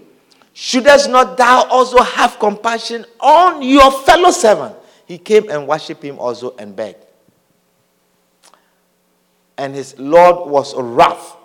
Shouldest 0.52 1.08
not 1.08 1.38
thou 1.38 1.64
also 1.64 2.02
have 2.02 2.38
compassion 2.38 3.06
on 3.18 3.62
your 3.62 3.90
fellow 4.02 4.30
servant? 4.32 4.76
He 5.06 5.16
came 5.16 5.48
and 5.48 5.66
worshipped 5.66 6.02
him 6.02 6.18
also 6.18 6.54
and 6.58 6.76
begged. 6.76 7.06
And 9.56 9.74
his 9.74 9.98
Lord 9.98 10.50
was 10.50 10.74
wrath 10.76 11.36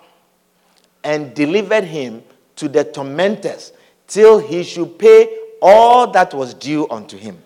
and 1.02 1.32
delivered 1.34 1.84
him 1.84 2.22
to 2.56 2.68
the 2.68 2.84
tormentors 2.84 3.72
till 4.06 4.40
he 4.40 4.62
should 4.62 4.98
pay 4.98 5.38
all 5.62 6.10
that 6.10 6.34
was 6.34 6.52
due 6.52 6.86
unto 6.90 7.16
him. 7.16 7.38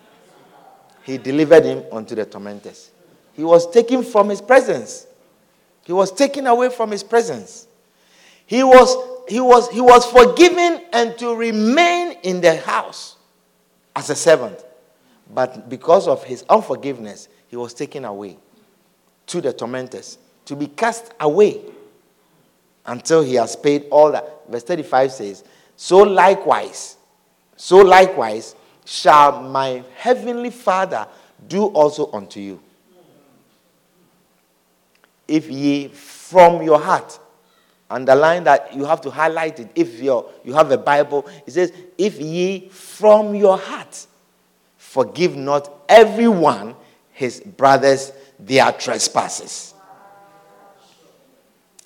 He 1.04 1.16
delivered 1.16 1.64
him 1.64 1.84
unto 1.92 2.16
the 2.16 2.24
tormentors. 2.26 2.90
He 3.34 3.44
was 3.44 3.70
taken 3.70 4.02
from 4.02 4.30
his 4.30 4.40
presence. 4.40 5.06
He 5.84 5.92
was 5.92 6.12
taken 6.12 6.46
away 6.46 6.68
from 6.70 6.90
his 6.90 7.02
presence. 7.02 7.66
He 8.46 8.62
was, 8.62 8.96
he 9.28 9.40
was, 9.40 9.68
he 9.70 9.80
was 9.80 10.06
forgiven 10.06 10.82
and 10.92 11.16
to 11.18 11.34
remain 11.34 12.18
in 12.22 12.40
the 12.40 12.56
house 12.56 13.16
as 13.96 14.10
a 14.10 14.14
servant. 14.14 14.64
But 15.32 15.68
because 15.68 16.08
of 16.08 16.24
his 16.24 16.44
unforgiveness, 16.48 17.28
he 17.48 17.56
was 17.56 17.74
taken 17.74 18.04
away 18.04 18.36
to 19.26 19.40
the 19.40 19.52
tormentors 19.52 20.18
to 20.44 20.56
be 20.56 20.66
cast 20.66 21.12
away 21.20 21.60
until 22.86 23.22
he 23.22 23.34
has 23.34 23.56
paid 23.56 23.86
all 23.90 24.12
that. 24.12 24.48
Verse 24.48 24.64
35 24.64 25.12
says, 25.12 25.44
so 25.76 25.98
likewise, 25.98 26.96
so 27.56 27.78
likewise 27.78 28.54
shall 28.84 29.42
my 29.42 29.82
heavenly 29.96 30.50
Father 30.50 31.06
do 31.48 31.66
also 31.66 32.10
unto 32.12 32.40
you. 32.40 32.60
If 35.32 35.50
ye 35.50 35.88
from 35.88 36.62
your 36.62 36.78
heart, 36.78 37.18
underline 37.88 38.44
that 38.44 38.74
you 38.74 38.84
have 38.84 39.00
to 39.00 39.10
highlight 39.10 39.60
it. 39.60 39.70
If 39.74 39.98
you 39.98 40.26
you 40.44 40.52
have 40.52 40.70
a 40.70 40.76
Bible, 40.76 41.26
it 41.46 41.52
says, 41.52 41.72
if 41.96 42.20
ye 42.20 42.68
from 42.68 43.34
your 43.34 43.56
heart 43.56 44.06
forgive 44.76 45.34
not 45.34 45.72
everyone 45.88 46.74
his 47.12 47.40
brothers 47.40 48.12
their 48.38 48.70
trespasses. 48.72 49.72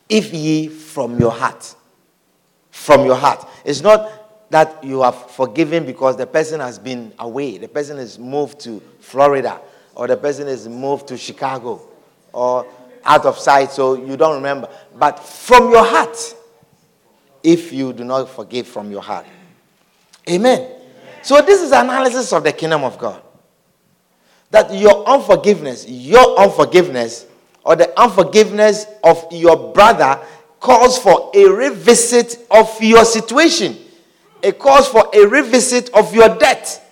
If 0.08 0.34
ye 0.34 0.66
from 0.66 1.20
your 1.20 1.30
heart 1.30 1.76
from 2.70 3.06
your 3.06 3.14
heart. 3.14 3.46
It's 3.64 3.80
not 3.80 4.50
that 4.50 4.82
you 4.82 5.02
have 5.02 5.30
forgiven 5.30 5.86
because 5.86 6.16
the 6.16 6.26
person 6.26 6.58
has 6.58 6.80
been 6.80 7.12
away, 7.20 7.58
the 7.58 7.68
person 7.68 7.96
has 7.98 8.18
moved 8.18 8.58
to 8.60 8.82
Florida 8.98 9.60
or 9.94 10.08
the 10.08 10.16
person 10.16 10.48
is 10.48 10.68
moved 10.68 11.06
to 11.08 11.16
Chicago 11.16 11.80
or 12.32 12.66
out 13.06 13.24
of 13.24 13.38
sight, 13.38 13.70
so 13.70 13.94
you 13.94 14.16
don't 14.16 14.34
remember. 14.34 14.68
But 14.98 15.20
from 15.20 15.70
your 15.70 15.84
heart, 15.84 16.16
if 17.42 17.72
you 17.72 17.92
do 17.92 18.04
not 18.04 18.28
forgive 18.28 18.66
from 18.66 18.90
your 18.90 19.02
heart. 19.02 19.26
Amen. 20.28 20.58
Amen. 20.58 20.80
So, 21.22 21.40
this 21.40 21.62
is 21.62 21.70
analysis 21.70 22.32
of 22.32 22.42
the 22.42 22.52
kingdom 22.52 22.82
of 22.82 22.98
God. 22.98 23.22
That 24.50 24.74
your 24.74 25.08
unforgiveness, 25.08 25.86
your 25.88 26.38
unforgiveness, 26.38 27.26
or 27.64 27.76
the 27.76 27.98
unforgiveness 27.98 28.86
of 29.02 29.26
your 29.30 29.72
brother 29.72 30.20
calls 30.60 30.98
for 30.98 31.30
a 31.34 31.44
revisit 31.48 32.46
of 32.50 32.80
your 32.82 33.04
situation. 33.04 33.76
It 34.42 34.58
calls 34.58 34.88
for 34.88 35.08
a 35.12 35.26
revisit 35.26 35.90
of 35.94 36.14
your 36.14 36.28
debt. 36.36 36.82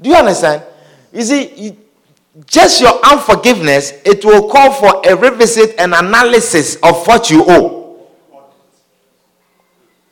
Do 0.00 0.10
you 0.10 0.16
understand? 0.16 0.62
You 1.12 1.22
see, 1.22 1.76
just 2.44 2.80
your 2.80 2.98
unforgiveness, 3.04 3.92
it 4.04 4.24
will 4.24 4.48
call 4.48 4.72
for 4.72 5.00
a 5.08 5.16
revisit 5.16 5.74
and 5.78 5.94
analysis 5.94 6.76
of 6.82 7.06
what 7.06 7.30
you 7.30 7.44
owe. 7.46 8.06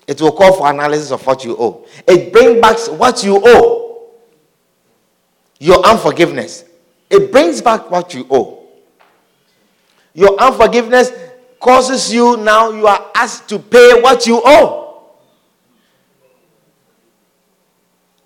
It 0.06 0.20
will 0.20 0.32
call 0.32 0.56
for 0.56 0.70
analysis 0.70 1.10
of 1.10 1.26
what 1.26 1.44
you 1.44 1.56
owe. 1.58 1.86
It 2.06 2.32
brings 2.32 2.60
back 2.60 2.78
what 2.98 3.22
you 3.24 3.40
owe. 3.44 4.10
Your 5.58 5.84
unforgiveness. 5.84 6.64
It 7.10 7.30
brings 7.30 7.60
back 7.60 7.90
what 7.90 8.12
you 8.14 8.26
owe. 8.30 8.66
Your 10.14 10.38
unforgiveness 10.40 11.10
causes 11.60 12.12
you 12.12 12.36
now, 12.36 12.70
you 12.70 12.86
are 12.86 13.10
asked 13.14 13.48
to 13.48 13.58
pay 13.58 14.00
what 14.00 14.26
you 14.26 14.40
owe. 14.44 14.83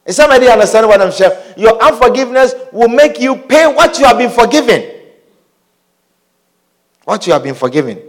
Is 0.08 0.16
somebody 0.16 0.48
understand 0.48 0.88
what 0.88 1.02
I'm 1.02 1.12
saying? 1.12 1.38
Your 1.58 1.78
unforgiveness 1.82 2.54
will 2.72 2.88
make 2.88 3.20
you 3.20 3.36
pay 3.36 3.66
what 3.66 3.98
you 3.98 4.06
have 4.06 4.16
been 4.16 4.30
forgiven. 4.30 4.90
What 7.04 7.26
you 7.26 7.34
have 7.34 7.42
been 7.42 7.54
forgiven. 7.54 8.00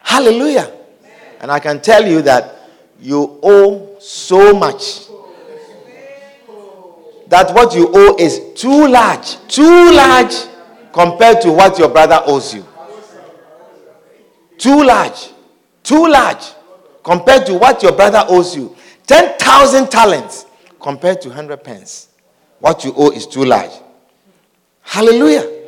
Hallelujah. 0.00 0.70
And 1.40 1.50
I 1.50 1.58
can 1.58 1.80
tell 1.80 2.06
you 2.06 2.20
that 2.20 2.68
you 3.00 3.40
owe 3.42 3.96
so 3.98 4.52
much 4.52 5.06
that 7.28 7.54
what 7.54 7.74
you 7.74 7.90
owe 7.90 8.14
is 8.18 8.42
too 8.60 8.88
large, 8.88 9.38
too 9.48 9.92
large 9.92 10.34
compared 10.92 11.40
to 11.40 11.50
what 11.50 11.78
your 11.78 11.88
brother 11.88 12.22
owes 12.26 12.52
you. 12.52 12.66
Too 14.58 14.84
large, 14.84 15.30
too 15.82 16.08
large 16.08 16.44
compared 17.02 17.46
to 17.46 17.54
what 17.54 17.82
your 17.82 17.92
brother 17.92 18.26
owes 18.28 18.54
you. 18.54 18.76
10,000 19.08 19.90
talents 19.90 20.46
compared 20.80 21.20
to 21.22 21.28
100 21.28 21.64
pence. 21.64 22.08
What 22.60 22.84
you 22.84 22.92
owe 22.96 23.10
is 23.10 23.26
too 23.26 23.44
large. 23.44 23.72
Hallelujah. 24.82 25.58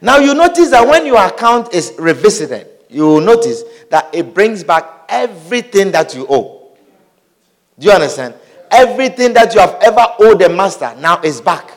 Now 0.00 0.18
you 0.18 0.34
notice 0.34 0.70
that 0.70 0.86
when 0.86 1.04
your 1.04 1.24
account 1.24 1.74
is 1.74 1.94
revisited, 1.98 2.68
you 2.88 3.06
will 3.06 3.20
notice 3.20 3.64
that 3.90 4.14
it 4.14 4.32
brings 4.32 4.62
back 4.62 4.84
everything 5.08 5.90
that 5.92 6.14
you 6.14 6.26
owe. 6.28 6.76
Do 7.78 7.86
you 7.88 7.92
understand? 7.92 8.34
Everything 8.70 9.32
that 9.34 9.54
you 9.54 9.60
have 9.60 9.76
ever 9.82 10.06
owed 10.20 10.38
the 10.40 10.48
master 10.48 10.94
now 10.98 11.20
is 11.22 11.40
back. 11.40 11.70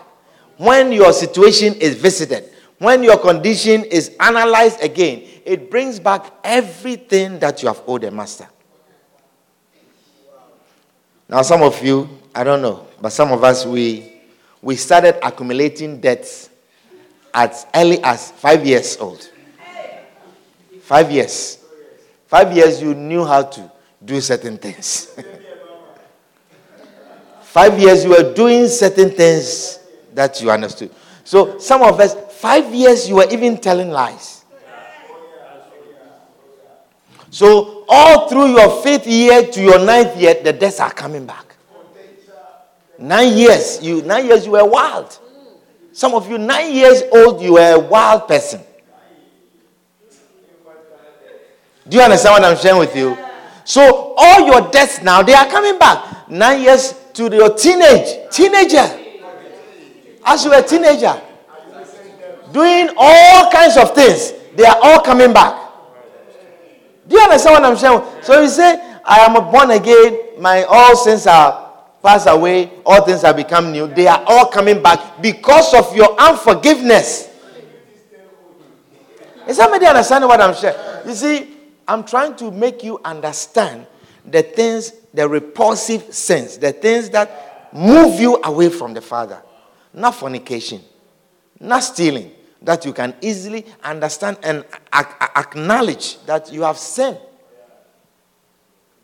When 0.57 0.91
your 0.91 1.11
situation 1.13 1.73
is 1.75 1.95
visited, 1.95 2.51
when 2.79 3.03
your 3.03 3.17
condition 3.17 3.83
is 3.83 4.15
analyzed 4.19 4.83
again, 4.83 5.23
it 5.45 5.71
brings 5.71 5.99
back 5.99 6.31
everything 6.43 7.39
that 7.39 7.63
you 7.63 7.67
have 7.67 7.81
owed 7.87 8.01
the 8.01 8.11
master. 8.11 8.47
Now, 11.29 11.41
some 11.41 11.61
of 11.61 11.83
you, 11.83 12.07
I 12.33 12.43
don't 12.43 12.61
know, 12.61 12.87
but 13.01 13.11
some 13.11 13.31
of 13.31 13.43
us, 13.43 13.65
we, 13.65 14.13
we 14.61 14.75
started 14.77 15.17
accumulating 15.25 15.99
debts 15.99 16.49
as 17.33 17.65
early 17.75 18.01
as 18.03 18.31
five 18.31 18.65
years 18.65 18.97
old. 18.97 19.29
Five 20.81 21.11
years. 21.11 21.59
Five 22.27 22.55
years, 22.55 22.81
you 22.81 22.93
knew 22.93 23.25
how 23.25 23.43
to 23.43 23.71
do 24.03 24.21
certain 24.21 24.57
things. 24.57 25.13
five 27.41 27.77
years, 27.77 28.05
you 28.05 28.11
were 28.11 28.33
doing 28.33 28.67
certain 28.69 29.11
things 29.11 29.79
that 30.13 30.41
you 30.41 30.49
understood. 30.49 30.91
So, 31.25 31.59
some 31.59 31.83
of 31.83 31.99
us, 31.99 32.15
five 32.39 32.73
years, 32.73 33.09
you 33.09 33.15
were 33.15 33.27
even 33.29 33.57
telling 33.57 33.89
lies. 33.89 34.36
So, 37.37 37.85
all 37.87 38.27
through 38.27 38.47
your 38.47 38.81
fifth 38.81 39.05
year 39.05 39.45
to 39.45 39.61
your 39.61 39.77
ninth 39.85 40.17
year, 40.17 40.41
the 40.43 40.51
debts 40.51 40.79
are 40.79 40.89
coming 40.91 41.27
back. 41.27 41.55
Nine 42.97 43.37
years, 43.37 43.79
you 43.79 44.01
nine 44.01 44.25
years 44.25 44.43
you 44.43 44.53
were 44.53 44.65
wild. 44.65 45.19
Some 45.91 46.15
of 46.15 46.27
you, 46.27 46.39
nine 46.39 46.73
years 46.73 47.03
old, 47.13 47.39
you 47.39 47.53
were 47.53 47.75
a 47.75 47.79
wild 47.79 48.27
person. 48.27 48.59
Do 51.87 51.97
you 51.97 52.01
understand 52.01 52.41
what 52.41 52.43
I'm 52.43 52.57
sharing 52.57 52.79
with 52.79 52.95
you? 52.95 53.15
So 53.65 54.15
all 54.17 54.47
your 54.47 54.71
debts 54.71 55.03
now 55.03 55.21
they 55.21 55.35
are 55.35 55.45
coming 55.45 55.77
back. 55.77 56.27
Nine 56.31 56.63
years 56.63 56.95
to 57.13 57.29
your 57.31 57.53
teenage 57.55 58.31
teenager. 58.31 58.89
As 60.25 60.43
you 60.43 60.49
were 60.49 60.57
a 60.57 60.63
teenager, 60.63 61.21
doing 62.51 62.89
all 62.97 63.51
kinds 63.51 63.77
of 63.77 63.93
things, 63.93 64.33
they 64.55 64.65
are 64.65 64.79
all 64.81 65.01
coming 65.01 65.31
back. 65.33 65.66
Do 67.07 67.15
you 67.15 67.21
understand 67.21 67.53
what 67.53 67.71
I'm 67.71 67.77
saying? 67.77 68.23
So 68.23 68.41
you 68.41 68.49
say, 68.49 68.99
I 69.05 69.19
am 69.19 69.33
born 69.51 69.71
again, 69.71 70.39
my 70.39 70.63
all 70.63 70.95
sins 70.95 71.25
are 71.27 71.73
passed 72.03 72.27
away, 72.29 72.71
all 72.85 73.03
things 73.03 73.21
have 73.21 73.35
become 73.35 73.71
new. 73.71 73.87
They 73.87 74.07
are 74.07 74.23
all 74.27 74.47
coming 74.47 74.81
back 74.81 75.21
because 75.21 75.73
of 75.73 75.95
your 75.95 76.19
unforgiveness. 76.19 77.29
Is 79.47 79.55
somebody 79.55 79.85
understanding 79.85 80.27
what 80.27 80.41
I'm 80.41 80.53
saying? 80.53 81.07
You 81.07 81.13
see, 81.13 81.57
I'm 81.87 82.03
trying 82.03 82.35
to 82.35 82.51
make 82.51 82.83
you 82.83 82.99
understand 83.05 83.87
the 84.25 84.43
things, 84.43 84.91
the 85.13 85.27
repulsive 85.27 86.13
sins, 86.13 86.57
the 86.57 86.73
things 86.73 87.09
that 87.11 87.73
move 87.73 88.19
you 88.19 88.41
away 88.43 88.69
from 88.69 88.93
the 88.93 89.01
Father. 89.01 89.41
Not 89.93 90.15
fornication, 90.15 90.81
not 91.59 91.79
stealing, 91.79 92.31
that 92.61 92.85
you 92.85 92.93
can 92.93 93.15
easily 93.21 93.65
understand 93.83 94.37
and 94.43 94.65
acknowledge 94.93 96.23
that 96.25 96.51
you 96.51 96.63
have 96.63 96.77
sinned. 96.77 97.19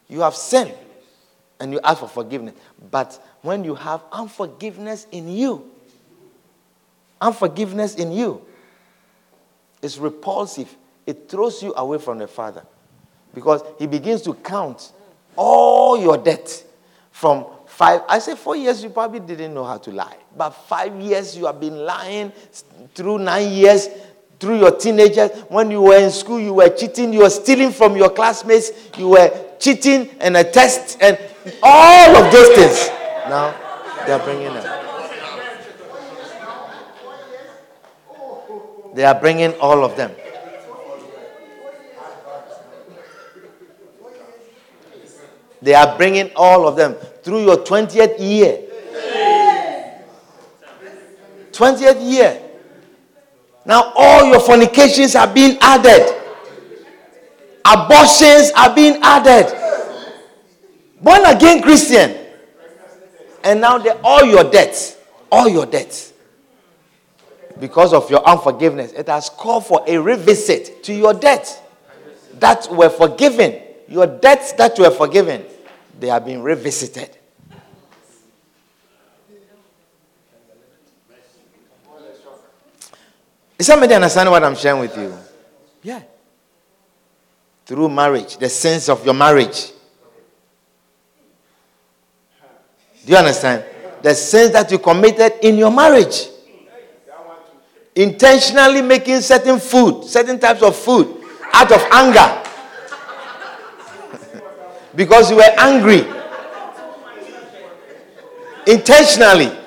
You 0.08 0.22
have 0.22 0.36
sinned 0.36 0.74
and 1.60 1.72
you 1.72 1.80
ask 1.84 2.00
for 2.00 2.08
forgiveness. 2.08 2.56
But 2.92 3.22
when 3.42 3.64
you 3.64 3.76
have 3.76 4.04
unforgiveness 4.12 5.08
in 5.12 5.30
you, 5.30 5.72
unforgiveness 7.22 7.96
in 7.96 8.12
you 8.12 8.42
is 9.82 10.00
repulsive. 10.00 10.76
It 11.06 11.30
throws 11.30 11.62
you 11.62 11.74
away 11.76 11.98
from 11.98 12.18
the 12.18 12.28
Father 12.28 12.66
because 13.34 13.62
He 13.80 13.88
begins 13.88 14.22
to 14.24 14.34
count 14.34 14.92
all 15.36 15.98
your 15.98 16.18
debt 16.18 16.64
from 17.12 17.46
five. 17.66 18.02
I 18.08 18.20
say 18.20 18.36
four 18.36 18.56
years, 18.56 18.84
you 18.84 18.90
probably 18.90 19.20
didn't 19.20 19.54
know 19.54 19.64
how 19.64 19.78
to 19.78 19.92
lie. 19.92 20.18
But 20.36 20.52
five 20.52 20.96
years, 21.00 21.36
you 21.38 21.46
have 21.46 21.60
been 21.60 21.78
lying 21.78 22.32
through 22.96 23.20
nine 23.20 23.52
years, 23.52 23.90
through 24.40 24.60
your 24.60 24.72
teenagers. 24.78 25.32
When 25.50 25.72
you 25.72 25.82
were 25.82 25.98
in 25.98 26.12
school, 26.12 26.40
you 26.40 26.54
were 26.54 26.70
cheating, 26.70 27.14
you 27.14 27.20
were 27.20 27.30
stealing 27.30 27.72
from 27.72 27.96
your 27.96 28.10
classmates, 28.10 28.72
you 28.98 29.10
were 29.10 29.32
cheating 29.60 30.10
and 30.20 30.38
a 30.38 30.44
test, 30.44 30.98
and 31.02 31.18
all 31.62 32.16
of 32.16 32.32
those 32.32 32.56
things. 32.56 32.90
Now, 33.30 33.56
they 34.06 34.12
are 34.14 34.24
bringing 34.24 34.54
them. 34.54 34.80
They 38.94 39.06
are 39.06 39.20
bringing 39.20 39.54
all 39.60 39.84
of 39.84 39.96
them. 39.98 40.12
They 45.62 45.74
are 45.74 45.98
bringing 45.98 46.30
all 46.36 46.68
of 46.68 46.76
them 46.76 46.96
through 47.24 47.46
your 47.46 47.58
20th 47.58 48.20
year. 48.20 48.60
20th 51.54 52.12
year. 52.12 52.43
Now 53.66 53.94
all 53.96 54.26
your 54.26 54.40
fornications 54.40 55.16
are 55.16 55.32
being 55.32 55.58
added. 55.62 56.22
Abortions 57.66 58.52
are 58.56 58.76
being 58.76 59.00
added. 59.02 59.48
Born 61.02 61.26
again 61.26 61.62
Christian. 61.62 62.18
And 63.44 63.62
now 63.62 63.78
they 63.78 63.92
all 64.04 64.24
your 64.26 64.44
debts. 64.44 64.98
All 65.32 65.48
your 65.48 65.66
debts. 65.66 66.14
Because 67.60 67.94
of 67.94 68.10
your 68.10 68.26
unforgiveness, 68.28 68.92
it 68.94 69.08
has 69.08 69.30
called 69.30 69.66
for 69.66 69.84
a 69.88 69.98
revisit 69.98 70.84
to 70.84 70.94
your 70.94 71.14
debts 71.14 71.60
that 72.40 72.68
were 72.72 72.90
forgiven. 72.90 73.62
Your 73.88 74.08
debts 74.08 74.54
that 74.54 74.78
were 74.80 74.92
forgiven 74.92 75.46
they 76.00 76.10
are 76.10 76.20
being 76.20 76.42
revisited. 76.42 77.18
Is 83.64 83.68
somebody 83.68 83.94
understand 83.94 84.30
what 84.30 84.44
I'm 84.44 84.58
sharing 84.58 84.82
with 84.82 84.98
you? 84.98 85.18
Yeah. 85.84 86.02
Through 87.66 87.88
marriage, 87.88 88.36
the 88.36 88.50
sense 88.50 88.90
of 88.90 89.06
your 89.06 89.14
marriage. 89.14 89.72
Do 93.06 93.14
you 93.14 93.16
understand? 93.16 93.64
The 94.02 94.16
sins 94.16 94.52
that 94.52 94.70
you 94.70 94.80
committed 94.80 95.36
in 95.42 95.58
your 95.58 95.72
marriage. 95.72 96.28
Intentionally 97.96 98.82
making 98.82 99.22
certain 99.22 99.62
food, 99.62 100.04
certain 100.10 100.38
types 100.42 100.62
of 100.62 100.76
food, 100.76 101.24
out 101.54 101.72
of 101.72 101.82
anger. 101.90 102.44
because 104.94 105.32
you 105.32 105.38
were 105.38 105.54
angry. 105.58 106.06
Intentionally. 108.68 109.63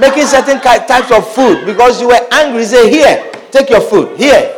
Making 0.00 0.26
certain 0.26 0.60
types 0.60 1.10
of 1.10 1.26
food 1.32 1.66
because 1.66 2.00
you 2.00 2.08
were 2.08 2.26
angry. 2.32 2.64
Say, 2.64 2.90
here, 2.90 3.32
take 3.50 3.68
your 3.70 3.80
food. 3.80 4.16
Here. 4.16 4.54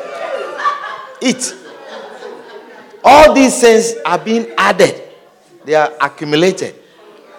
Eat. 1.23 1.55
All 3.03 3.33
these 3.33 3.55
sins 3.59 3.95
are 4.05 4.19
being 4.19 4.53
added, 4.59 5.03
they 5.65 5.75
are 5.75 5.93
accumulated. 6.01 6.75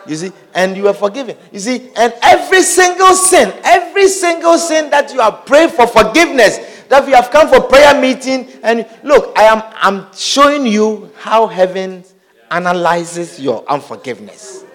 You 0.07 0.15
see, 0.15 0.31
and 0.55 0.75
you 0.75 0.87
are 0.87 0.93
forgiven. 0.93 1.37
You 1.51 1.59
see, 1.59 1.91
and 1.95 2.13
every 2.23 2.63
single 2.63 3.13
sin, 3.13 3.53
every 3.63 4.07
single 4.07 4.57
sin 4.57 4.89
that 4.89 5.13
you 5.13 5.19
have 5.19 5.45
prayed 5.45 5.71
for 5.71 5.85
forgiveness, 5.85 6.57
that 6.89 7.07
you 7.07 7.13
have 7.13 7.29
come 7.29 7.47
for 7.47 7.61
prayer 7.61 7.99
meeting, 8.01 8.47
and 8.63 8.87
look, 9.03 9.37
I 9.37 9.43
am 9.43 9.61
I'm 9.75 10.13
showing 10.13 10.65
you 10.65 11.11
how 11.19 11.45
heaven 11.45 12.03
analyzes 12.49 13.39
your 13.39 13.63
unforgiveness. 13.69 14.65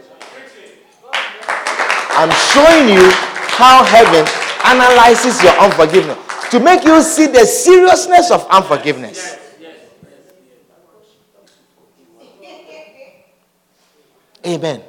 I'm 2.17 2.31
showing 2.31 2.89
you 2.89 3.11
how 3.59 3.85
heaven 3.85 4.27
analyzes 4.65 5.43
your 5.43 5.53
unforgiveness 5.59 6.19
to 6.51 6.61
make 6.61 6.85
you 6.85 7.03
see 7.03 7.27
the 7.27 7.45
seriousness 7.45 8.31
of 8.31 8.47
unforgiveness. 8.49 9.37
Amen. 14.47 14.83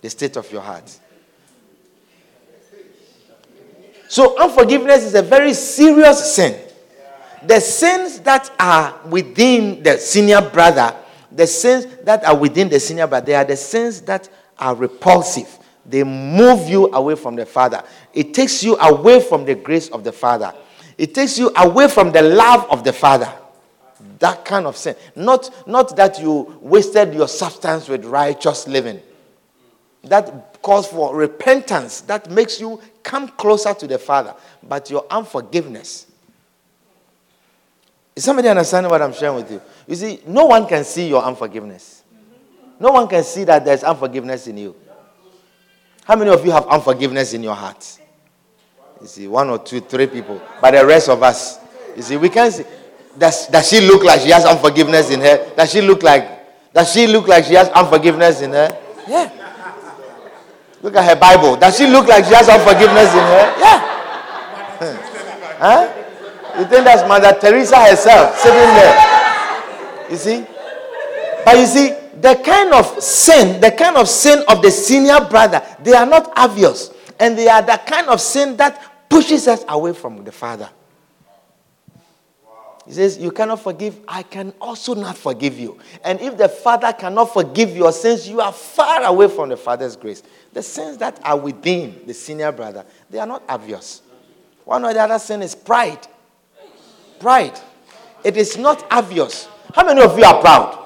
The 0.00 0.10
state 0.10 0.36
of 0.36 0.50
your 0.50 0.62
heart. 0.62 0.98
So, 4.08 4.40
unforgiveness 4.42 5.04
is 5.04 5.14
a 5.14 5.22
very 5.22 5.52
serious 5.52 6.34
sin. 6.34 6.58
The 7.46 7.60
sins 7.60 8.20
that 8.20 8.50
are 8.58 8.98
within 9.06 9.82
the 9.82 9.98
senior 9.98 10.40
brother, 10.40 10.96
the 11.30 11.46
sins 11.46 11.86
that 12.04 12.24
are 12.24 12.36
within 12.36 12.70
the 12.70 12.80
senior 12.80 13.06
brother, 13.06 13.26
they 13.26 13.34
are 13.34 13.44
the 13.44 13.56
sins 13.56 14.00
that 14.02 14.28
are 14.58 14.74
repulsive. 14.74 15.57
They 15.88 16.04
move 16.04 16.68
you 16.68 16.92
away 16.92 17.14
from 17.14 17.34
the 17.34 17.46
Father. 17.46 17.82
It 18.12 18.34
takes 18.34 18.62
you 18.62 18.76
away 18.76 19.20
from 19.20 19.46
the 19.46 19.54
grace 19.54 19.88
of 19.88 20.04
the 20.04 20.12
Father. 20.12 20.54
It 20.98 21.14
takes 21.14 21.38
you 21.38 21.50
away 21.56 21.88
from 21.88 22.12
the 22.12 22.22
love 22.22 22.66
of 22.70 22.84
the 22.84 22.92
Father. 22.92 23.32
That 24.18 24.44
kind 24.44 24.66
of 24.66 24.76
sin. 24.76 24.96
Not, 25.16 25.66
not 25.66 25.96
that 25.96 26.20
you 26.20 26.58
wasted 26.60 27.14
your 27.14 27.26
substance 27.26 27.88
with 27.88 28.04
righteous 28.04 28.68
living. 28.68 29.00
That 30.04 30.60
calls 30.60 30.88
for 30.88 31.16
repentance. 31.16 32.02
That 32.02 32.30
makes 32.30 32.60
you 32.60 32.80
come 33.02 33.28
closer 33.28 33.72
to 33.72 33.86
the 33.86 33.98
Father. 33.98 34.34
But 34.62 34.90
your 34.90 35.06
unforgiveness. 35.10 36.06
Is 38.14 38.24
somebody 38.24 38.48
understanding 38.48 38.90
what 38.90 39.00
I'm 39.00 39.14
sharing 39.14 39.36
with 39.36 39.50
you? 39.50 39.62
You 39.86 39.94
see, 39.94 40.20
no 40.26 40.46
one 40.46 40.66
can 40.66 40.84
see 40.84 41.08
your 41.08 41.22
unforgiveness. 41.22 42.02
No 42.78 42.92
one 42.92 43.08
can 43.08 43.24
see 43.24 43.44
that 43.44 43.64
there's 43.64 43.84
unforgiveness 43.84 44.46
in 44.48 44.58
you. 44.58 44.76
How 46.08 46.16
many 46.16 46.30
of 46.30 46.44
you 46.44 46.50
have 46.50 46.66
unforgiveness 46.66 47.34
in 47.34 47.44
your 47.44 47.54
heart? 47.54 48.00
You 49.00 49.06
see, 49.06 49.28
one 49.28 49.48
or 49.50 49.58
two, 49.58 49.80
three 49.80 50.08
people. 50.08 50.42
But 50.60 50.72
the 50.72 50.84
rest 50.84 51.08
of 51.08 51.22
us, 51.22 51.58
you 51.94 52.02
see, 52.02 52.16
we 52.16 52.28
can't 52.30 52.52
see. 52.52 52.64
Does, 53.16 53.46
does 53.46 53.68
she 53.68 53.80
look 53.80 54.02
like 54.02 54.22
she 54.22 54.30
has 54.30 54.44
unforgiveness 54.44 55.10
in 55.10 55.20
her? 55.20 55.52
Does 55.54 55.70
she 55.70 55.80
look 55.82 56.02
like 56.02 56.38
does 56.72 56.92
she 56.92 57.06
look 57.06 57.26
like 57.26 57.44
she 57.44 57.54
has 57.54 57.68
unforgiveness 57.70 58.40
in 58.40 58.52
her? 58.52 58.68
Yeah. 59.08 59.30
Look 60.82 60.94
at 60.94 61.04
her 61.08 61.16
Bible. 61.18 61.56
Does 61.56 61.76
she 61.76 61.86
look 61.86 62.06
like 62.06 62.24
she 62.24 62.34
has 62.34 62.48
unforgiveness 62.48 63.10
in 63.12 63.24
her? 63.34 63.44
Yeah. 63.58 63.78
huh? 65.58 66.58
You 66.58 66.64
think 66.66 66.84
that's 66.84 67.06
Mother 67.08 67.36
Teresa 67.40 67.76
herself 67.82 68.38
sitting 68.38 68.70
there? 68.78 68.94
You 70.10 70.16
see? 70.16 70.46
But 71.44 71.58
you 71.58 71.66
see, 71.66 71.96
the 72.20 72.40
kind 72.44 72.72
of 72.72 73.02
sin, 73.02 73.60
the 73.60 73.70
kind 73.70 73.96
of 73.96 74.08
sin 74.08 74.42
of 74.48 74.62
the 74.62 74.70
senior 74.70 75.20
brother, 75.28 75.62
they 75.82 75.92
are 75.92 76.06
not 76.06 76.32
obvious. 76.36 76.90
And 77.20 77.36
they 77.36 77.48
are 77.48 77.62
the 77.62 77.80
kind 77.84 78.08
of 78.08 78.20
sin 78.20 78.56
that 78.56 79.08
pushes 79.08 79.48
us 79.48 79.64
away 79.68 79.92
from 79.92 80.24
the 80.24 80.32
Father. 80.32 80.68
He 82.86 82.94
says, 82.94 83.18
You 83.18 83.30
cannot 83.30 83.60
forgive, 83.60 84.00
I 84.08 84.22
can 84.22 84.54
also 84.60 84.94
not 84.94 85.18
forgive 85.18 85.58
you. 85.58 85.78
And 86.02 86.20
if 86.20 86.38
the 86.38 86.48
Father 86.48 86.92
cannot 86.92 87.32
forgive 87.32 87.76
your 87.76 87.92
sins, 87.92 88.28
you 88.28 88.40
are 88.40 88.52
far 88.52 89.04
away 89.04 89.28
from 89.28 89.50
the 89.50 89.56
Father's 89.56 89.94
grace. 89.94 90.22
The 90.52 90.62
sins 90.62 90.96
that 90.98 91.20
are 91.22 91.36
within 91.36 92.00
the 92.06 92.14
senior 92.14 92.50
brother, 92.50 92.86
they 93.10 93.18
are 93.18 93.26
not 93.26 93.42
obvious. 93.48 94.00
One 94.64 94.84
or 94.84 94.94
the 94.94 95.00
other 95.00 95.18
sin 95.18 95.42
is 95.42 95.54
pride. 95.54 96.06
Pride. 97.20 97.58
It 98.24 98.36
is 98.36 98.56
not 98.56 98.86
obvious. 98.90 99.48
How 99.74 99.84
many 99.84 100.00
of 100.00 100.18
you 100.18 100.24
are 100.24 100.40
proud? 100.40 100.77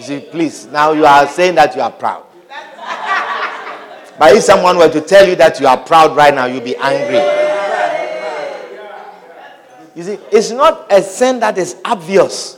You 0.00 0.06
see, 0.06 0.20
please, 0.20 0.64
now 0.64 0.92
you 0.92 1.04
are 1.04 1.28
saying 1.28 1.56
that 1.56 1.76
you 1.76 1.82
are 1.82 1.92
proud. 1.92 2.24
But 4.18 4.34
if 4.34 4.42
someone 4.42 4.78
were 4.78 4.88
to 4.88 5.02
tell 5.02 5.28
you 5.28 5.36
that 5.36 5.60
you 5.60 5.66
are 5.66 5.76
proud 5.76 6.16
right 6.16 6.34
now, 6.34 6.46
you'll 6.46 6.64
be 6.64 6.74
angry. 6.74 7.18
You 9.94 10.02
see, 10.02 10.18
it's 10.32 10.52
not 10.52 10.90
a 10.90 11.02
sin 11.02 11.38
that 11.40 11.58
is 11.58 11.76
obvious. 11.84 12.56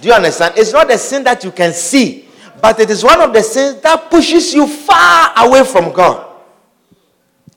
Do 0.00 0.08
you 0.08 0.14
understand? 0.14 0.54
It's 0.56 0.72
not 0.72 0.90
a 0.90 0.96
sin 0.96 1.24
that 1.24 1.44
you 1.44 1.52
can 1.52 1.74
see, 1.74 2.26
but 2.62 2.80
it 2.80 2.88
is 2.88 3.04
one 3.04 3.20
of 3.20 3.34
the 3.34 3.42
sins 3.42 3.82
that 3.82 4.10
pushes 4.10 4.54
you 4.54 4.66
far 4.66 5.34
away 5.36 5.64
from 5.64 5.92
God. 5.92 6.26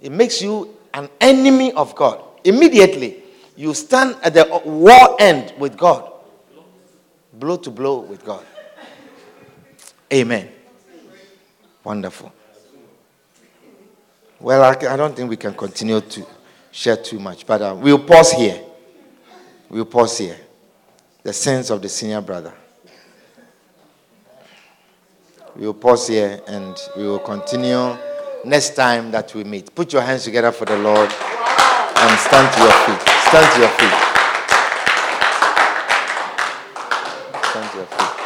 It 0.02 0.12
makes 0.12 0.42
you 0.42 0.76
an 0.94 1.08
enemy 1.22 1.72
of 1.72 1.96
God. 1.96 2.22
Immediately, 2.44 3.24
you 3.56 3.74
stand 3.76 4.18
at 4.24 4.34
the 4.34 4.62
war 4.66 5.16
end 5.22 5.54
with 5.58 5.78
God, 5.78 6.12
blow 7.32 7.56
to 7.56 7.72
blow 7.72 8.00
with 8.00 8.26
God. 8.26 8.46
Amen. 10.14 10.50
Wonderful. 11.84 12.32
Well, 14.40 14.64
I, 14.64 14.98
don't 14.98 15.16
think 15.16 15.30
we 15.30 15.38
can 15.38 15.54
continue 15.54 16.02
to 16.02 16.26
share 16.72 16.98
too 16.98 17.20
much, 17.20 17.46
but 17.46 17.62
uh, 17.62 17.76
we'll 17.80 18.00
pause 18.00 18.32
here. 18.32 18.60
We'll 19.70 19.86
pause 19.86 20.18
here. 20.18 20.38
The 21.24 21.32
sins 21.32 21.70
of 21.70 21.82
the 21.82 21.90
senior 21.90 22.22
brother. 22.22 22.54
We 25.56 25.66
will 25.66 25.74
pause 25.76 26.08
here 26.08 26.42
and 26.48 26.76
we 26.98 27.04
will 27.04 27.20
continue 27.20 27.96
next 28.44 28.76
time 28.76 29.12
that 29.12 29.34
we 29.36 29.44
meet. 29.44 29.74
Put 29.76 29.94
your 29.94 30.02
hands 30.02 30.24
together 30.24 30.52
for 30.52 30.66
the 30.66 30.78
Lord 30.78 31.10
and 31.10 32.20
stand 32.20 32.54
to 32.54 32.60
your 32.62 32.72
feet. 32.86 33.02
Stand 33.28 33.54
to 33.54 33.60
your 33.60 33.70
feet. 33.70 33.94
Stand 37.52 37.72
to 37.72 37.78
your 37.78 37.86
feet. 37.86 38.22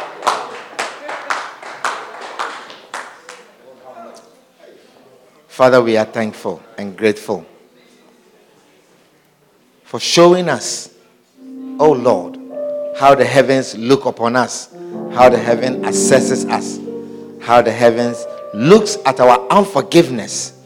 Father, 5.56 5.80
we 5.80 5.96
are 5.96 6.04
thankful 6.04 6.62
and 6.76 6.94
grateful 6.94 7.46
for 9.84 9.98
showing 9.98 10.50
us 10.50 10.92
oh 11.80 11.92
Lord, 11.92 12.38
how 12.98 13.14
the 13.14 13.24
heavens 13.24 13.74
look 13.74 14.04
upon 14.04 14.36
us, 14.36 14.70
how 15.14 15.30
the 15.30 15.38
heaven 15.38 15.80
assesses 15.84 16.46
us, 16.50 16.78
how 17.42 17.62
the 17.62 17.72
heavens 17.72 18.26
looks 18.52 18.98
at 19.06 19.18
our 19.18 19.48
unforgiveness. 19.48 20.62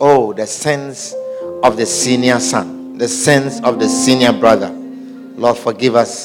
Oh, 0.00 0.32
the 0.32 0.46
sins 0.46 1.14
of 1.62 1.76
the 1.76 1.84
senior 1.84 2.40
son, 2.40 2.96
the 2.96 3.08
sins 3.08 3.60
of 3.60 3.78
the 3.78 3.86
senior 3.86 4.32
brother. 4.32 4.70
Lord, 4.70 5.58
forgive 5.58 5.94
us 5.94 6.18